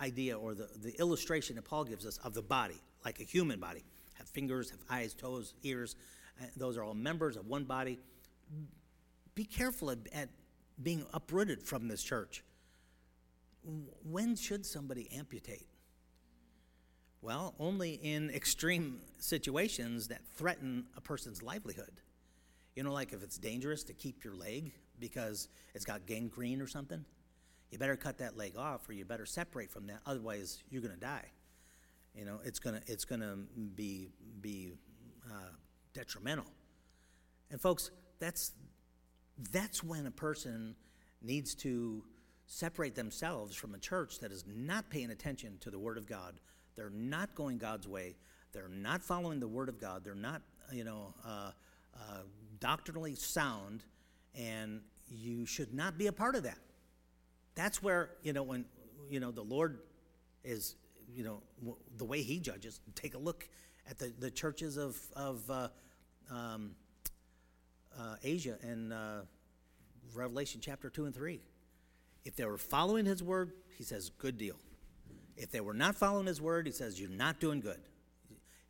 idea 0.00 0.38
or 0.38 0.54
the, 0.54 0.68
the 0.82 0.98
illustration 0.98 1.56
that 1.56 1.64
Paul 1.64 1.84
gives 1.84 2.04
us 2.04 2.18
of 2.18 2.34
the 2.34 2.42
body, 2.42 2.80
like 3.04 3.20
a 3.20 3.24
human 3.24 3.58
body, 3.58 3.82
have 4.14 4.28
fingers, 4.28 4.70
have 4.70 4.80
eyes, 4.90 5.14
toes, 5.14 5.54
ears. 5.62 5.96
those 6.56 6.76
are 6.76 6.84
all 6.84 6.94
members 6.94 7.36
of 7.36 7.46
one 7.46 7.64
body. 7.64 7.98
Be 9.34 9.44
careful 9.44 9.90
at, 9.90 9.98
at 10.12 10.28
being 10.82 11.06
uprooted 11.12 11.62
from 11.62 11.88
this 11.88 12.02
church. 12.02 12.44
When 14.10 14.36
should 14.36 14.66
somebody 14.66 15.08
amputate? 15.16 15.66
Well, 17.24 17.54
only 17.58 17.94
in 17.94 18.28
extreme 18.28 18.98
situations 19.16 20.08
that 20.08 20.20
threaten 20.36 20.84
a 20.94 21.00
person's 21.00 21.42
livelihood. 21.42 22.02
You 22.76 22.82
know, 22.82 22.92
like 22.92 23.14
if 23.14 23.22
it's 23.22 23.38
dangerous 23.38 23.82
to 23.84 23.94
keep 23.94 24.24
your 24.24 24.34
leg 24.34 24.72
because 25.00 25.48
it's 25.74 25.86
got 25.86 26.04
gangrene 26.04 26.60
or 26.60 26.66
something, 26.66 27.02
you 27.70 27.78
better 27.78 27.96
cut 27.96 28.18
that 28.18 28.36
leg 28.36 28.58
off 28.58 28.86
or 28.90 28.92
you 28.92 29.06
better 29.06 29.24
separate 29.24 29.70
from 29.70 29.86
that. 29.86 30.00
Otherwise, 30.04 30.62
you're 30.68 30.82
going 30.82 30.92
to 30.92 31.00
die. 31.00 31.24
You 32.14 32.26
know, 32.26 32.40
it's 32.44 32.58
going 32.58 32.78
to 32.78 32.92
it's 32.92 33.06
to 33.06 33.38
be 33.74 34.10
be 34.42 34.72
uh, 35.26 35.54
detrimental. 35.94 36.52
And 37.50 37.58
folks, 37.58 37.90
that's 38.18 38.52
that's 39.50 39.82
when 39.82 40.04
a 40.04 40.10
person 40.10 40.76
needs 41.22 41.54
to 41.54 42.04
separate 42.46 42.94
themselves 42.94 43.56
from 43.56 43.74
a 43.74 43.78
church 43.78 44.18
that 44.18 44.30
is 44.30 44.44
not 44.46 44.90
paying 44.90 45.10
attention 45.10 45.56
to 45.60 45.70
the 45.70 45.78
Word 45.78 45.96
of 45.96 46.06
God 46.06 46.38
they're 46.76 46.90
not 46.90 47.34
going 47.34 47.58
God's 47.58 47.86
way. 47.86 48.16
They're 48.52 48.68
not 48.68 49.02
following 49.02 49.40
the 49.40 49.48
Word 49.48 49.68
of 49.68 49.80
God. 49.80 50.04
They're 50.04 50.14
not, 50.14 50.42
you 50.72 50.84
know, 50.84 51.14
uh, 51.24 51.50
uh, 51.94 52.22
doctrinally 52.60 53.14
sound, 53.14 53.84
and 54.34 54.80
you 55.08 55.46
should 55.46 55.74
not 55.74 55.98
be 55.98 56.06
a 56.06 56.12
part 56.12 56.34
of 56.34 56.44
that. 56.44 56.58
That's 57.54 57.82
where, 57.82 58.10
you 58.22 58.32
know, 58.32 58.42
when, 58.42 58.64
you 59.08 59.20
know, 59.20 59.30
the 59.30 59.42
Lord 59.42 59.80
is, 60.42 60.76
you 61.12 61.24
know, 61.24 61.42
w- 61.60 61.78
the 61.96 62.04
way 62.04 62.22
He 62.22 62.38
judges. 62.38 62.80
Take 62.94 63.14
a 63.14 63.18
look 63.18 63.48
at 63.88 63.98
the, 63.98 64.12
the 64.18 64.30
churches 64.30 64.76
of, 64.76 64.98
of 65.14 65.50
uh, 65.50 65.68
um, 66.30 66.72
uh, 67.98 68.16
Asia 68.22 68.56
in 68.62 68.92
uh, 68.92 69.22
Revelation 70.14 70.60
chapter 70.62 70.90
2 70.90 71.06
and 71.06 71.14
3. 71.14 71.40
If 72.24 72.36
they 72.36 72.44
were 72.44 72.58
following 72.58 73.04
His 73.04 73.22
Word, 73.22 73.52
He 73.76 73.84
says, 73.84 74.10
good 74.18 74.38
deal. 74.38 74.56
If 75.36 75.50
they 75.50 75.60
were 75.60 75.74
not 75.74 75.96
following 75.96 76.26
his 76.26 76.40
word, 76.40 76.66
he 76.66 76.72
says, 76.72 77.00
You're 77.00 77.10
not 77.10 77.40
doing 77.40 77.60
good. 77.60 77.80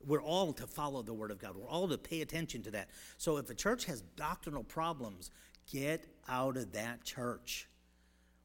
We're 0.06 0.22
all 0.22 0.52
to 0.54 0.66
follow 0.66 1.02
the 1.02 1.14
word 1.14 1.30
of 1.30 1.38
God. 1.38 1.56
We're 1.56 1.68
all 1.68 1.88
to 1.88 1.96
pay 1.96 2.20
attention 2.20 2.62
to 2.64 2.70
that. 2.72 2.90
So 3.16 3.38
if 3.38 3.48
a 3.48 3.54
church 3.54 3.86
has 3.86 4.02
doctrinal 4.16 4.62
problems, 4.62 5.30
get 5.70 6.06
out 6.28 6.56
of 6.56 6.72
that 6.72 7.04
church. 7.04 7.68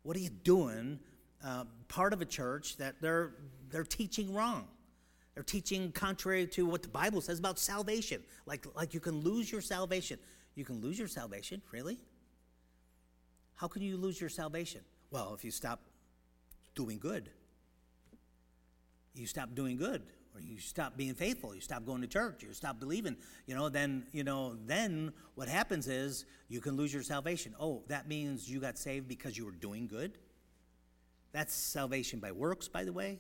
What 0.04 0.16
are 0.16 0.22
you 0.22 0.30
doing? 0.30 1.00
Uh, 1.44 1.66
part 1.88 2.14
of 2.14 2.22
a 2.22 2.26
church 2.26 2.78
that 2.78 3.02
they're 3.02 3.34
they're 3.70 3.84
teaching 3.84 4.34
wrong. 4.34 4.68
They're 5.34 5.44
teaching 5.44 5.92
contrary 5.92 6.48
to 6.48 6.66
what 6.66 6.82
the 6.82 6.90
Bible 6.90 7.22
says 7.22 7.40
about 7.40 7.60
salvation. 7.60 8.22
Like, 8.46 8.66
like 8.76 8.94
you 8.94 9.00
can 9.00 9.22
lose 9.22 9.50
your 9.50 9.62
salvation. 9.62 10.20
You 10.56 10.66
can 10.66 10.82
lose 10.82 11.00
your 11.00 11.08
salvation, 11.08 11.62
really? 11.72 11.98
How 13.56 13.68
can 13.68 13.82
you 13.82 13.96
lose 13.96 14.20
your 14.20 14.30
salvation? 14.30 14.82
Well, 15.12 15.34
if 15.34 15.46
you 15.46 15.52
stop 15.52 15.80
doing 16.76 16.98
good. 16.98 17.30
You 19.14 19.26
stop 19.26 19.56
doing 19.56 19.78
good, 19.78 20.04
or 20.36 20.42
you 20.42 20.60
stop 20.60 20.96
being 20.96 21.14
faithful, 21.16 21.54
you 21.56 21.62
stop 21.62 21.86
going 21.86 22.02
to 22.02 22.08
church, 22.08 22.44
you 22.44 22.54
stop 22.54 22.80
believing, 22.80 23.18
you 23.46 23.56
know, 23.56 23.70
then, 23.70 24.06
you 24.12 24.24
know, 24.24 24.56
then 24.66 25.12
what 25.36 25.48
happens 25.48 25.88
is 25.88 26.26
you 26.48 26.62
can 26.62 26.78
lose 26.78 26.94
your 26.94 27.04
salvation. 27.04 27.56
Oh, 27.60 27.84
that 27.88 28.08
means 28.08 28.50
you 28.50 28.60
got 28.60 28.78
saved 28.78 29.08
because 29.08 29.38
you 29.38 29.46
were 29.46 29.52
doing 29.52 29.88
good? 29.88 30.18
That's 31.32 31.54
salvation 31.54 32.20
by 32.20 32.32
works, 32.32 32.68
by 32.68 32.84
the 32.84 32.94
way. 32.94 33.20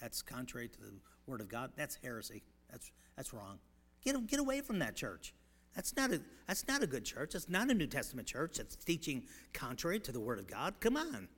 That's 0.00 0.22
contrary 0.22 0.68
to 0.68 0.80
the 0.80 0.92
word 1.26 1.40
of 1.40 1.48
God. 1.48 1.72
That's 1.76 1.96
heresy. 1.96 2.42
That's 2.70 2.90
that's 3.16 3.32
wrong. 3.32 3.58
Get 4.04 4.26
get 4.26 4.40
away 4.40 4.60
from 4.60 4.78
that 4.80 4.94
church. 4.94 5.34
That's 5.74 5.96
not 5.96 6.12
a 6.12 6.20
that's 6.46 6.66
not 6.68 6.82
a 6.82 6.86
good 6.86 7.04
church. 7.04 7.32
That's 7.32 7.48
not 7.48 7.70
a 7.70 7.74
New 7.74 7.86
Testament 7.86 8.28
church 8.28 8.58
that's 8.58 8.76
teaching 8.76 9.24
contrary 9.52 10.00
to 10.00 10.12
the 10.12 10.20
word 10.20 10.38
of 10.38 10.46
God. 10.46 10.74
Come 10.80 10.96
on. 10.96 11.28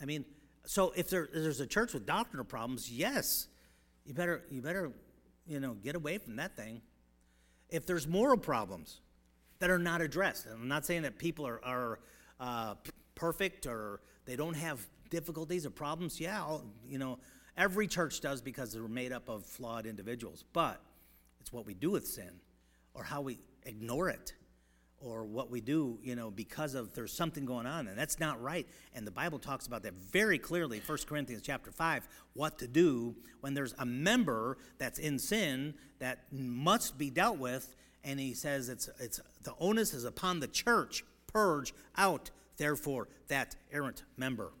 I 0.00 0.04
mean, 0.04 0.24
so 0.66 0.92
if 0.96 1.10
there, 1.10 1.28
there's 1.32 1.60
a 1.60 1.66
church 1.66 1.92
with 1.92 2.06
doctrinal 2.06 2.44
problems, 2.44 2.90
yes, 2.90 3.48
you 4.04 4.14
better 4.14 4.42
you 4.50 4.62
better 4.62 4.92
you 5.46 5.60
know 5.60 5.74
get 5.74 5.94
away 5.94 6.18
from 6.18 6.36
that 6.36 6.56
thing. 6.56 6.80
If 7.68 7.86
there's 7.86 8.06
moral 8.06 8.38
problems 8.38 9.00
that 9.58 9.70
are 9.70 9.78
not 9.78 10.00
addressed, 10.00 10.46
I'm 10.50 10.68
not 10.68 10.86
saying 10.86 11.02
that 11.02 11.18
people 11.18 11.46
are 11.46 11.60
are 11.64 11.98
uh, 12.40 12.74
perfect 13.14 13.66
or 13.66 14.00
they 14.24 14.36
don't 14.36 14.54
have 14.54 14.80
difficulties 15.10 15.66
or 15.66 15.70
problems. 15.70 16.20
Yeah, 16.20 16.40
I'll, 16.40 16.64
you 16.88 16.98
know, 16.98 17.18
every 17.56 17.86
church 17.86 18.20
does 18.20 18.40
because 18.40 18.72
they're 18.72 18.88
made 18.88 19.12
up 19.12 19.28
of 19.28 19.44
flawed 19.44 19.86
individuals. 19.86 20.44
But 20.52 20.80
it's 21.40 21.52
what 21.52 21.66
we 21.66 21.74
do 21.74 21.90
with 21.90 22.06
sin, 22.06 22.40
or 22.94 23.04
how 23.04 23.20
we 23.20 23.38
ignore 23.64 24.08
it 24.08 24.34
or 25.04 25.24
what 25.24 25.50
we 25.50 25.60
do, 25.60 25.98
you 26.02 26.16
know, 26.16 26.30
because 26.30 26.74
of 26.74 26.94
there's 26.94 27.12
something 27.12 27.44
going 27.44 27.66
on, 27.66 27.88
and 27.88 27.98
that's 27.98 28.18
not 28.18 28.40
right. 28.42 28.66
And 28.94 29.06
the 29.06 29.10
Bible 29.10 29.38
talks 29.38 29.66
about 29.66 29.82
that 29.82 29.94
very 29.94 30.38
clearly, 30.38 30.80
1 30.84 30.98
Corinthians 31.06 31.42
chapter 31.44 31.70
5, 31.70 32.08
what 32.32 32.58
to 32.58 32.66
do 32.66 33.14
when 33.40 33.54
there's 33.54 33.74
a 33.78 33.84
member 33.84 34.56
that's 34.78 34.98
in 34.98 35.18
sin 35.18 35.74
that 35.98 36.24
must 36.32 36.96
be 36.96 37.10
dealt 37.10 37.38
with, 37.38 37.76
and 38.02 38.18
he 38.18 38.34
says 38.34 38.68
it's 38.68 38.88
it's 38.98 39.20
the 39.42 39.54
onus 39.60 39.92
is 39.92 40.04
upon 40.04 40.40
the 40.40 40.48
church, 40.48 41.04
purge 41.26 41.74
out, 41.96 42.30
therefore, 42.56 43.08
that 43.28 43.56
errant 43.72 44.04
member. 44.16 44.52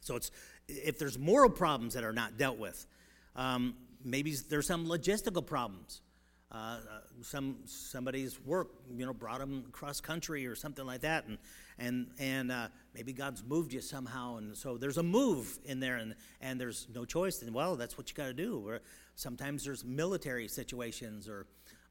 So 0.00 0.16
it's 0.16 0.30
if 0.68 0.98
there's 0.98 1.18
moral 1.18 1.50
problems 1.50 1.94
that 1.94 2.04
are 2.04 2.12
not 2.12 2.36
dealt 2.36 2.58
with, 2.58 2.86
um, 3.34 3.74
maybe 4.04 4.34
there's 4.48 4.66
some 4.66 4.86
logistical 4.86 5.44
problems. 5.44 6.02
Uh, 6.50 6.78
some 7.20 7.58
somebody's 7.66 8.40
work, 8.40 8.68
you 8.96 9.04
know, 9.04 9.12
brought 9.12 9.38
them 9.38 9.64
cross 9.70 10.00
country 10.00 10.46
or 10.46 10.54
something 10.54 10.86
like 10.86 11.02
that, 11.02 11.26
and 11.26 11.36
and 11.78 12.06
and 12.18 12.50
uh, 12.50 12.68
maybe 12.94 13.12
God's 13.12 13.44
moved 13.44 13.74
you 13.74 13.82
somehow, 13.82 14.38
and 14.38 14.56
so 14.56 14.78
there's 14.78 14.96
a 14.96 15.02
move 15.02 15.58
in 15.66 15.78
there, 15.78 15.96
and 15.96 16.14
and 16.40 16.58
there's 16.58 16.86
no 16.94 17.04
choice, 17.04 17.42
and 17.42 17.52
well, 17.52 17.76
that's 17.76 17.98
what 17.98 18.08
you 18.08 18.14
got 18.14 18.26
to 18.26 18.32
do. 18.32 18.66
Or 18.66 18.80
sometimes 19.14 19.62
there's 19.62 19.84
military 19.84 20.48
situations, 20.48 21.28
or 21.28 21.46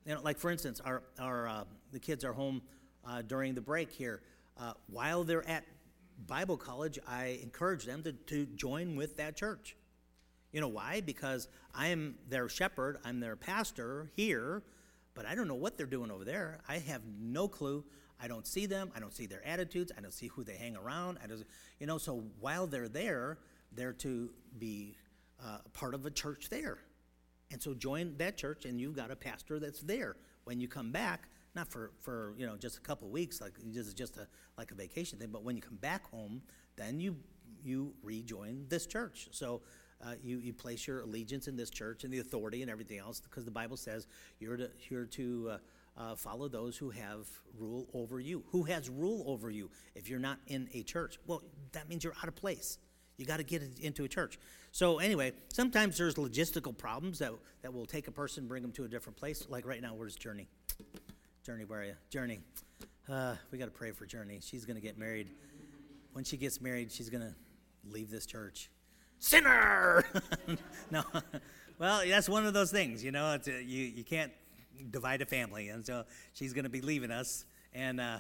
you 0.06 0.16
know, 0.16 0.22
like 0.24 0.40
for 0.40 0.50
instance, 0.50 0.82
our 0.84 1.04
our 1.20 1.48
uh, 1.48 1.64
the 1.92 2.00
kids 2.00 2.26
are 2.26 2.34
home 2.34 2.64
uh, 3.08 3.22
during 3.22 3.54
the 3.54 3.62
break 3.62 3.92
here. 3.92 4.24
Uh, 4.60 4.74
while 4.88 5.24
they're 5.24 5.48
at 5.48 5.66
Bible 6.26 6.58
college, 6.58 6.98
I 7.08 7.40
encourage 7.44 7.86
them 7.86 8.02
to, 8.04 8.12
to 8.12 8.48
join 8.56 8.96
with 8.96 9.18
that 9.18 9.36
church. 9.36 9.77
You 10.52 10.62
know 10.62 10.68
why? 10.68 11.02
Because 11.02 11.48
I 11.76 11.88
am 11.88 12.16
their 12.30 12.50
shepherd, 12.50 12.98
I'm 13.04 13.20
their 13.20 13.36
pastor 13.36 14.12
here, 14.16 14.64
but 15.14 15.26
I 15.26 15.36
don't 15.36 15.48
know 15.48 15.56
what 15.56 15.78
they're 15.78 15.86
doing 15.86 16.12
over 16.12 16.24
there. 16.24 16.60
I 16.68 16.78
have 16.78 17.02
no 17.20 17.48
clue. 17.48 17.84
I 18.20 18.28
don't 18.28 18.48
see 18.48 18.66
them. 18.66 18.92
I 18.96 19.00
don't 19.00 19.14
see 19.14 19.26
their 19.26 19.46
attitudes. 19.46 19.92
I 19.98 20.02
don't 20.02 20.14
see 20.14 20.28
who 20.28 20.44
they 20.44 20.56
hang 20.56 20.76
around. 20.76 21.20
I 21.24 21.28
don't, 21.28 21.44
you 21.80 21.86
know, 21.86 21.98
so 21.98 22.24
while 22.40 22.66
they're 22.66 22.88
there, 22.88 23.38
they're 23.72 23.94
to 23.94 24.30
be 24.58 24.96
uh, 25.44 25.60
part 25.74 25.94
of 25.94 26.06
a 26.06 26.12
church 26.12 26.50
there. 26.50 26.80
And 27.52 27.62
so 27.62 27.74
join 27.74 28.16
that 28.18 28.38
church, 28.38 28.66
and 28.66 28.80
you've 28.80 28.96
got 28.96 29.12
a 29.12 29.16
pastor 29.16 29.60
that's 29.60 29.82
there. 29.82 30.16
When 30.44 30.60
you 30.60 30.68
come 30.68 30.92
back, 30.92 31.30
not 31.56 31.68
for, 31.68 31.92
for 32.02 32.34
you 32.38 32.46
know 32.46 32.56
just 32.56 32.78
a 32.78 32.82
couple 32.82 33.10
weeks, 33.10 33.42
like 33.42 33.54
just 33.72 33.98
just 33.98 34.18
a 34.18 34.28
like 34.58 34.72
a 34.72 34.76
vacation 34.76 35.18
thing, 35.18 35.30
but 35.32 35.44
when 35.44 35.56
you 35.56 35.62
come 35.62 35.78
back 35.78 36.10
home, 36.10 36.42
then 36.76 37.00
you 37.00 37.16
you 37.64 37.94
rejoin 38.04 38.66
this 38.70 38.86
church. 38.86 39.30
So 39.32 39.62
uh, 40.04 40.14
you, 40.24 40.38
you 40.38 40.54
place 40.54 40.88
your 40.88 41.02
allegiance 41.02 41.48
in 41.48 41.56
this 41.56 41.70
church 41.70 42.04
and 42.04 42.14
the 42.14 42.20
authority 42.20 42.62
and 42.62 42.70
everything 42.70 43.00
else 43.00 43.20
because 43.20 43.46
the 43.46 43.52
Bible 43.52 43.78
says 43.78 44.08
you're 44.40 44.58
to, 44.58 44.70
you're 44.90 45.06
to 45.06 45.52
uh, 45.52 45.58
uh, 45.98 46.16
follow 46.16 46.48
those 46.48 46.78
who 46.78 46.90
have 46.92 47.28
rule 47.58 47.88
over 47.94 48.20
you. 48.20 48.44
Who 48.52 48.64
has 48.64 48.90
rule 48.90 49.24
over 49.26 49.50
you 49.50 49.70
if 49.96 50.10
you're 50.10 50.20
not 50.20 50.38
in 50.48 50.70
a 50.74 50.84
church? 50.84 51.20
Well, 51.26 51.42
that 51.72 51.90
means 51.90 52.04
you're 52.04 52.14
out 52.22 52.28
of 52.28 52.36
place. 52.36 52.78
You 53.18 53.26
got 53.26 53.38
to 53.38 53.44
get 53.44 53.64
into 53.82 54.04
a 54.04 54.08
church. 54.08 54.40
So, 54.72 55.00
anyway, 55.00 55.34
sometimes 55.52 55.98
there's 55.98 56.16
logistical 56.16 56.78
problems 56.78 57.18
that, 57.18 57.32
that 57.64 57.74
will 57.74 57.88
take 57.88 58.08
a 58.08 58.12
person, 58.12 58.48
bring 58.48 58.62
them 58.62 58.72
to 58.74 58.84
a 58.84 58.88
different 58.88 59.18
place. 59.18 59.48
Like 59.50 59.66
right 59.66 59.82
now, 59.82 59.96
where's 59.96 60.16
Journey? 60.16 60.48
Journey, 61.44 61.66
where 61.66 61.82
are 61.82 61.86
you? 61.86 61.96
Journey. 62.12 62.42
Uh, 63.10 63.34
we 63.52 63.58
got 63.58 63.66
to 63.66 63.72
pray 63.72 63.90
for 63.90 64.06
Journey. 64.06 64.40
She's 64.44 64.66
going 64.66 64.76
to 64.76 64.82
get 64.82 65.00
married. 65.00 65.30
When 66.14 66.24
she 66.24 66.38
gets 66.38 66.62
married, 66.62 66.92
she's 66.92 67.10
going 67.10 67.24
to 67.24 67.34
leave 67.90 68.12
this 68.12 68.28
church 68.28 68.70
sinner. 69.20 70.06
no, 70.92 71.04
well, 71.80 72.02
that's 72.08 72.30
one 72.30 72.46
of 72.46 72.54
those 72.54 72.72
things, 72.72 73.04
you 73.04 73.12
know. 73.12 73.26
A, 73.26 73.52
you 73.62 73.84
you 73.84 74.04
can't 74.04 74.32
divide 74.92 75.22
a 75.22 75.26
family, 75.26 75.70
and 75.70 75.86
so 75.86 76.04
she's 76.34 76.54
going 76.54 76.64
to 76.64 76.70
be 76.70 76.82
leaving 76.82 77.12
us. 77.12 77.46
And 77.74 78.00
uh, 78.00 78.20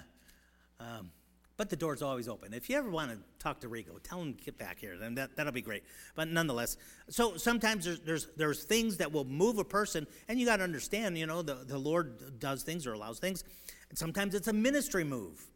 um, 0.79 1.11
but 1.57 1.71
the 1.71 1.75
door's 1.75 2.03
always 2.03 2.27
open. 2.27 2.53
If 2.53 2.69
you 2.69 2.77
ever 2.77 2.89
want 2.89 3.09
to 3.11 3.17
talk 3.39 3.59
to 3.61 3.67
Rico, 3.67 3.97
tell 4.03 4.21
him 4.21 4.35
to 4.35 4.43
get 4.43 4.59
back 4.59 4.79
here. 4.79 4.95
Then 4.97 5.15
that 5.15 5.35
that'll 5.35 5.51
be 5.51 5.61
great. 5.61 5.83
But 6.15 6.27
nonetheless, 6.27 6.77
so 7.09 7.35
sometimes 7.35 7.85
there's 7.85 7.99
there's 8.01 8.27
there's 8.37 8.63
things 8.63 8.97
that 8.97 9.11
will 9.11 9.25
move 9.25 9.57
a 9.57 9.63
person, 9.63 10.05
and 10.27 10.39
you 10.39 10.45
got 10.45 10.57
to 10.57 10.63
understand, 10.63 11.17
you 11.17 11.25
know, 11.25 11.41
the 11.41 11.55
the 11.55 11.77
Lord 11.77 12.39
does 12.39 12.61
things 12.61 12.85
or 12.85 12.93
allows 12.93 13.19
things. 13.19 13.43
And 13.89 13.97
sometimes 13.97 14.35
it's 14.35 14.47
a 14.47 14.53
ministry 14.53 15.03
move, 15.03 15.47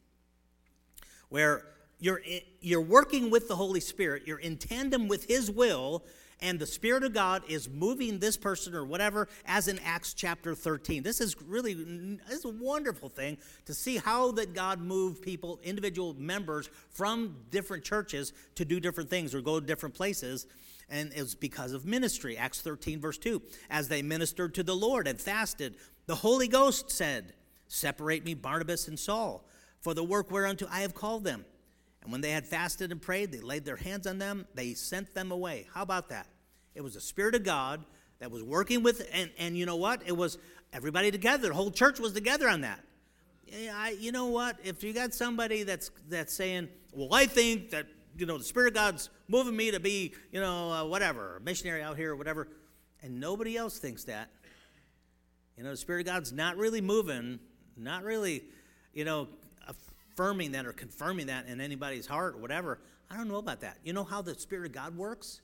where 1.30 1.66
you're, 2.02 2.22
you're 2.60 2.82
working 2.82 3.30
with 3.30 3.48
the 3.48 3.56
Holy 3.56 3.80
Spirit, 3.80 4.24
you're 4.26 4.40
in 4.40 4.58
tandem 4.58 5.08
with 5.08 5.26
His 5.26 5.50
will, 5.50 6.04
and 6.42 6.58
the 6.58 6.66
Spirit 6.66 7.04
of 7.04 7.14
God 7.14 7.44
is 7.48 7.70
moving 7.70 8.18
this 8.18 8.36
person 8.36 8.74
or 8.74 8.84
whatever, 8.84 9.28
as 9.46 9.68
in 9.68 9.78
Acts 9.86 10.16
chapter 10.16 10.56
13. 10.56 11.04
This 11.04 11.22
is 11.22 11.40
really 11.44 11.76
this 11.76 12.40
is 12.40 12.46
a 12.46 12.50
wonderful 12.50 13.10
thing 13.10 13.38
to 13.66 13.76
see 13.76 13.98
how 13.98 14.32
that 14.32 14.56
God 14.56 14.82
moved 14.82 15.22
people, 15.22 15.60
individual 15.62 16.16
members 16.16 16.72
from 16.90 17.36
different 17.52 17.84
churches 17.84 18.34
to 18.56 18.66
do 18.66 18.80
different 18.80 19.10
things 19.10 19.36
or 19.36 19.42
go 19.42 19.60
to 19.60 19.66
different 19.66 19.94
places. 19.94 20.48
And 20.90 21.12
it's 21.14 21.36
because 21.36 21.72
of 21.72 21.86
ministry. 21.86 22.36
Acts 22.36 22.62
13, 22.62 23.00
verse 23.00 23.20
2. 23.20 23.42
As 23.70 23.88
they 23.88 24.02
ministered 24.02 24.56
to 24.56 24.64
the 24.64 24.76
Lord 24.76 25.08
and 25.08 25.22
fasted, 25.22 25.78
the 26.08 26.16
Holy 26.16 26.48
Ghost 26.48 26.90
said, 26.90 27.34
Separate 27.68 28.26
me, 28.26 28.34
Barnabas 28.34 28.88
and 28.88 29.00
Saul, 29.00 29.48
for 29.80 29.94
the 29.94 30.04
work 30.04 30.32
whereunto 30.32 30.68
I 30.70 30.82
have 30.82 30.96
called 30.96 31.24
them. 31.24 31.46
And 32.02 32.12
when 32.12 32.22
they 32.22 32.32
had 32.32 32.46
fasted 32.46 32.92
and 32.92 33.02
prayed, 33.02 33.32
they 33.32 33.40
laid 33.40 33.66
their 33.66 33.76
hands 33.76 34.08
on 34.08 34.18
them, 34.18 34.48
they 34.56 34.74
sent 34.74 35.14
them 35.14 35.32
away. 35.32 35.68
How 35.74 35.84
about 35.84 36.10
that? 36.10 36.28
It 36.74 36.82
was 36.82 36.96
the 36.96 37.02
Spirit 37.02 37.36
of 37.36 37.44
God 37.44 37.84
that 38.20 38.32
was 38.32 38.44
working 38.44 38.84
with, 38.84 39.08
and, 39.14 39.30
and 39.38 39.58
you 39.58 39.66
know 39.66 39.76
what? 39.76 40.02
It 40.06 40.16
was 40.16 40.38
everybody 40.74 41.12
together. 41.12 41.50
The 41.50 41.54
whole 41.54 41.72
church 41.72 42.00
was 42.00 42.14
together 42.14 42.48
on 42.48 42.62
that. 42.62 42.80
I, 43.54 43.98
you 44.00 44.12
know 44.12 44.28
what? 44.28 44.58
If 44.64 44.84
you 44.84 44.94
got 44.94 45.14
somebody 45.14 45.64
that's 45.64 45.92
that's 46.08 46.34
saying, 46.34 46.70
"Well, 46.94 47.14
I 47.14 47.26
think 47.26 47.72
that 47.72 47.86
you 48.18 48.26
know 48.26 48.38
the 48.38 48.44
Spirit 48.46 48.70
of 48.70 48.74
God's 48.76 49.10
moving 49.28 49.56
me 49.56 49.72
to 49.72 49.80
be, 49.80 50.14
you 50.32 50.40
know, 50.40 50.72
uh, 50.72 50.86
whatever, 50.86 51.42
missionary 51.44 51.82
out 51.82 51.98
here 51.98 52.14
or 52.14 52.16
whatever," 52.16 52.48
and 53.02 53.20
nobody 53.20 53.58
else 53.58 53.78
thinks 53.78 54.06
that, 54.06 54.30
you 55.58 55.64
know, 55.64 55.72
the 55.72 55.78
Spirit 55.78 56.02
of 56.02 56.06
God's 56.06 56.32
not 56.32 56.56
really 56.56 56.80
moving, 56.80 57.40
not 57.76 58.04
really, 58.04 58.44
you 58.94 59.04
know, 59.04 59.28
affirming 60.12 60.52
that 60.54 60.66
or 60.66 60.74
confirming 60.74 61.28
that 61.28 61.48
in 61.48 61.62
anybody's 61.62 62.08
heart 62.08 62.36
or 62.36 62.38
whatever. 62.38 62.80
I 63.10 63.18
don't 63.18 63.28
know 63.28 63.38
about 63.38 63.62
that. 63.62 63.78
You 63.84 63.94
know 63.94 64.04
how 64.04 64.22
the 64.22 64.36
Spirit 64.36 64.68
of 64.68 64.72
God 64.74 64.96
works? 64.96 65.42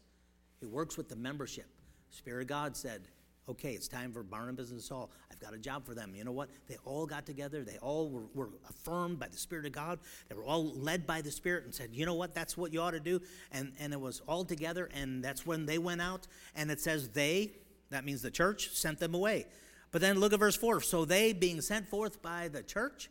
It 0.62 0.70
works 0.70 0.98
with 0.98 1.10
the 1.10 1.16
membership. 1.16 1.68
Spirit 2.10 2.44
of 2.44 2.48
God 2.48 2.76
said, 2.76 3.02
okay, 3.50 3.72
it's 3.72 3.88
time 3.88 4.12
for 4.12 4.24
Barnabas 4.24 4.72
and 4.72 4.82
Saul. 4.82 5.10
I've 5.32 5.40
got 5.40 5.54
a 5.54 5.58
job 5.58 5.86
for 5.86 5.94
them. 5.94 6.14
You 6.16 6.24
know 6.24 6.32
what? 6.32 6.50
They 6.68 6.78
all 6.84 7.06
got 7.06 7.26
together. 7.26 7.64
They 7.64 7.78
all 7.78 8.10
were, 8.10 8.24
were, 8.34 8.50
affirmed 8.70 9.20
by 9.20 9.28
the 9.28 9.38
Spirit 9.38 9.66
of 9.66 9.72
God. 9.72 10.00
They 10.30 10.36
were 10.36 10.44
all 10.44 10.74
led 10.74 11.08
by 11.08 11.22
the 11.22 11.32
Spirit 11.32 11.64
and 11.66 11.74
said, 11.74 11.90
you 11.94 12.06
know 12.06 12.16
what? 12.16 12.34
That's 12.34 12.58
what 12.58 12.74
you 12.74 12.82
ought 12.82 12.92
to 12.92 13.00
do. 13.00 13.22
And, 13.52 13.74
and 13.80 13.94
it 13.94 14.00
was 14.00 14.22
all 14.28 14.44
together. 14.44 14.90
And 14.94 15.24
that's 15.24 15.46
when 15.46 15.66
they 15.66 15.78
went 15.78 16.02
out. 16.02 16.28
And 16.56 16.70
it 16.72 16.82
says 16.82 17.10
they, 17.10 17.52
that 17.90 18.06
means 18.06 18.22
the 18.22 18.32
church, 18.32 18.70
sent 18.72 19.00
them 19.00 19.14
away. 19.14 19.46
But 19.92 20.02
then 20.02 20.20
look 20.20 20.34
at 20.34 20.40
verse 20.40 20.58
4. 20.58 20.82
So 20.82 21.06
they, 21.06 21.32
being 21.32 21.62
sent 21.62 21.88
forth 21.88 22.22
by 22.22 22.50
the 22.50 22.64
church, 22.64 23.10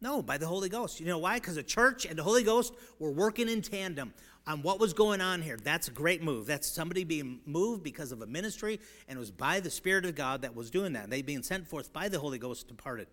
no, 0.00 0.22
by 0.22 0.38
the 0.38 0.46
Holy 0.46 0.68
Ghost. 0.68 1.00
You 1.00 1.06
know 1.06 1.18
why? 1.18 1.36
Because 1.36 1.56
the 1.56 1.62
church 1.62 2.04
and 2.04 2.18
the 2.18 2.22
Holy 2.22 2.44
Ghost 2.44 2.72
were 2.98 3.10
working 3.10 3.48
in 3.48 3.62
tandem. 3.62 4.12
on 4.46 4.62
what 4.62 4.80
was 4.80 4.94
going 4.94 5.20
on 5.20 5.42
here. 5.42 5.58
That's 5.62 5.88
a 5.88 5.90
great 5.90 6.22
move. 6.22 6.46
That's 6.46 6.66
somebody 6.66 7.04
being 7.04 7.40
moved 7.44 7.82
because 7.82 8.12
of 8.12 8.22
a 8.22 8.26
ministry, 8.26 8.80
and 9.06 9.16
it 9.18 9.20
was 9.20 9.30
by 9.30 9.60
the 9.60 9.70
Spirit 9.70 10.06
of 10.06 10.14
God 10.14 10.40
that 10.42 10.54
was 10.54 10.70
doing 10.70 10.94
that. 10.94 11.10
They 11.10 11.20
being 11.20 11.42
sent 11.42 11.68
forth 11.68 11.92
by 11.92 12.08
the 12.08 12.18
Holy 12.18 12.38
Ghost 12.38 12.66
departed. 12.66 13.08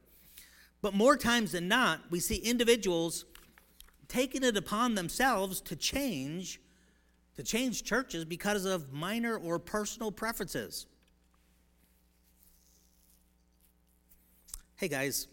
But 0.82 0.94
more 0.94 1.18
times 1.18 1.52
than 1.52 1.68
not, 1.68 2.00
we 2.10 2.22
see 2.22 2.36
individuals 2.38 3.26
taking 4.08 4.44
it 4.44 4.56
upon 4.56 4.96
themselves 4.96 5.60
to 5.62 5.76
change, 5.76 6.62
to 7.36 7.44
change 7.44 7.84
churches 7.84 8.24
because 8.24 8.64
of 8.64 8.94
minor 8.94 9.36
or 9.38 9.60
personal 9.60 10.14
preferences. 10.14 10.86
Hey 14.78 14.88
guys, 14.88 15.28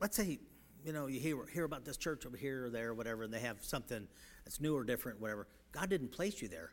let's 0.00 0.16
say 0.16 0.38
you 0.84 0.92
know, 0.92 1.06
you 1.06 1.20
hear, 1.20 1.36
hear 1.52 1.64
about 1.64 1.84
this 1.84 1.96
church 1.96 2.26
over 2.26 2.36
here 2.36 2.66
or 2.66 2.70
there 2.70 2.90
or 2.90 2.94
whatever, 2.94 3.22
and 3.22 3.32
they 3.32 3.40
have 3.40 3.62
something 3.62 4.06
that's 4.44 4.60
new 4.60 4.76
or 4.76 4.84
different, 4.84 5.20
whatever. 5.20 5.46
God 5.72 5.90
didn't 5.90 6.12
place 6.12 6.40
you 6.40 6.48
there, 6.48 6.72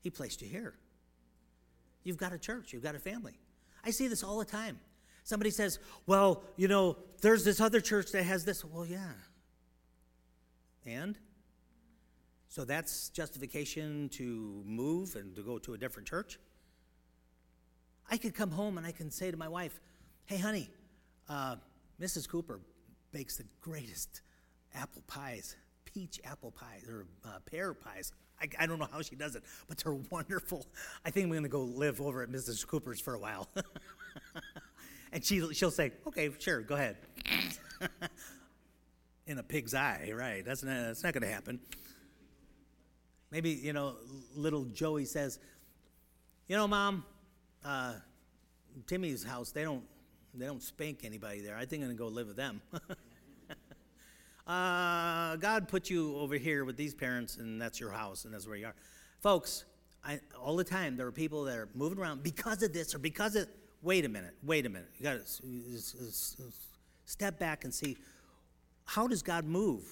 He 0.00 0.10
placed 0.10 0.42
you 0.42 0.48
here. 0.48 0.74
You've 2.04 2.16
got 2.16 2.32
a 2.32 2.38
church, 2.38 2.72
you've 2.72 2.82
got 2.82 2.94
a 2.94 3.00
family. 3.00 3.38
I 3.84 3.90
see 3.90 4.08
this 4.08 4.22
all 4.22 4.38
the 4.38 4.44
time. 4.44 4.78
Somebody 5.24 5.50
says, 5.50 5.78
Well, 6.06 6.44
you 6.56 6.68
know, 6.68 6.96
there's 7.20 7.44
this 7.44 7.60
other 7.60 7.80
church 7.80 8.12
that 8.12 8.22
has 8.22 8.44
this. 8.44 8.64
Well, 8.64 8.86
yeah. 8.86 9.12
And? 10.84 11.18
So 12.48 12.64
that's 12.64 13.08
justification 13.10 14.08
to 14.10 14.62
move 14.64 15.16
and 15.16 15.34
to 15.34 15.42
go 15.42 15.58
to 15.58 15.74
a 15.74 15.78
different 15.78 16.08
church? 16.08 16.38
I 18.08 18.16
could 18.16 18.34
come 18.34 18.52
home 18.52 18.78
and 18.78 18.86
I 18.86 18.92
can 18.92 19.10
say 19.10 19.32
to 19.32 19.36
my 19.36 19.48
wife, 19.48 19.80
Hey, 20.26 20.38
honey, 20.38 20.70
uh, 21.28 21.56
Mrs. 22.00 22.28
Cooper 22.28 22.60
bakes 23.12 23.36
the 23.36 23.44
greatest 23.60 24.20
apple 24.74 25.02
pies, 25.06 25.56
peach 25.84 26.20
apple 26.24 26.50
pies, 26.50 26.86
or 26.88 27.06
uh, 27.24 27.38
pear 27.50 27.72
pies. 27.72 28.12
I, 28.40 28.48
I, 28.58 28.66
don't 28.66 28.78
know 28.78 28.88
how 28.92 29.00
she 29.00 29.16
does 29.16 29.34
it, 29.34 29.44
but 29.68 29.78
they're 29.78 29.94
wonderful. 30.10 30.66
I 31.04 31.10
think 31.10 31.24
I'm 31.24 31.30
going 31.30 31.42
to 31.42 31.48
go 31.48 31.62
live 31.62 32.00
over 32.00 32.22
at 32.22 32.28
Mrs. 32.28 32.66
Cooper's 32.66 33.00
for 33.00 33.14
a 33.14 33.18
while. 33.18 33.48
and 35.12 35.24
she, 35.24 35.52
she'll 35.54 35.70
say, 35.70 35.92
okay, 36.06 36.30
sure, 36.38 36.60
go 36.60 36.74
ahead. 36.74 36.96
In 39.26 39.38
a 39.38 39.42
pig's 39.42 39.74
eye, 39.74 40.12
right? 40.14 40.44
That's 40.44 40.62
not, 40.62 40.74
that's 40.74 41.02
not 41.02 41.12
going 41.12 41.22
to 41.22 41.32
happen. 41.32 41.58
Maybe, 43.30 43.50
you 43.50 43.72
know, 43.72 43.96
little 44.36 44.66
Joey 44.66 45.04
says, 45.04 45.40
you 46.48 46.56
know, 46.56 46.68
Mom, 46.68 47.04
uh, 47.64 47.94
Timmy's 48.86 49.24
house, 49.24 49.50
they 49.50 49.62
don't 49.62 49.82
they 50.36 50.46
don't 50.46 50.62
spank 50.62 51.00
anybody 51.04 51.40
there. 51.40 51.56
I 51.56 51.64
think 51.64 51.82
I'm 51.82 51.88
going 51.88 51.96
to 51.96 52.02
go 52.02 52.08
live 52.08 52.26
with 52.26 52.36
them. 52.36 52.60
uh, 54.46 55.36
God 55.36 55.68
put 55.68 55.90
you 55.90 56.16
over 56.16 56.36
here 56.36 56.64
with 56.64 56.76
these 56.76 56.94
parents, 56.94 57.36
and 57.36 57.60
that's 57.60 57.80
your 57.80 57.90
house, 57.90 58.24
and 58.24 58.34
that's 58.34 58.46
where 58.46 58.56
you 58.56 58.66
are. 58.66 58.74
Folks, 59.20 59.64
I, 60.04 60.20
all 60.40 60.56
the 60.56 60.64
time 60.64 60.96
there 60.96 61.06
are 61.06 61.12
people 61.12 61.44
that 61.44 61.56
are 61.56 61.68
moving 61.74 61.98
around 61.98 62.22
because 62.22 62.62
of 62.62 62.72
this 62.72 62.94
or 62.94 62.98
because 62.98 63.36
of. 63.36 63.48
Wait 63.82 64.04
a 64.04 64.08
minute, 64.08 64.34
wait 64.42 64.66
a 64.66 64.68
minute. 64.68 64.88
You 64.96 65.04
got 65.04 65.26
to 65.26 65.42
step 67.04 67.38
back 67.38 67.64
and 67.64 67.72
see 67.72 67.96
how 68.84 69.06
does 69.06 69.22
God 69.22 69.44
move? 69.44 69.84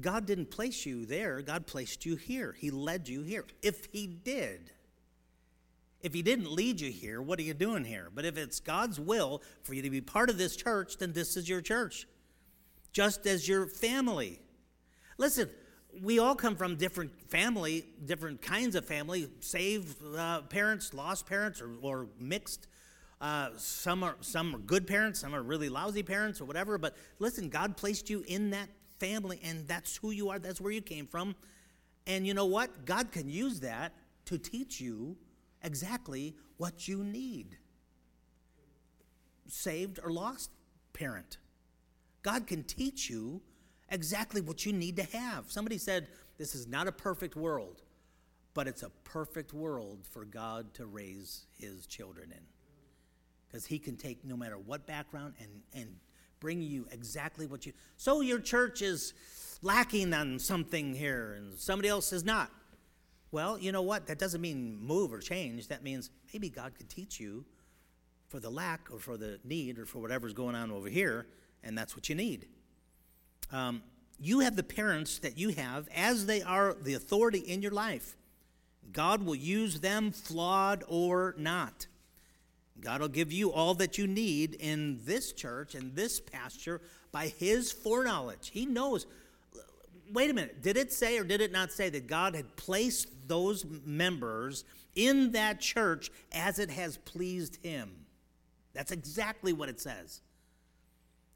God 0.00 0.26
didn't 0.26 0.50
place 0.50 0.86
you 0.86 1.04
there, 1.04 1.42
God 1.42 1.66
placed 1.66 2.06
you 2.06 2.16
here. 2.16 2.54
He 2.58 2.70
led 2.70 3.08
you 3.08 3.22
here. 3.22 3.44
If 3.62 3.86
He 3.90 4.06
did, 4.06 4.70
if 6.02 6.14
he 6.14 6.22
didn't 6.22 6.50
lead 6.50 6.80
you 6.80 6.90
here, 6.90 7.20
what 7.20 7.38
are 7.38 7.42
you 7.42 7.54
doing 7.54 7.84
here? 7.84 8.08
But 8.14 8.24
if 8.24 8.38
it's 8.38 8.60
God's 8.60 8.98
will 8.98 9.42
for 9.62 9.74
you 9.74 9.82
to 9.82 9.90
be 9.90 10.00
part 10.00 10.30
of 10.30 10.38
this 10.38 10.56
church, 10.56 10.96
then 10.98 11.12
this 11.12 11.36
is 11.36 11.48
your 11.48 11.60
church, 11.60 12.06
just 12.92 13.26
as 13.26 13.48
your 13.48 13.66
family. 13.66 14.40
Listen, 15.18 15.50
we 16.02 16.18
all 16.18 16.34
come 16.34 16.56
from 16.56 16.76
different 16.76 17.12
family, 17.30 17.84
different 18.04 18.40
kinds 18.40 18.74
of 18.74 18.84
family, 18.84 19.28
saved 19.40 19.96
uh, 20.16 20.42
parents, 20.42 20.94
lost 20.94 21.26
parents, 21.26 21.60
or, 21.60 21.70
or 21.82 22.08
mixed. 22.18 22.66
Uh, 23.20 23.50
some 23.56 24.02
are 24.02 24.16
some 24.20 24.54
are 24.54 24.58
good 24.58 24.86
parents, 24.86 25.20
some 25.20 25.34
are 25.34 25.42
really 25.42 25.68
lousy 25.68 26.02
parents, 26.02 26.40
or 26.40 26.46
whatever. 26.46 26.78
But 26.78 26.96
listen, 27.18 27.48
God 27.50 27.76
placed 27.76 28.08
you 28.08 28.24
in 28.26 28.50
that 28.50 28.68
family, 28.98 29.40
and 29.42 29.66
that's 29.68 29.96
who 29.96 30.10
you 30.10 30.30
are. 30.30 30.38
That's 30.38 30.60
where 30.60 30.72
you 30.72 30.80
came 30.80 31.06
from. 31.06 31.34
And 32.06 32.26
you 32.26 32.34
know 32.34 32.46
what? 32.46 32.86
God 32.86 33.12
can 33.12 33.28
use 33.28 33.60
that 33.60 33.92
to 34.26 34.38
teach 34.38 34.80
you 34.80 35.16
exactly 35.62 36.34
what 36.56 36.88
you 36.88 37.04
need 37.04 37.56
saved 39.52 39.98
or 40.02 40.10
lost 40.10 40.50
parent. 40.92 41.38
God 42.22 42.46
can 42.46 42.62
teach 42.62 43.08
you 43.08 43.40
exactly 43.88 44.40
what 44.40 44.64
you 44.64 44.72
need 44.72 44.96
to 44.96 45.02
have. 45.04 45.50
Somebody 45.50 45.78
said, 45.78 46.08
This 46.38 46.54
is 46.54 46.66
not 46.66 46.86
a 46.86 46.92
perfect 46.92 47.36
world, 47.36 47.82
but 48.54 48.68
it's 48.68 48.82
a 48.82 48.90
perfect 49.04 49.52
world 49.52 50.06
for 50.08 50.24
God 50.24 50.72
to 50.74 50.86
raise 50.86 51.46
his 51.58 51.86
children 51.86 52.30
in. 52.30 52.44
Because 53.46 53.66
he 53.66 53.78
can 53.78 53.96
take 53.96 54.24
no 54.24 54.36
matter 54.36 54.58
what 54.58 54.86
background 54.86 55.34
and, 55.40 55.50
and 55.74 55.96
bring 56.38 56.62
you 56.62 56.86
exactly 56.92 57.46
what 57.46 57.66
you. 57.66 57.72
So 57.96 58.20
your 58.20 58.38
church 58.38 58.80
is 58.80 59.12
lacking 59.62 60.14
on 60.14 60.38
something 60.38 60.94
here, 60.94 61.34
and 61.36 61.58
somebody 61.58 61.88
else 61.88 62.12
is 62.12 62.24
not. 62.24 62.50
Well, 63.32 63.58
you 63.58 63.70
know 63.70 63.82
what? 63.82 64.06
That 64.06 64.18
doesn't 64.18 64.40
mean 64.40 64.78
move 64.80 65.12
or 65.12 65.20
change. 65.20 65.68
That 65.68 65.84
means 65.84 66.10
maybe 66.32 66.48
God 66.48 66.74
could 66.76 66.88
teach 66.88 67.20
you 67.20 67.44
for 68.28 68.40
the 68.40 68.50
lack 68.50 68.88
or 68.92 68.98
for 68.98 69.16
the 69.16 69.38
need 69.44 69.78
or 69.78 69.86
for 69.86 69.98
whatever's 69.98 70.32
going 70.32 70.54
on 70.54 70.70
over 70.70 70.88
here, 70.88 71.26
and 71.62 71.76
that's 71.78 71.94
what 71.94 72.08
you 72.08 72.14
need. 72.14 72.46
Um, 73.52 73.82
you 74.18 74.40
have 74.40 74.56
the 74.56 74.62
parents 74.62 75.18
that 75.20 75.38
you 75.38 75.50
have 75.50 75.88
as 75.94 76.26
they 76.26 76.42
are 76.42 76.74
the 76.74 76.94
authority 76.94 77.38
in 77.38 77.62
your 77.62 77.72
life. 77.72 78.16
God 78.92 79.24
will 79.24 79.36
use 79.36 79.80
them, 79.80 80.10
flawed 80.10 80.84
or 80.88 81.34
not. 81.38 81.86
God 82.80 83.00
will 83.00 83.08
give 83.08 83.30
you 83.30 83.52
all 83.52 83.74
that 83.74 83.98
you 83.98 84.06
need 84.06 84.54
in 84.54 85.00
this 85.04 85.32
church 85.32 85.74
and 85.74 85.94
this 85.94 86.20
pasture 86.20 86.80
by 87.12 87.28
His 87.28 87.70
foreknowledge. 87.70 88.50
He 88.52 88.66
knows 88.66 89.06
wait 90.12 90.30
a 90.30 90.34
minute, 90.34 90.62
did 90.62 90.76
it 90.76 90.92
say 90.92 91.18
or 91.18 91.24
did 91.24 91.40
it 91.40 91.52
not 91.52 91.72
say 91.72 91.88
that 91.88 92.06
God 92.06 92.34
had 92.34 92.56
placed 92.56 93.08
those 93.30 93.64
members 93.86 94.64
in 94.96 95.30
that 95.32 95.60
church 95.60 96.10
as 96.32 96.58
it 96.58 96.68
has 96.70 96.96
pleased 96.98 97.58
him? 97.62 97.90
That's 98.74 98.90
exactly 98.90 99.52
what 99.52 99.68
it 99.68 99.80
says. 99.80 100.20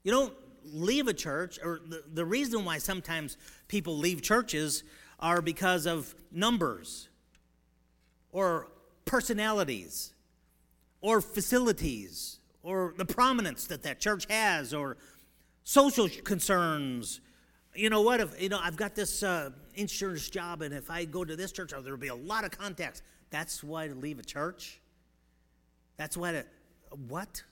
You 0.02 0.10
don't 0.10 0.34
leave 0.64 1.06
a 1.06 1.14
church, 1.14 1.58
or 1.62 1.80
the, 1.86 2.02
the 2.12 2.24
reason 2.24 2.64
why 2.64 2.78
sometimes 2.78 3.36
people 3.68 3.96
leave 3.96 4.22
churches 4.22 4.82
are 5.20 5.40
because 5.40 5.86
of 5.86 6.14
numbers 6.32 7.08
or 8.32 8.68
personalities 9.04 10.12
or 11.00 11.20
facilities 11.20 12.40
or 12.62 12.94
the 12.96 13.04
prominence 13.04 13.66
that 13.68 13.82
that 13.84 14.00
church 14.00 14.26
has 14.28 14.74
or 14.74 14.96
social 15.62 16.08
concerns 16.24 17.20
you 17.74 17.90
know 17.90 18.02
what? 18.02 18.20
If 18.20 18.40
you 18.40 18.48
know, 18.48 18.60
I've 18.62 18.76
got 18.76 18.94
this 18.94 19.22
uh, 19.22 19.50
insurance 19.74 20.28
job, 20.28 20.62
and 20.62 20.74
if 20.74 20.90
I 20.90 21.04
go 21.04 21.24
to 21.24 21.36
this 21.36 21.52
church, 21.52 21.72
oh, 21.76 21.80
there'll 21.80 21.98
be 21.98 22.08
a 22.08 22.14
lot 22.14 22.44
of 22.44 22.50
contacts. 22.50 23.02
That's 23.30 23.64
why 23.64 23.88
to 23.88 23.94
leave 23.94 24.18
a 24.18 24.22
church. 24.22 24.80
That's 25.96 26.16
why 26.16 26.32
to 26.32 26.44
what? 27.08 27.42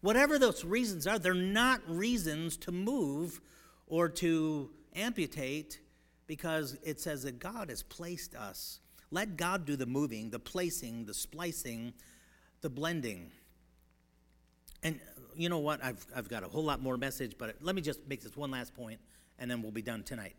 Whatever 0.00 0.38
those 0.38 0.64
reasons 0.64 1.06
are, 1.06 1.18
they're 1.18 1.34
not 1.34 1.80
reasons 1.88 2.56
to 2.58 2.72
move 2.72 3.40
or 3.86 4.08
to 4.08 4.70
amputate, 4.94 5.80
because 6.26 6.76
it 6.82 7.00
says 7.00 7.22
that 7.24 7.38
God 7.38 7.68
has 7.68 7.82
placed 7.82 8.34
us. 8.34 8.80
Let 9.10 9.36
God 9.36 9.66
do 9.66 9.76
the 9.76 9.86
moving, 9.86 10.30
the 10.30 10.38
placing, 10.38 11.04
the 11.04 11.14
splicing, 11.14 11.92
the 12.62 12.70
blending. 12.70 13.30
And 14.82 15.00
you 15.36 15.48
know 15.48 15.58
what? 15.58 15.82
I've, 15.82 16.04
I've 16.14 16.28
got 16.28 16.42
a 16.42 16.48
whole 16.48 16.64
lot 16.64 16.80
more 16.80 16.96
message, 16.96 17.36
but 17.38 17.56
let 17.60 17.74
me 17.74 17.82
just 17.82 18.00
make 18.08 18.22
this 18.22 18.36
one 18.36 18.50
last 18.50 18.74
point, 18.74 19.00
and 19.38 19.50
then 19.50 19.62
we'll 19.62 19.72
be 19.72 19.82
done 19.82 20.02
tonight. 20.02 20.34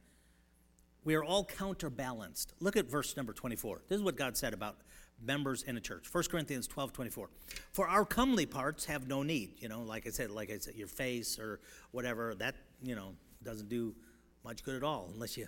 We 1.04 1.16
are 1.16 1.24
all 1.24 1.46
counterbalanced. 1.46 2.54
Look 2.60 2.76
at 2.78 2.90
verse 2.90 3.16
number 3.16 3.34
24. 3.34 3.82
This 3.88 3.98
is 3.98 4.04
what 4.04 4.16
God 4.16 4.36
said 4.36 4.54
about 4.54 4.78
members 5.24 5.64
in 5.64 5.78
a 5.78 5.80
church. 5.80 6.08
1 6.12 6.24
Corinthians 6.26 6.68
12, 6.68 6.94
24. 6.94 7.30
For 7.72 7.88
our 7.88 8.06
comely 8.06 8.46
parts 8.46 8.86
have 8.86 9.08
no 9.08 9.22
need. 9.24 9.54
You 9.60 9.70
know, 9.70 9.84
like 9.84 10.08
I 10.08 10.10
said, 10.10 10.32
like 10.32 10.52
I 10.52 10.58
said, 10.58 10.76
your 10.76 10.88
face 10.88 11.38
or 11.40 11.60
whatever, 11.92 12.36
that, 12.36 12.56
you 12.82 12.96
know, 12.96 13.14
doesn't 13.44 13.70
do 13.70 13.96
much 14.44 14.64
good 14.64 14.76
at 14.76 14.84
all 14.84 15.10
unless 15.14 15.38
you 15.38 15.48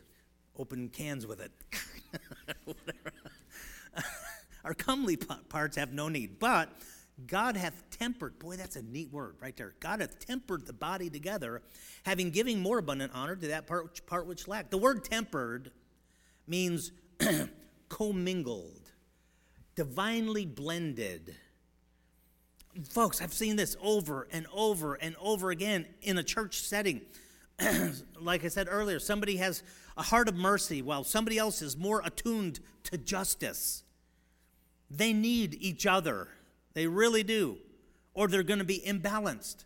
open 0.58 0.90
cans 0.90 1.26
with 1.26 1.42
it. 1.42 1.52
our 4.64 4.74
comely 4.74 5.18
parts 5.18 5.78
have 5.78 5.94
no 5.94 6.10
need. 6.10 6.40
But 6.40 6.70
God 7.26 7.58
hath 7.58 7.90
tempered, 7.90 8.38
boy, 8.38 8.58
that's 8.58 8.76
a 8.76 8.84
neat 8.84 9.12
word 9.12 9.38
right 9.42 9.56
there. 9.58 9.74
God 9.80 10.02
hath 10.02 10.20
tempered 10.20 10.68
the 10.68 10.74
body 10.74 11.10
together, 11.10 11.64
having 12.04 12.30
giving 12.30 12.60
more 12.60 12.78
abundant 12.78 13.12
honor 13.16 13.36
to 13.36 13.48
that 13.48 13.66
part, 13.66 14.06
part 14.06 14.28
which 14.28 14.48
lacked. 14.48 14.70
The 14.70 14.78
word 14.78 15.04
tempered 15.04 15.72
means 16.48 16.92
commingled, 17.90 18.92
divinely 19.76 20.46
blended. 20.46 21.36
folks, 22.90 23.20
I've 23.20 23.34
seen 23.34 23.56
this 23.56 23.76
over 23.82 24.28
and 24.32 24.46
over 24.54 24.94
and 24.94 25.16
over 25.20 25.50
again 25.50 25.88
in 26.04 26.20
a 26.20 26.24
church 26.24 26.60
setting. 26.60 27.02
like 28.22 28.46
I 28.46 28.50
said 28.50 28.68
earlier, 28.70 29.00
somebody 29.00 29.38
has 29.38 29.64
a 29.98 30.04
heart 30.04 30.28
of 30.28 30.36
mercy 30.36 30.84
while 30.84 31.04
somebody 31.04 31.40
else 31.40 31.64
is 31.64 31.76
more 31.76 32.02
attuned 32.06 32.60
to 32.84 33.00
justice. 33.00 33.82
They 34.92 35.12
need 35.14 35.58
each 35.60 35.88
other. 35.88 36.28
They 36.78 36.86
really 36.86 37.24
do. 37.24 37.58
Or 38.14 38.28
they're 38.28 38.44
going 38.44 38.60
to 38.60 38.64
be 38.64 38.80
imbalanced. 38.86 39.66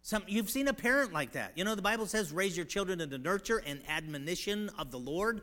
Some, 0.00 0.22
you've 0.26 0.48
seen 0.48 0.68
a 0.68 0.72
parent 0.72 1.12
like 1.12 1.32
that. 1.32 1.52
You 1.54 1.64
know, 1.64 1.74
the 1.74 1.82
Bible 1.82 2.06
says, 2.06 2.32
raise 2.32 2.56
your 2.56 2.64
children 2.64 3.02
in 3.02 3.10
the 3.10 3.18
nurture 3.18 3.62
and 3.66 3.82
admonition 3.86 4.70
of 4.78 4.90
the 4.90 4.98
Lord. 4.98 5.42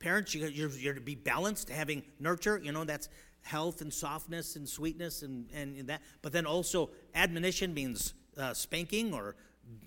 Parents, 0.00 0.34
you, 0.34 0.46
you're, 0.48 0.68
you're 0.68 0.92
to 0.92 1.00
be 1.00 1.14
balanced, 1.14 1.70
having 1.70 2.02
nurture. 2.20 2.60
You 2.62 2.72
know, 2.72 2.84
that's 2.84 3.08
health 3.40 3.80
and 3.80 3.90
softness 3.90 4.54
and 4.56 4.68
sweetness 4.68 5.22
and, 5.22 5.48
and 5.54 5.86
that. 5.86 6.02
But 6.20 6.32
then 6.34 6.44
also, 6.44 6.90
admonition 7.14 7.72
means 7.72 8.12
uh, 8.36 8.52
spanking 8.52 9.14
or 9.14 9.34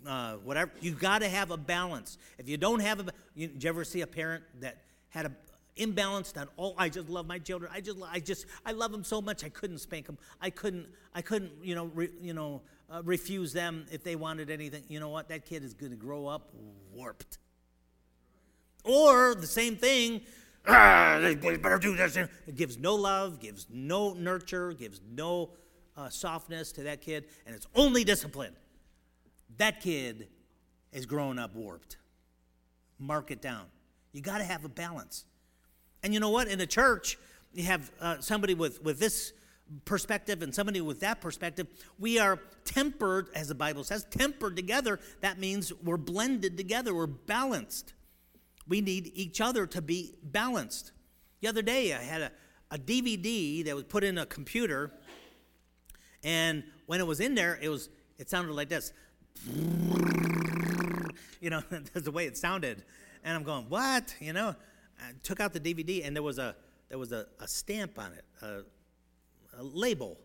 uh, 0.08 0.38
whatever. 0.38 0.72
You've 0.82 1.00
got 1.00 1.20
to 1.20 1.30
have 1.30 1.52
a 1.52 1.58
balance. 1.58 2.18
If 2.40 2.50
you 2.50 2.58
don't 2.58 2.80
have 2.80 3.00
a, 3.00 3.12
you, 3.36 3.48
did 3.48 3.64
you 3.64 3.70
ever 3.70 3.84
see 3.84 4.02
a 4.02 4.08
parent 4.08 4.44
that 4.62 4.78
had 5.10 5.28
a 5.28 5.32
imbalanced 5.78 6.40
on 6.40 6.48
all? 6.58 6.76
I 6.78 6.90
just 6.90 7.10
love 7.10 7.28
my 7.28 7.40
children. 7.40 7.72
I 7.74 7.82
just, 7.82 7.98
I 8.10 8.20
just, 8.20 8.46
I 8.66 8.72
love 8.72 8.92
them 8.92 9.04
so 9.04 9.22
much. 9.22 9.44
I 9.44 9.50
couldn't 9.50 9.80
spank 9.80 10.06
them. 10.06 10.18
I 10.42 10.50
couldn't, 10.50 10.88
I 11.14 11.22
couldn't, 11.22 11.52
you 11.64 11.76
know, 11.76 11.86
re, 11.94 12.10
you 12.22 12.34
know, 12.34 12.62
uh, 12.90 13.02
refuse 13.04 13.54
them 13.54 13.86
if 13.92 14.04
they 14.04 14.16
wanted 14.16 14.50
anything. 14.50 14.84
You 14.88 15.00
know 15.00 15.10
what? 15.10 15.30
That 15.30 15.46
kid 15.46 15.64
is 15.64 15.74
going 15.74 15.92
to 15.92 15.98
grow 15.98 16.28
up 16.28 16.54
warped. 16.94 17.38
Or 18.84 19.36
the 19.36 19.48
same 19.48 19.76
thing. 19.76 20.22
Ah, 20.68 21.18
they 21.20 21.36
better 21.36 21.80
do 21.80 21.96
this. 21.96 22.16
It 22.18 22.30
gives 22.56 22.78
no 22.78 22.96
love, 22.96 23.40
gives 23.40 23.68
no 23.72 24.14
nurture, 24.14 24.74
gives 24.74 25.02
no 25.12 25.52
uh, 25.98 26.10
softness 26.10 26.72
to 26.74 26.84
that 26.84 27.02
kid, 27.02 27.26
and 27.46 27.56
it's 27.56 27.68
only 27.76 28.04
discipline 28.04 28.56
that 29.58 29.80
kid 29.82 30.28
is 30.92 31.06
growing 31.06 31.38
up 31.38 31.56
warped. 31.56 31.98
Mark 32.98 33.32
it 33.32 33.42
down. 33.42 33.66
You 34.12 34.22
got 34.22 34.40
to 34.40 34.44
have 34.44 34.66
a 34.66 34.70
balance. 34.70 35.26
And 36.04 36.14
you 36.14 36.20
know 36.20 36.30
what? 36.30 36.48
In 36.48 36.60
a 36.62 36.68
church, 36.68 37.18
you 37.54 37.64
have 37.64 37.92
uh, 38.00 38.20
somebody 38.20 38.54
with, 38.54 38.84
with 38.84 39.00
this 39.00 39.34
perspective 39.86 40.42
and 40.42 40.54
somebody 40.54 40.82
with 40.82 41.00
that 41.02 41.22
perspective. 41.22 41.68
We 42.00 42.20
are 42.20 42.40
tempered, 42.66 43.30
as 43.36 43.48
the 43.48 43.56
Bible 43.56 43.84
says, 43.84 44.06
tempered 44.10 44.56
together. 44.56 45.00
That 45.22 45.40
means 45.40 45.72
we're 45.84 45.98
blended 45.98 46.58
together, 46.58 46.94
we're 46.94 47.08
balanced. 47.08 47.94
We 48.68 48.82
need 48.82 49.12
each 49.16 49.42
other 49.42 49.66
to 49.68 49.82
be 49.82 50.16
balanced. 50.24 50.92
The 51.42 51.48
other 51.48 51.62
day, 51.62 51.94
I 51.94 52.02
had 52.02 52.22
a, 52.22 52.32
a 52.70 52.78
DVD 52.78 53.66
that 53.66 53.76
was 53.76 53.86
put 53.86 54.04
in 54.04 54.18
a 54.18 54.26
computer, 54.26 54.92
and 56.24 56.64
when 56.86 57.00
it 57.00 57.08
was 57.08 57.20
in 57.20 57.36
there, 57.36 57.58
it 57.62 57.70
was 57.70 57.90
it 58.20 58.30
sounded 58.30 58.54
like 58.54 58.70
this 58.70 58.94
you 61.42 61.50
know, 61.50 61.62
that's 61.70 62.06
the 62.06 62.12
way 62.12 62.26
it 62.26 62.38
sounded. 62.38 62.84
And 63.24 63.36
I'm 63.36 63.44
going, 63.44 63.66
what? 63.68 64.16
You 64.20 64.34
know, 64.34 64.56
I 65.02 65.12
took 65.24 65.40
out 65.40 65.54
the 65.54 65.60
DVD 65.60 66.06
and 66.06 66.16
there 66.16 66.24
was 66.24 66.38
a 66.38 66.56
there 66.92 67.00
was 67.00 67.14
a, 67.14 67.26
a 67.40 67.48
stamp 67.48 67.98
on 67.98 68.12
it, 68.12 68.26
a, 68.42 68.64
a 69.58 69.64
label 69.64 70.18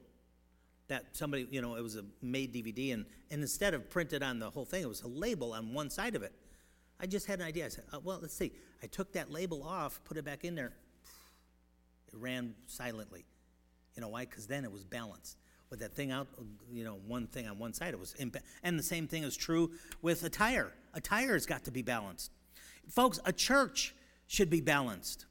that 0.89 1.05
somebody, 1.13 1.47
you 1.51 1.63
know, 1.63 1.77
it 1.77 1.83
was 1.83 1.95
a 1.95 2.05
made 2.23 2.53
DVD, 2.53 2.93
and, 2.93 3.07
and 3.31 3.41
instead 3.41 3.73
of 3.73 3.89
printed 3.89 4.21
on 4.23 4.41
the 4.41 4.51
whole 4.51 4.65
thing, 4.65 4.83
it 4.83 4.89
was 4.89 5.03
a 5.03 5.09
label 5.09 5.53
on 5.53 5.73
one 5.73 5.91
side 5.91 6.17
of 6.17 6.25
it. 6.25 6.33
I 6.99 7.07
just 7.07 7.27
had 7.27 7.39
an 7.39 7.47
idea. 7.47 7.67
I 7.67 7.69
said, 7.69 7.85
oh, 7.93 8.01
well, 8.03 8.19
let's 8.21 8.35
see. 8.35 8.53
I 8.83 8.87
took 8.87 9.13
that 9.13 9.31
label 9.31 9.63
off, 9.63 10.01
put 10.05 10.17
it 10.17 10.25
back 10.25 10.45
in 10.45 10.57
there. 10.57 10.73
It 12.13 12.19
ran 12.19 12.55
silently. 12.67 13.25
You 13.95 14.03
know 14.03 14.09
why? 14.09 14.25
Because 14.25 14.49
then 14.49 14.65
it 14.65 14.73
was 14.73 14.83
balanced 14.83 15.37
with 15.71 15.81
that 15.81 15.95
thing 15.95 16.11
out, 16.11 16.27
you 16.73 16.83
know, 16.83 16.99
one 17.07 17.29
thing 17.29 17.47
on 17.47 17.59
one 17.59 17.75
side. 17.75 17.95
It 17.95 18.01
was, 18.01 18.15
imp- 18.19 18.39
and 18.65 18.77
the 18.77 18.83
same 18.83 19.07
thing 19.07 19.23
is 19.23 19.37
true 19.37 19.71
with 20.03 20.25
a 20.25 20.31
tire. 20.31 20.73
A 20.95 21.01
tire 21.01 21.35
has 21.35 21.47
got 21.47 21.65
to 21.65 21.71
be 21.71 21.83
balanced. 21.83 22.33
Folks, 22.89 23.19
a 23.25 23.33
church 23.33 23.95
should 24.27 24.51
be 24.51 24.61
balanced. 24.61 25.27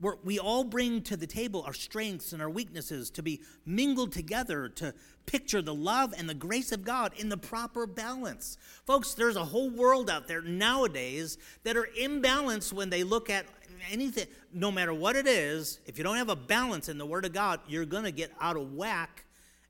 We're, 0.00 0.16
we 0.22 0.38
all 0.38 0.64
bring 0.64 1.02
to 1.02 1.16
the 1.16 1.26
table 1.26 1.62
our 1.66 1.72
strengths 1.72 2.32
and 2.32 2.42
our 2.42 2.50
weaknesses 2.50 3.10
to 3.12 3.22
be 3.22 3.40
mingled 3.64 4.12
together 4.12 4.68
to 4.68 4.92
picture 5.24 5.62
the 5.62 5.74
love 5.74 6.12
and 6.16 6.28
the 6.28 6.34
grace 6.34 6.70
of 6.70 6.84
God 6.84 7.12
in 7.16 7.30
the 7.30 7.38
proper 7.38 7.86
balance. 7.86 8.58
Folks, 8.84 9.14
there's 9.14 9.36
a 9.36 9.44
whole 9.44 9.70
world 9.70 10.10
out 10.10 10.28
there 10.28 10.42
nowadays 10.42 11.38
that 11.64 11.76
are 11.76 11.88
imbalanced 11.98 12.74
when 12.74 12.90
they 12.90 13.04
look 13.04 13.30
at 13.30 13.46
anything, 13.90 14.26
no 14.52 14.70
matter 14.70 14.92
what 14.92 15.16
it 15.16 15.26
is. 15.26 15.80
If 15.86 15.96
you 15.96 16.04
don't 16.04 16.16
have 16.16 16.28
a 16.28 16.36
balance 16.36 16.90
in 16.90 16.98
the 16.98 17.06
Word 17.06 17.24
of 17.24 17.32
God, 17.32 17.60
you're 17.66 17.86
going 17.86 18.04
to 18.04 18.12
get 18.12 18.32
out 18.38 18.56
of 18.56 18.74
whack 18.74 19.24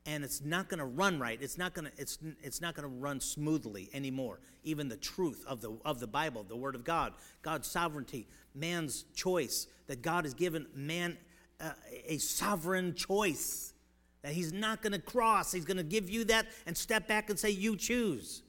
and 0.06 0.22
it's 0.22 0.40
not 0.40 0.68
going 0.68 0.78
to 0.78 0.84
run 0.84 1.18
right. 1.18 1.38
It's 1.42 1.58
not 1.58 1.74
going 1.74 1.86
to 1.86 1.92
it's 1.98 2.18
it's 2.42 2.60
not 2.60 2.74
going 2.74 2.88
to 2.88 2.94
run 2.94 3.20
smoothly 3.20 3.90
anymore. 3.92 4.38
Even 4.62 4.88
the 4.88 4.96
truth 4.96 5.44
of 5.46 5.60
the 5.60 5.76
of 5.84 5.98
the 6.00 6.06
Bible, 6.06 6.44
the 6.48 6.56
word 6.56 6.74
of 6.74 6.84
God, 6.84 7.12
God's 7.42 7.68
sovereignty, 7.68 8.28
man's 8.54 9.04
choice 9.14 9.66
that 9.88 10.02
God 10.02 10.24
has 10.24 10.32
given 10.32 10.66
man 10.74 11.18
uh, 11.60 11.70
a 12.06 12.18
sovereign 12.18 12.94
choice 12.94 13.74
that 14.22 14.32
he's 14.32 14.52
not 14.52 14.82
going 14.82 14.92
to 14.92 14.98
cross. 14.98 15.52
He's 15.52 15.64
going 15.64 15.76
to 15.76 15.82
give 15.82 16.08
you 16.08 16.24
that 16.24 16.46
and 16.66 16.76
step 16.76 17.06
back 17.06 17.30
and 17.30 17.38
say 17.38 17.50
you 17.50 17.76
choose. 17.76 18.42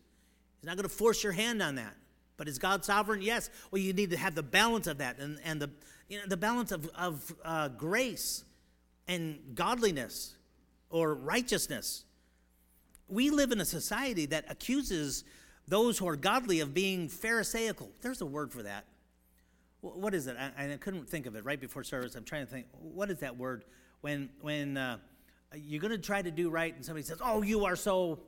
He's 0.59 0.65
not 0.65 0.75
going 0.75 0.87
to 0.87 0.95
force 0.95 1.23
your 1.23 1.33
hand 1.33 1.61
on 1.61 1.75
that. 1.75 1.95
But 2.37 2.47
is 2.47 2.59
God 2.59 2.85
sovereign? 2.85 3.21
Yes. 3.21 3.49
Well, 3.71 3.81
you 3.81 3.93
need 3.93 4.11
to 4.11 4.17
have 4.17 4.35
the 4.35 4.43
balance 4.43 4.87
of 4.87 4.99
that 4.99 5.19
and, 5.19 5.39
and 5.43 5.61
the, 5.61 5.69
you 6.07 6.19
know, 6.19 6.25
the 6.27 6.37
balance 6.37 6.71
of, 6.71 6.87
of 6.95 7.35
uh, 7.43 7.69
grace 7.69 8.43
and 9.07 9.39
godliness 9.55 10.36
or 10.89 11.13
righteousness. 11.15 12.03
We 13.07 13.29
live 13.29 13.51
in 13.51 13.61
a 13.61 13.65
society 13.65 14.25
that 14.27 14.45
accuses 14.49 15.23
those 15.67 15.97
who 15.97 16.07
are 16.07 16.15
godly 16.15 16.59
of 16.59 16.73
being 16.73 17.09
Pharisaical. 17.09 17.89
There's 18.01 18.21
a 18.21 18.25
word 18.25 18.51
for 18.51 18.63
that. 18.63 18.85
What 19.81 20.13
is 20.13 20.27
it? 20.27 20.35
I, 20.37 20.73
I 20.73 20.77
couldn't 20.77 21.07
think 21.07 21.25
of 21.25 21.35
it 21.35 21.45
right 21.45 21.59
before 21.59 21.83
service. 21.83 22.15
I'm 22.15 22.23
trying 22.23 22.45
to 22.45 22.51
think. 22.51 22.65
What 22.71 23.11
is 23.11 23.19
that 23.19 23.37
word? 23.37 23.63
When 24.01 24.29
when 24.41 24.77
uh, 24.77 24.97
you're 25.55 25.81
going 25.81 25.91
to 25.91 25.97
try 25.97 26.21
to 26.21 26.31
do 26.31 26.49
right, 26.49 26.75
and 26.75 26.83
somebody 26.83 27.05
says, 27.05 27.19
"Oh, 27.23 27.41
you 27.41 27.65
are 27.65 27.75
so 27.75 28.19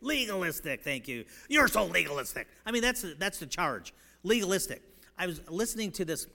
legalistic." 0.00 0.82
Thank 0.84 1.08
you. 1.08 1.24
You're 1.48 1.68
so 1.68 1.84
legalistic. 1.84 2.48
I 2.66 2.70
mean, 2.70 2.82
that's 2.82 3.04
that's 3.18 3.38
the 3.38 3.46
charge. 3.46 3.94
Legalistic. 4.22 4.82
I 5.16 5.26
was 5.26 5.40
listening 5.48 5.90
to 5.92 6.04
this 6.04 6.26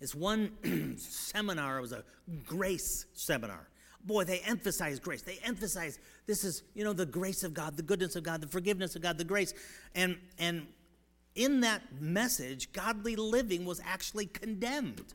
this 0.00 0.14
one 0.14 0.96
seminar. 0.98 1.78
It 1.78 1.82
was 1.82 1.92
a 1.92 2.04
grace 2.44 3.06
seminar, 3.14 3.68
boy, 4.04 4.24
they 4.24 4.40
emphasize 4.40 4.98
grace. 4.98 5.22
They 5.22 5.38
emphasize 5.44 5.98
this 6.26 6.44
is, 6.44 6.62
you 6.74 6.84
know, 6.84 6.92
the 6.92 7.06
grace 7.06 7.42
of 7.44 7.54
God, 7.54 7.76
the 7.76 7.82
goodness 7.82 8.16
of 8.16 8.22
God, 8.22 8.40
the 8.40 8.48
forgiveness 8.48 8.96
of 8.96 9.02
God, 9.02 9.18
the 9.18 9.24
grace. 9.24 9.54
And 9.94 10.18
and 10.38 10.66
in 11.34 11.60
that 11.60 11.82
message, 12.00 12.72
godly 12.72 13.16
living 13.16 13.64
was 13.64 13.80
actually 13.84 14.26
condemned. 14.26 15.14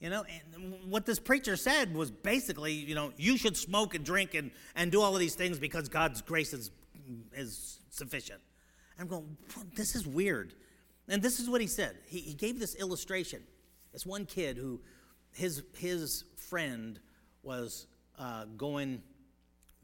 You 0.00 0.10
know, 0.10 0.24
and 0.54 0.74
what 0.90 1.06
this 1.06 1.18
preacher 1.18 1.56
said 1.56 1.94
was 1.94 2.10
basically, 2.10 2.72
you 2.72 2.94
know, 2.94 3.12
you 3.16 3.38
should 3.38 3.56
smoke 3.56 3.94
and 3.94 4.04
drink 4.04 4.34
and, 4.34 4.50
and 4.74 4.92
do 4.92 5.00
all 5.00 5.14
of 5.14 5.20
these 5.20 5.34
things 5.34 5.58
because 5.58 5.88
God's 5.88 6.20
grace 6.20 6.52
is, 6.52 6.70
is 7.34 7.80
sufficient. 7.88 8.40
I'm 8.98 9.06
going, 9.06 9.36
this 9.74 9.94
is 9.94 10.06
weird. 10.06 10.52
And 11.08 11.22
this 11.22 11.40
is 11.40 11.48
what 11.48 11.60
he 11.62 11.66
said. 11.66 11.96
He, 12.06 12.20
he 12.20 12.34
gave 12.34 12.58
this 12.58 12.74
illustration. 12.74 13.42
This 13.92 14.04
one 14.04 14.26
kid 14.26 14.58
who, 14.58 14.80
his, 15.32 15.62
his 15.78 16.24
friend 16.36 17.00
was 17.46 17.86
uh, 18.18 18.44
going 18.56 19.02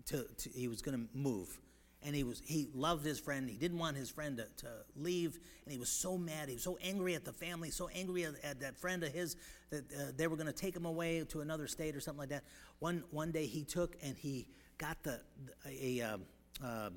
to, 0.07 0.27
to, 0.39 0.51
he 0.51 0.69
was 0.69 0.83
going 0.83 0.99
to 0.99 1.19
move. 1.19 1.59
And 2.05 2.17
he 2.17 2.25
was 2.25 2.43
he 2.45 2.67
loved 2.75 3.05
his 3.05 3.21
friend. 3.21 3.49
He 3.49 3.57
didn't 3.57 3.79
want 3.79 3.97
his 3.97 4.11
friend 4.11 4.37
to, 4.39 4.47
to 4.65 4.69
leave. 4.97 5.39
And 5.65 5.73
he 5.73 5.79
was 5.79 5.89
so 5.89 6.19
mad. 6.19 6.49
He 6.49 6.55
was 6.55 6.65
so 6.65 6.77
angry 6.83 7.15
at 7.15 7.25
the 7.25 7.33
family 7.33 7.71
so 7.71 7.89
angry 7.95 8.25
at, 8.25 8.35
at 8.43 8.61
that 8.61 8.77
friend 8.77 9.05
of 9.05 9.13
his 9.13 9.37
that 9.71 9.85
uh, 9.93 10.11
they 10.17 10.27
were 10.27 10.35
going 10.35 10.49
to 10.49 10.53
take 10.53 10.75
him 10.75 10.85
away 10.85 11.23
to 11.29 11.43
another 11.43 11.69
state 11.69 11.95
or 11.95 12.01
something 12.01 12.19
like 12.19 12.31
that. 12.31 12.43
One 12.81 13.05
one 13.13 13.31
day 13.31 13.47
he 13.47 13.63
took 13.63 13.95
and 14.03 14.17
he 14.17 14.49
got 14.79 15.01
the, 15.05 15.21
a, 15.65 16.01
a, 16.01 16.15
um, 16.15 16.23
um, 16.61 16.95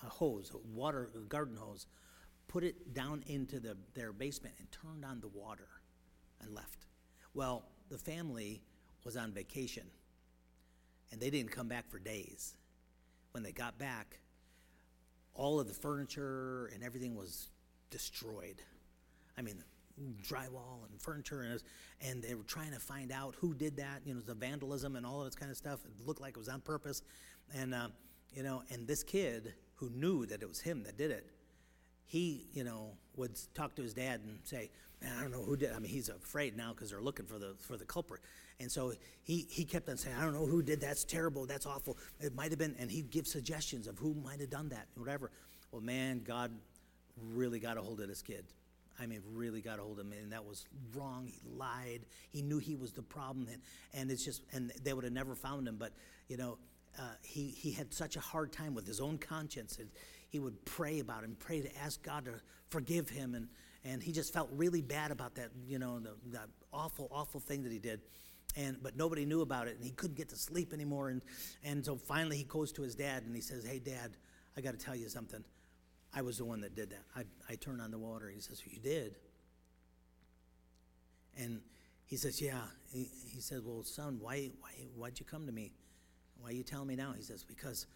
a 0.00 0.06
hose 0.06 0.52
a 0.54 0.76
water 0.76 1.10
a 1.16 1.18
garden 1.18 1.56
hose 1.56 1.86
put 2.46 2.62
it 2.62 2.94
down 2.94 3.24
into 3.26 3.58
the, 3.58 3.76
their 3.94 4.12
basement 4.12 4.54
and 4.60 4.68
turned 4.70 5.04
on 5.04 5.20
the 5.20 5.28
water 5.28 5.68
and 6.40 6.54
left. 6.54 6.86
Well 7.34 7.64
the 7.90 7.98
family 7.98 8.62
was 9.04 9.16
on 9.16 9.32
vacation 9.32 9.84
and 11.10 11.20
they 11.20 11.30
didn't 11.30 11.50
come 11.50 11.68
back 11.68 11.88
for 11.90 11.98
days. 11.98 12.54
When 13.32 13.42
they 13.42 13.52
got 13.52 13.78
back, 13.78 14.18
all 15.34 15.60
of 15.60 15.68
the 15.68 15.74
furniture 15.74 16.70
and 16.74 16.82
everything 16.82 17.14
was 17.14 17.48
destroyed. 17.90 18.62
I 19.38 19.42
mean, 19.42 19.62
drywall 20.22 20.88
and 20.90 21.00
furniture, 21.00 21.42
and, 21.42 21.52
was, 21.52 21.64
and 22.00 22.22
they 22.22 22.34
were 22.34 22.42
trying 22.44 22.72
to 22.72 22.78
find 22.78 23.12
out 23.12 23.34
who 23.38 23.54
did 23.54 23.76
that. 23.76 24.00
You 24.04 24.14
know, 24.14 24.20
the 24.20 24.34
vandalism 24.34 24.96
and 24.96 25.06
all 25.06 25.20
of 25.20 25.26
this 25.26 25.34
kind 25.34 25.50
of 25.50 25.56
stuff. 25.56 25.80
It 25.84 26.06
looked 26.06 26.20
like 26.20 26.30
it 26.30 26.38
was 26.38 26.48
on 26.48 26.60
purpose, 26.60 27.02
and 27.54 27.74
uh, 27.74 27.88
you 28.34 28.42
know, 28.42 28.62
and 28.70 28.86
this 28.86 29.02
kid 29.02 29.54
who 29.74 29.90
knew 29.90 30.26
that 30.26 30.42
it 30.42 30.48
was 30.48 30.60
him 30.60 30.82
that 30.84 30.96
did 30.96 31.10
it, 31.10 31.26
he, 32.04 32.46
you 32.52 32.64
know, 32.64 32.90
would 33.16 33.38
talk 33.54 33.74
to 33.76 33.82
his 33.82 33.94
dad 33.94 34.20
and 34.20 34.38
say, 34.44 34.70
"Man, 35.02 35.12
I 35.18 35.22
don't 35.22 35.32
know 35.32 35.42
who 35.42 35.56
did." 35.56 35.72
I 35.72 35.78
mean, 35.78 35.90
he's 35.90 36.08
afraid 36.08 36.56
now 36.56 36.72
because 36.72 36.90
they're 36.90 37.02
looking 37.02 37.26
for 37.26 37.38
the 37.38 37.54
for 37.58 37.76
the 37.76 37.84
culprit. 37.84 38.22
And 38.60 38.70
so 38.70 38.92
he 39.22 39.46
he 39.50 39.64
kept 39.64 39.88
on 39.88 39.96
saying, 39.96 40.16
"I 40.16 40.22
don't 40.22 40.34
know 40.34 40.46
who 40.46 40.62
did. 40.62 40.80
That's 40.80 41.04
terrible. 41.04 41.46
That's 41.46 41.66
awful. 41.66 41.98
It 42.20 42.34
might 42.34 42.50
have 42.50 42.58
been." 42.58 42.76
And 42.78 42.90
he'd 42.90 43.10
give 43.10 43.26
suggestions 43.26 43.86
of 43.86 43.98
who 43.98 44.14
might 44.14 44.40
have 44.40 44.50
done 44.50 44.68
that, 44.70 44.86
whatever. 44.94 45.30
Well, 45.70 45.82
man, 45.82 46.22
God 46.24 46.52
really 47.34 47.58
got 47.60 47.76
a 47.76 47.82
hold 47.82 48.00
of 48.00 48.08
this 48.08 48.22
kid. 48.22 48.44
I 49.00 49.06
mean, 49.06 49.22
really 49.32 49.62
got 49.62 49.78
a 49.78 49.82
hold 49.82 49.98
of 49.98 50.06
him, 50.06 50.12
and 50.12 50.32
that 50.32 50.44
was 50.44 50.66
wrong. 50.94 51.26
He 51.26 51.40
lied. 51.56 52.00
He 52.30 52.42
knew 52.42 52.58
he 52.58 52.76
was 52.76 52.92
the 52.92 53.02
problem, 53.02 53.48
and, 53.50 53.62
and 53.94 54.10
it's 54.10 54.24
just, 54.24 54.42
and 54.52 54.70
they 54.82 54.92
would 54.92 55.04
have 55.04 55.12
never 55.12 55.34
found 55.34 55.66
him. 55.66 55.76
But 55.76 55.92
you 56.28 56.36
know, 56.36 56.58
uh, 56.98 57.14
he 57.22 57.48
he 57.48 57.72
had 57.72 57.92
such 57.92 58.16
a 58.16 58.20
hard 58.20 58.52
time 58.52 58.74
with 58.74 58.86
his 58.86 59.00
own 59.00 59.18
conscience, 59.18 59.78
and 59.78 59.88
he 60.28 60.38
would 60.38 60.64
pray 60.64 61.00
about 61.00 61.24
him, 61.24 61.36
pray 61.38 61.62
to 61.62 61.76
ask 61.78 62.02
God 62.02 62.26
to 62.26 62.34
forgive 62.70 63.08
him, 63.08 63.34
and 63.34 63.48
and 63.84 64.02
he 64.02 64.12
just 64.12 64.32
felt 64.32 64.48
really 64.52 64.82
bad 64.82 65.10
about 65.10 65.34
that, 65.36 65.50
you 65.66 65.78
know, 65.78 65.98
the, 65.98 66.14
that 66.30 66.48
awful, 66.72 67.08
awful 67.10 67.40
thing 67.40 67.62
that 67.64 67.72
he 67.72 67.78
did. 67.78 68.00
And 68.54 68.76
but 68.82 68.96
nobody 68.96 69.24
knew 69.24 69.40
about 69.40 69.66
it, 69.66 69.76
and 69.76 69.84
he 69.84 69.92
couldn't 69.92 70.16
get 70.16 70.28
to 70.28 70.36
sleep 70.36 70.74
anymore. 70.74 71.08
And 71.08 71.22
and 71.64 71.84
so 71.84 71.96
finally, 71.96 72.36
he 72.36 72.44
goes 72.44 72.70
to 72.72 72.82
his 72.82 72.94
dad, 72.94 73.22
and 73.24 73.34
he 73.34 73.40
says, 73.40 73.64
"Hey, 73.64 73.78
Dad, 73.78 74.16
I 74.56 74.60
got 74.60 74.78
to 74.78 74.84
tell 74.84 74.94
you 74.94 75.08
something." 75.08 75.42
I 76.14 76.22
was 76.22 76.38
the 76.38 76.44
one 76.44 76.60
that 76.60 76.74
did 76.74 76.90
that. 76.90 77.04
I, 77.16 77.24
I 77.48 77.54
turned 77.54 77.80
on 77.80 77.90
the 77.90 77.98
water. 77.98 78.28
He 78.28 78.40
says, 78.40 78.62
You 78.66 78.80
did? 78.80 79.16
And 81.38 81.60
he 82.06 82.16
says, 82.16 82.40
Yeah. 82.40 82.60
He, 82.92 83.08
he 83.32 83.40
said, 83.40 83.60
Well, 83.64 83.82
son, 83.82 84.18
why, 84.20 84.50
why, 84.60 84.70
why'd 84.94 85.18
you 85.18 85.26
come 85.26 85.46
to 85.46 85.52
me? 85.52 85.72
Why 86.40 86.50
are 86.50 86.52
you 86.52 86.62
telling 86.62 86.88
me 86.88 86.96
now? 86.96 87.12
He 87.16 87.22
says, 87.22 87.44
Because 87.44 87.86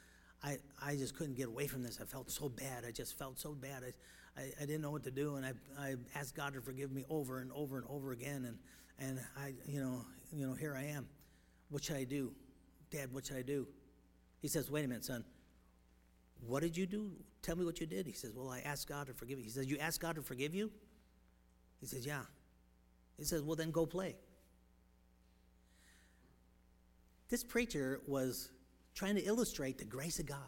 I, 0.42 0.58
I 0.82 0.96
just 0.96 1.16
couldn't 1.16 1.34
get 1.34 1.48
away 1.48 1.66
from 1.66 1.82
this. 1.82 1.98
I 2.00 2.04
felt 2.04 2.30
so 2.30 2.48
bad. 2.48 2.84
I 2.86 2.90
just 2.90 3.18
felt 3.18 3.38
so 3.38 3.52
bad. 3.52 3.82
I, 3.84 3.92
I, 4.36 4.42
I 4.60 4.66
didn't 4.66 4.82
know 4.82 4.90
what 4.90 5.04
to 5.04 5.10
do. 5.10 5.36
And 5.36 5.46
I, 5.46 5.52
I 5.78 5.94
asked 6.14 6.34
God 6.34 6.54
to 6.54 6.60
forgive 6.60 6.92
me 6.92 7.04
over 7.08 7.40
and 7.40 7.50
over 7.52 7.78
and 7.78 7.86
over 7.88 8.12
again. 8.12 8.44
And, 8.44 8.58
and 8.98 9.20
I, 9.36 9.54
you 9.66 9.80
know, 9.80 10.04
you 10.32 10.46
know, 10.46 10.54
here 10.54 10.76
I 10.76 10.84
am. 10.84 11.08
What 11.70 11.84
should 11.84 11.96
I 11.96 12.04
do? 12.04 12.32
Dad, 12.90 13.12
what 13.12 13.26
should 13.26 13.36
I 13.36 13.42
do? 13.42 13.66
He 14.40 14.48
says, 14.48 14.70
Wait 14.70 14.84
a 14.84 14.88
minute, 14.88 15.04
son. 15.04 15.24
What 16.46 16.60
did 16.60 16.76
you 16.76 16.86
do? 16.86 17.12
Tell 17.42 17.56
me 17.56 17.64
what 17.64 17.80
you 17.80 17.86
did. 17.86 18.06
He 18.06 18.12
says, 18.12 18.32
Well, 18.34 18.50
I 18.50 18.60
asked 18.60 18.88
God 18.88 19.06
to 19.06 19.14
forgive 19.14 19.38
you. 19.38 19.44
He 19.44 19.50
says, 19.50 19.66
You 19.66 19.78
asked 19.78 20.00
God 20.00 20.16
to 20.16 20.22
forgive 20.22 20.54
you? 20.54 20.70
He 21.80 21.86
says, 21.86 22.06
Yeah. 22.06 22.22
He 23.16 23.24
says, 23.24 23.42
Well, 23.42 23.56
then 23.56 23.70
go 23.70 23.86
play. 23.86 24.16
This 27.28 27.42
preacher 27.42 28.00
was 28.06 28.50
trying 28.94 29.16
to 29.16 29.22
illustrate 29.22 29.78
the 29.78 29.84
grace 29.84 30.18
of 30.20 30.26
God, 30.26 30.38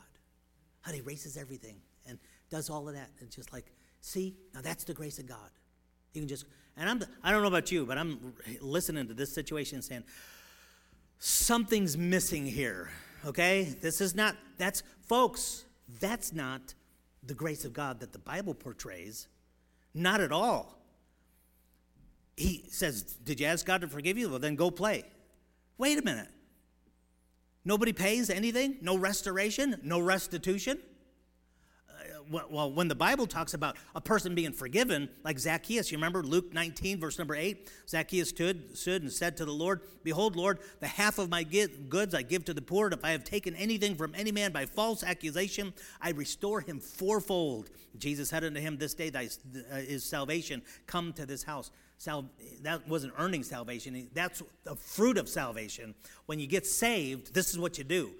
how 0.82 0.93
he 0.93 1.01
erases 1.01 1.36
everything 1.36 1.80
and 2.07 2.18
does 2.51 2.70
all 2.70 2.89
of 2.89 2.95
that. 2.95 3.11
And 3.20 3.30
just 3.30 3.53
like, 3.53 3.72
see, 4.01 4.36
now 4.55 4.61
that's 4.61 4.84
the 4.84 4.94
grace 4.94 5.18
of 5.18 5.26
God. 5.26 5.51
You 6.12 6.22
can 6.22 6.28
just, 6.28 6.46
and 6.76 6.88
I'm, 6.88 7.03
I 7.22 7.30
don't 7.30 7.42
know 7.42 7.49
about 7.49 7.70
you, 7.70 7.86
but 7.86 7.99
I'm 7.99 8.34
listening 8.61 9.09
to 9.09 9.14
this 9.14 9.32
situation 9.32 9.76
and 9.76 9.84
saying, 9.84 10.05
something's 11.18 11.96
missing 11.96 12.46
here, 12.46 12.90
okay? 13.24 13.76
This 13.80 14.01
is 14.01 14.14
not, 14.14 14.36
that's, 14.57 14.82
folks, 15.03 15.64
that's 16.01 16.32
not 16.32 16.74
the 17.22 17.34
grace 17.34 17.64
of 17.64 17.72
God 17.72 18.01
that 18.01 18.12
the 18.12 18.18
Bible 18.18 18.55
portrays. 18.55 19.28
Not 19.94 20.20
at 20.20 20.32
all. 20.32 20.78
He 22.36 22.64
says, 22.70 23.03
Did 23.03 23.40
you 23.40 23.46
ask 23.46 23.66
God 23.66 23.80
to 23.80 23.88
forgive 23.88 24.16
you? 24.16 24.28
Well, 24.28 24.38
then 24.38 24.55
go 24.55 24.70
play. 24.70 25.05
Wait 25.76 25.99
a 25.99 26.03
minute. 26.03 26.28
Nobody 27.64 27.92
pays 27.92 28.30
anything? 28.30 28.76
No 28.80 28.96
restoration? 28.96 29.80
No 29.82 29.99
restitution? 29.99 30.78
Well, 32.30 32.72
when 32.72 32.88
the 32.88 32.94
Bible 32.94 33.26
talks 33.26 33.54
about 33.54 33.76
a 33.94 34.00
person 34.00 34.34
being 34.34 34.52
forgiven, 34.52 35.08
like 35.24 35.38
Zacchaeus, 35.38 35.90
you 35.90 35.98
remember 35.98 36.22
Luke 36.22 36.52
19, 36.52 37.00
verse 37.00 37.18
number 37.18 37.34
8? 37.34 37.70
Zacchaeus 37.88 38.28
stood, 38.28 38.76
stood 38.76 39.02
and 39.02 39.12
said 39.12 39.36
to 39.38 39.44
the 39.44 39.52
Lord, 39.52 39.80
Behold, 40.02 40.36
Lord, 40.36 40.58
the 40.80 40.86
half 40.86 41.18
of 41.18 41.28
my 41.30 41.42
goods 41.42 42.14
I 42.14 42.22
give 42.22 42.44
to 42.46 42.54
the 42.54 42.62
poor, 42.62 42.86
and 42.86 42.94
if 42.94 43.04
I 43.04 43.10
have 43.10 43.24
taken 43.24 43.54
anything 43.54 43.96
from 43.96 44.14
any 44.14 44.32
man 44.32 44.52
by 44.52 44.66
false 44.66 45.02
accusation, 45.02 45.72
I 46.00 46.10
restore 46.10 46.60
him 46.60 46.80
fourfold. 46.80 47.70
Jesus 47.98 48.28
said 48.28 48.44
unto 48.44 48.60
him, 48.60 48.78
This 48.78 48.94
day 48.94 49.10
thy, 49.10 49.24
uh, 49.26 49.76
is 49.76 50.04
salvation 50.04 50.62
come 50.86 51.12
to 51.14 51.26
this 51.26 51.42
house. 51.42 51.70
Sal- 51.98 52.30
that 52.62 52.86
wasn't 52.88 53.12
earning 53.18 53.42
salvation, 53.42 54.08
that's 54.14 54.42
the 54.64 54.76
fruit 54.76 55.18
of 55.18 55.28
salvation. 55.28 55.94
When 56.26 56.38
you 56.38 56.46
get 56.46 56.66
saved, 56.66 57.34
this 57.34 57.50
is 57.50 57.58
what 57.58 57.76
you 57.76 57.84
do 57.84 58.12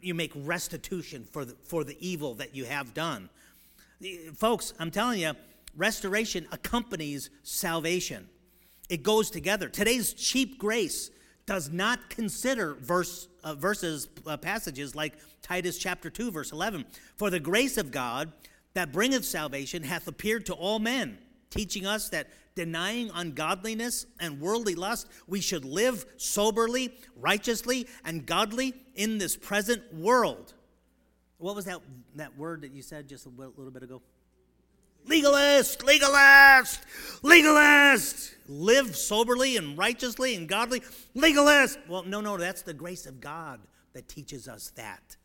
you 0.00 0.14
make 0.14 0.32
restitution 0.34 1.26
for 1.30 1.44
the, 1.44 1.54
for 1.64 1.84
the 1.84 1.96
evil 2.00 2.34
that 2.34 2.54
you 2.54 2.64
have 2.64 2.94
done. 2.94 3.28
Folks, 4.34 4.74
I'm 4.78 4.90
telling 4.90 5.20
you, 5.20 5.32
restoration 5.76 6.46
accompanies 6.52 7.30
salvation. 7.42 8.28
It 8.88 9.02
goes 9.02 9.30
together. 9.30 9.68
Today's 9.68 10.12
cheap 10.12 10.58
grace 10.58 11.10
does 11.46 11.70
not 11.70 12.10
consider 12.10 12.74
verse, 12.74 13.28
uh, 13.42 13.54
verses, 13.54 14.08
uh, 14.26 14.36
passages 14.36 14.94
like 14.94 15.14
Titus 15.42 15.78
chapter 15.78 16.10
2, 16.10 16.30
verse 16.30 16.52
11. 16.52 16.84
For 17.16 17.30
the 17.30 17.40
grace 17.40 17.76
of 17.76 17.90
God 17.90 18.32
that 18.74 18.92
bringeth 18.92 19.24
salvation 19.24 19.82
hath 19.82 20.06
appeared 20.06 20.46
to 20.46 20.54
all 20.54 20.78
men, 20.78 21.18
teaching 21.52 21.86
us 21.86 22.08
that 22.08 22.28
denying 22.54 23.10
ungodliness 23.14 24.06
and 24.18 24.40
worldly 24.40 24.74
lust, 24.74 25.08
we 25.26 25.40
should 25.40 25.64
live 25.64 26.04
soberly, 26.16 26.92
righteously, 27.16 27.86
and 28.04 28.26
godly 28.26 28.74
in 28.94 29.18
this 29.18 29.36
present 29.36 29.82
world. 29.94 30.54
What 31.38 31.54
was 31.54 31.64
that, 31.66 31.80
that 32.16 32.36
word 32.36 32.62
that 32.62 32.72
you 32.72 32.82
said 32.82 33.08
just 33.08 33.26
a 33.26 33.28
little 33.28 33.70
bit 33.70 33.82
ago? 33.82 34.02
Legalist, 35.06 35.82
legalist, 35.82 36.80
legalist. 37.22 38.34
Live 38.46 38.94
soberly 38.94 39.56
and 39.56 39.76
righteously 39.76 40.36
and 40.36 40.48
godly. 40.48 40.82
Legalist. 41.14 41.78
Well, 41.88 42.04
no, 42.04 42.20
no, 42.20 42.36
that's 42.36 42.62
the 42.62 42.74
grace 42.74 43.06
of 43.06 43.20
God 43.20 43.60
that 43.94 44.08
teaches 44.08 44.46
us 44.46 44.70
that. 44.76 45.16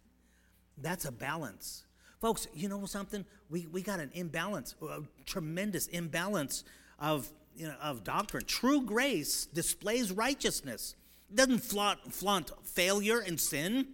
That's 0.80 1.06
a 1.06 1.12
balance. 1.12 1.86
Folks, 2.20 2.48
you 2.54 2.68
know 2.68 2.86
something? 2.86 3.26
We, 3.50 3.68
we 3.72 3.82
got 3.82 4.00
an 4.00 4.10
imbalance, 4.14 4.76
a 4.82 5.02
tremendous 5.26 5.88
imbalance 5.88 6.64
of, 7.00 7.30
you 7.56 7.68
know, 7.68 7.76
of 7.82 8.04
doctrine. 8.04 8.44
True 8.46 8.82
grace 8.82 9.46
displays 9.46 10.12
righteousness. 10.12 10.96
It 11.30 11.36
doesn't 11.36 11.60
flaunt, 11.60 12.12
flaunt 12.12 12.52
failure 12.64 13.20
and 13.20 13.40
sin. 13.40 13.88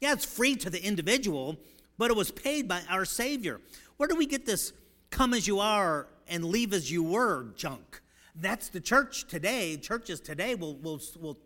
Yeah, 0.00 0.12
it's 0.12 0.24
free 0.24 0.56
to 0.56 0.70
the 0.70 0.82
individual, 0.84 1.56
but 1.98 2.10
it 2.10 2.16
was 2.16 2.30
paid 2.30 2.66
by 2.66 2.82
our 2.90 3.04
Savior. 3.04 3.60
Where 3.96 4.08
do 4.08 4.16
we 4.16 4.26
get 4.26 4.44
this 4.44 4.72
come 5.10 5.32
as 5.32 5.46
you 5.46 5.60
are 5.60 6.08
and 6.28 6.44
leave 6.44 6.72
as 6.72 6.90
you 6.90 7.02
were 7.02 7.46
junk? 7.56 8.02
That's 8.34 8.68
the 8.68 8.80
church 8.80 9.26
today. 9.28 9.76
Churches 9.76 10.20
today 10.20 10.56
will, 10.56 10.76
will, 10.76 11.00
will 11.20 11.38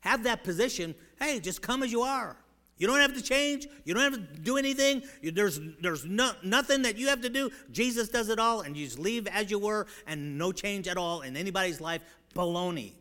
have 0.00 0.22
that 0.24 0.44
position. 0.44 0.94
Hey, 1.18 1.40
just 1.40 1.62
come 1.62 1.82
as 1.82 1.90
you 1.90 2.02
are. 2.02 2.36
You 2.76 2.86
don't 2.86 2.98
have 2.98 3.14
to 3.14 3.22
change. 3.22 3.68
You 3.84 3.94
don't 3.94 4.02
have 4.02 4.34
to 4.34 4.40
do 4.40 4.56
anything. 4.56 5.02
You, 5.22 5.30
there's 5.30 5.60
there's 5.80 6.04
no, 6.04 6.32
nothing 6.42 6.82
that 6.82 6.96
you 6.96 7.08
have 7.08 7.20
to 7.20 7.28
do. 7.28 7.50
Jesus 7.70 8.08
does 8.08 8.28
it 8.28 8.38
all, 8.38 8.62
and 8.62 8.76
you 8.76 8.84
just 8.84 8.98
leave 8.98 9.26
as 9.28 9.50
you 9.50 9.58
were, 9.58 9.86
and 10.06 10.36
no 10.36 10.50
change 10.50 10.88
at 10.88 10.96
all 10.96 11.20
in 11.20 11.36
anybody's 11.36 11.80
life. 11.80 12.02
Baloney. 12.34 12.92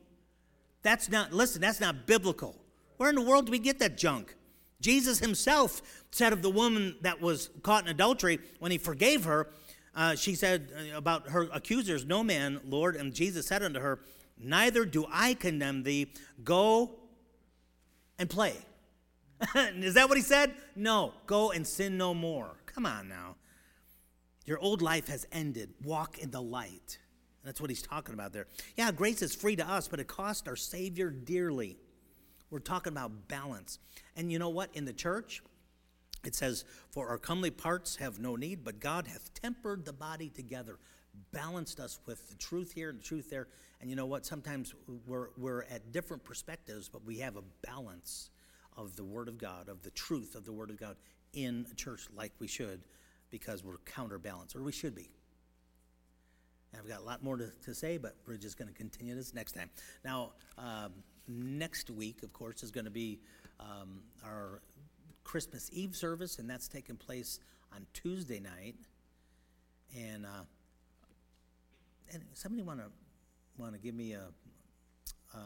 That's 0.84 1.10
not, 1.10 1.34
listen, 1.34 1.62
that's 1.62 1.80
not 1.80 2.06
biblical. 2.06 2.56
Where 2.98 3.10
in 3.10 3.16
the 3.16 3.22
world 3.22 3.48
do 3.48 3.52
we 3.52 3.60
get 3.60 3.80
that 3.80 3.98
junk? 3.98 4.36
Jesus 4.80 5.20
himself 5.20 5.82
said 6.12 6.34
of 6.34 6.42
the 6.42 6.50
woman 6.50 6.98
that 7.02 7.22
was 7.22 7.50
caught 7.64 7.84
in 7.84 7.90
adultery 7.90 8.40
when 8.60 8.72
he 8.72 8.78
forgave 8.78 9.24
her, 9.24 9.50
uh, 9.96 10.16
she 10.16 10.36
said 10.36 10.70
uh, 10.76 10.98
about 10.98 11.30
her 11.30 11.48
accusers, 11.54 12.06
No 12.06 12.24
man, 12.24 12.60
Lord. 12.68 12.96
And 12.96 13.14
Jesus 13.14 13.48
said 13.48 13.64
unto 13.64 13.80
her, 13.80 14.00
Neither 14.38 14.86
do 14.86 15.06
I 15.12 15.36
condemn 15.36 15.84
thee. 15.84 16.12
Go 16.44 16.92
and 18.20 18.30
play. 18.30 18.58
Is 19.56 19.96
that 19.96 20.08
what 20.10 20.18
he 20.18 20.24
said? 20.24 20.54
No, 20.76 21.14
go 21.26 21.52
and 21.52 21.66
sin 21.66 21.98
no 21.98 22.14
more. 22.14 22.56
Come 22.66 22.86
on 22.86 23.08
now. 23.08 23.36
Your 24.46 24.60
old 24.60 24.82
life 24.82 25.08
has 25.08 25.26
ended. 25.32 25.74
Walk 25.84 26.20
in 26.20 26.32
the 26.32 26.41
light. 26.41 26.98
That's 27.44 27.60
what 27.60 27.70
he's 27.70 27.82
talking 27.82 28.14
about 28.14 28.34
there. 28.34 28.48
Yeah, 28.78 28.91
grace 28.91 29.22
is 29.22 29.36
free 29.36 29.56
to 29.58 29.68
us, 29.68 29.88
but 29.88 30.00
it 30.00 30.08
cost 30.08 30.48
our 30.48 30.56
Savior 30.56 31.10
dearly. 31.10 31.78
We're 32.50 32.60
talking 32.60 32.94
about 32.94 33.28
balance. 33.28 33.80
And 34.16 34.32
you 34.32 34.39
know 34.39 34.50
what? 34.50 34.70
In 34.74 34.86
the 34.86 34.94
church, 34.94 35.41
it 36.24 36.36
says, 36.36 36.64
For 36.91 37.10
our 37.10 37.18
comely 37.18 37.52
parts 37.52 37.98
have 37.98 38.20
no 38.20 38.36
need, 38.36 38.64
but 38.64 38.80
God 38.80 39.08
hath 39.08 39.34
tempered 39.34 39.86
the 39.86 39.94
body 39.94 40.30
together, 40.30 40.78
balanced 41.32 41.80
us 41.80 42.00
with 42.06 42.30
the 42.30 42.36
truth 42.36 42.72
here 42.72 42.89
and 42.89 43.00
the 43.00 43.04
truth 43.04 43.30
there. 43.30 43.48
And 43.82 43.89
you 43.89 43.96
know 43.96 44.06
what? 44.06 44.26
Sometimes 44.26 44.74
we're, 45.06 45.30
we're 45.38 45.64
at 45.64 45.91
different 45.91 46.24
perspectives, 46.24 46.88
but 46.88 47.04
we 47.04 47.18
have 47.20 47.36
a 47.36 47.44
balance 47.66 48.30
of 48.78 48.96
the 48.96 49.04
Word 49.04 49.28
of 49.28 49.38
God, 49.38 49.70
of 49.70 49.84
the 49.84 49.92
truth 49.92 50.36
of 50.36 50.46
the 50.46 50.52
Word 50.52 50.70
of 50.70 50.80
God 50.80 50.96
in 51.34 51.66
a 51.72 51.76
church 51.76 52.08
like 52.16 52.32
we 52.40 52.48
should, 52.48 52.82
because 53.30 53.64
we're 53.64 53.78
counterbalanced, 53.86 54.56
or 54.56 54.62
we 54.62 54.72
should 54.72 54.96
be. 54.96 55.10
And 56.72 56.82
I've 56.82 56.88
got 56.88 57.02
a 57.02 57.04
lot 57.04 57.24
more 57.24 57.38
to, 57.38 57.52
to 57.66 57.74
say, 57.74 57.98
but 57.98 58.16
we're 58.28 58.38
just 58.38 58.58
going 58.58 58.68
to 58.68 58.74
continue 58.74 59.16
this 59.16 59.34
next 59.34 59.54
time. 59.54 59.70
Now, 60.04 60.32
um, 60.58 60.92
next 61.28 61.90
week, 61.90 62.24
of 62.24 62.34
course, 62.34 62.64
is 62.64 62.72
going 62.72 62.86
to 62.86 62.92
be 62.92 63.20
um, 63.60 64.02
our 64.24 64.62
Christmas 65.24 65.70
Eve 65.72 65.96
service, 65.96 66.40
and 66.40 66.50
that's 66.50 66.68
taking 66.68 66.96
place 66.96 67.40
on 67.74 67.86
Tuesday 67.94 68.40
night. 68.40 68.76
And, 69.96 70.26
uh, 70.26 70.46
and 72.12 72.24
somebody 72.34 72.64
wanna, 72.64 72.88
wanna 73.58 73.78
give 73.78 73.96
me 73.96 74.14
a, 74.14 74.28
uh, 75.34 75.38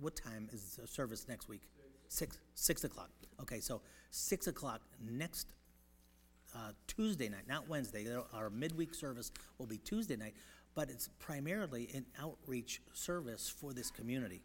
what 0.00 0.16
time 0.16 0.48
is 0.52 0.78
the 0.80 0.86
service 0.86 1.26
next 1.28 1.48
week? 1.48 1.62
Six, 2.16 2.38
six 2.54 2.82
o'clock. 2.82 3.10
Okay, 3.42 3.60
so 3.60 3.82
six 4.10 4.46
o'clock 4.46 4.80
next 5.06 5.52
uh, 6.54 6.72
Tuesday 6.86 7.28
night, 7.28 7.46
not 7.46 7.68
Wednesday. 7.68 8.06
Our 8.32 8.48
midweek 8.48 8.94
service 8.94 9.30
will 9.58 9.66
be 9.66 9.76
Tuesday 9.76 10.16
night, 10.16 10.32
but 10.74 10.88
it's 10.88 11.10
primarily 11.18 11.90
an 11.92 12.06
outreach 12.18 12.80
service 12.94 13.50
for 13.50 13.74
this 13.74 13.90
community. 13.90 14.40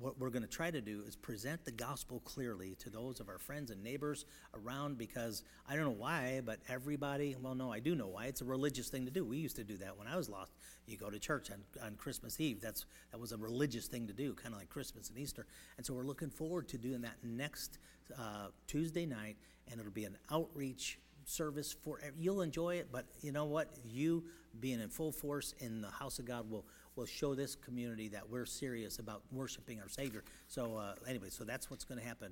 What 0.00 0.18
we're 0.18 0.30
going 0.30 0.42
to 0.42 0.48
try 0.48 0.70
to 0.70 0.80
do 0.80 1.02
is 1.06 1.14
present 1.14 1.66
the 1.66 1.72
gospel 1.72 2.20
clearly 2.20 2.74
to 2.78 2.88
those 2.88 3.20
of 3.20 3.28
our 3.28 3.38
friends 3.38 3.70
and 3.70 3.84
neighbors 3.84 4.24
around 4.54 4.96
because 4.96 5.44
I 5.68 5.76
don't 5.76 5.84
know 5.84 5.90
why, 5.90 6.40
but 6.42 6.58
everybody, 6.70 7.36
well, 7.38 7.54
no, 7.54 7.70
I 7.70 7.80
do 7.80 7.94
know 7.94 8.08
why. 8.08 8.24
It's 8.24 8.40
a 8.40 8.46
religious 8.46 8.88
thing 8.88 9.04
to 9.04 9.10
do. 9.10 9.26
We 9.26 9.36
used 9.36 9.56
to 9.56 9.64
do 9.64 9.76
that 9.76 9.98
when 9.98 10.06
I 10.06 10.16
was 10.16 10.30
lost. 10.30 10.52
You 10.86 10.96
go 10.96 11.10
to 11.10 11.18
church 11.18 11.50
on, 11.50 11.58
on 11.84 11.96
Christmas 11.96 12.40
Eve. 12.40 12.62
That's, 12.62 12.86
that 13.12 13.20
was 13.20 13.32
a 13.32 13.36
religious 13.36 13.88
thing 13.88 14.06
to 14.06 14.14
do, 14.14 14.32
kind 14.32 14.54
of 14.54 14.58
like 14.58 14.70
Christmas 14.70 15.10
and 15.10 15.18
Easter. 15.18 15.46
And 15.76 15.84
so 15.84 15.92
we're 15.92 16.04
looking 16.06 16.30
forward 16.30 16.66
to 16.68 16.78
doing 16.78 17.02
that 17.02 17.16
next 17.22 17.78
uh, 18.18 18.48
Tuesday 18.66 19.04
night, 19.04 19.36
and 19.70 19.78
it'll 19.78 19.92
be 19.92 20.06
an 20.06 20.16
outreach 20.32 20.98
service 21.26 21.74
for, 21.74 22.00
you'll 22.18 22.40
enjoy 22.40 22.76
it, 22.76 22.88
but 22.90 23.04
you 23.20 23.32
know 23.32 23.44
what? 23.44 23.68
You 23.84 24.24
being 24.58 24.80
in 24.80 24.88
full 24.88 25.12
force 25.12 25.54
in 25.58 25.82
the 25.82 25.90
house 25.90 26.18
of 26.18 26.24
God 26.24 26.50
will, 26.50 26.64
will 27.00 27.06
show 27.06 27.34
this 27.34 27.54
community 27.54 28.08
that 28.08 28.28
we're 28.28 28.44
serious 28.44 28.98
about 28.98 29.22
worshiping 29.32 29.80
our 29.80 29.88
Savior. 29.88 30.22
So, 30.48 30.76
uh, 30.76 30.94
anyway, 31.08 31.30
so 31.30 31.44
that's 31.44 31.70
what's 31.70 31.82
gonna 31.82 32.02
happen 32.02 32.30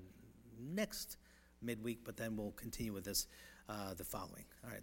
next 0.61 1.17
midweek, 1.63 2.01
but 2.05 2.19
then 2.19 2.37
we'll 2.37 2.53
continue 2.53 2.93
with 2.93 3.05
this, 3.05 3.29
uh, 3.71 3.95
the 3.95 4.05
following. 4.05 4.45
All 4.63 4.69
right, 4.69 4.77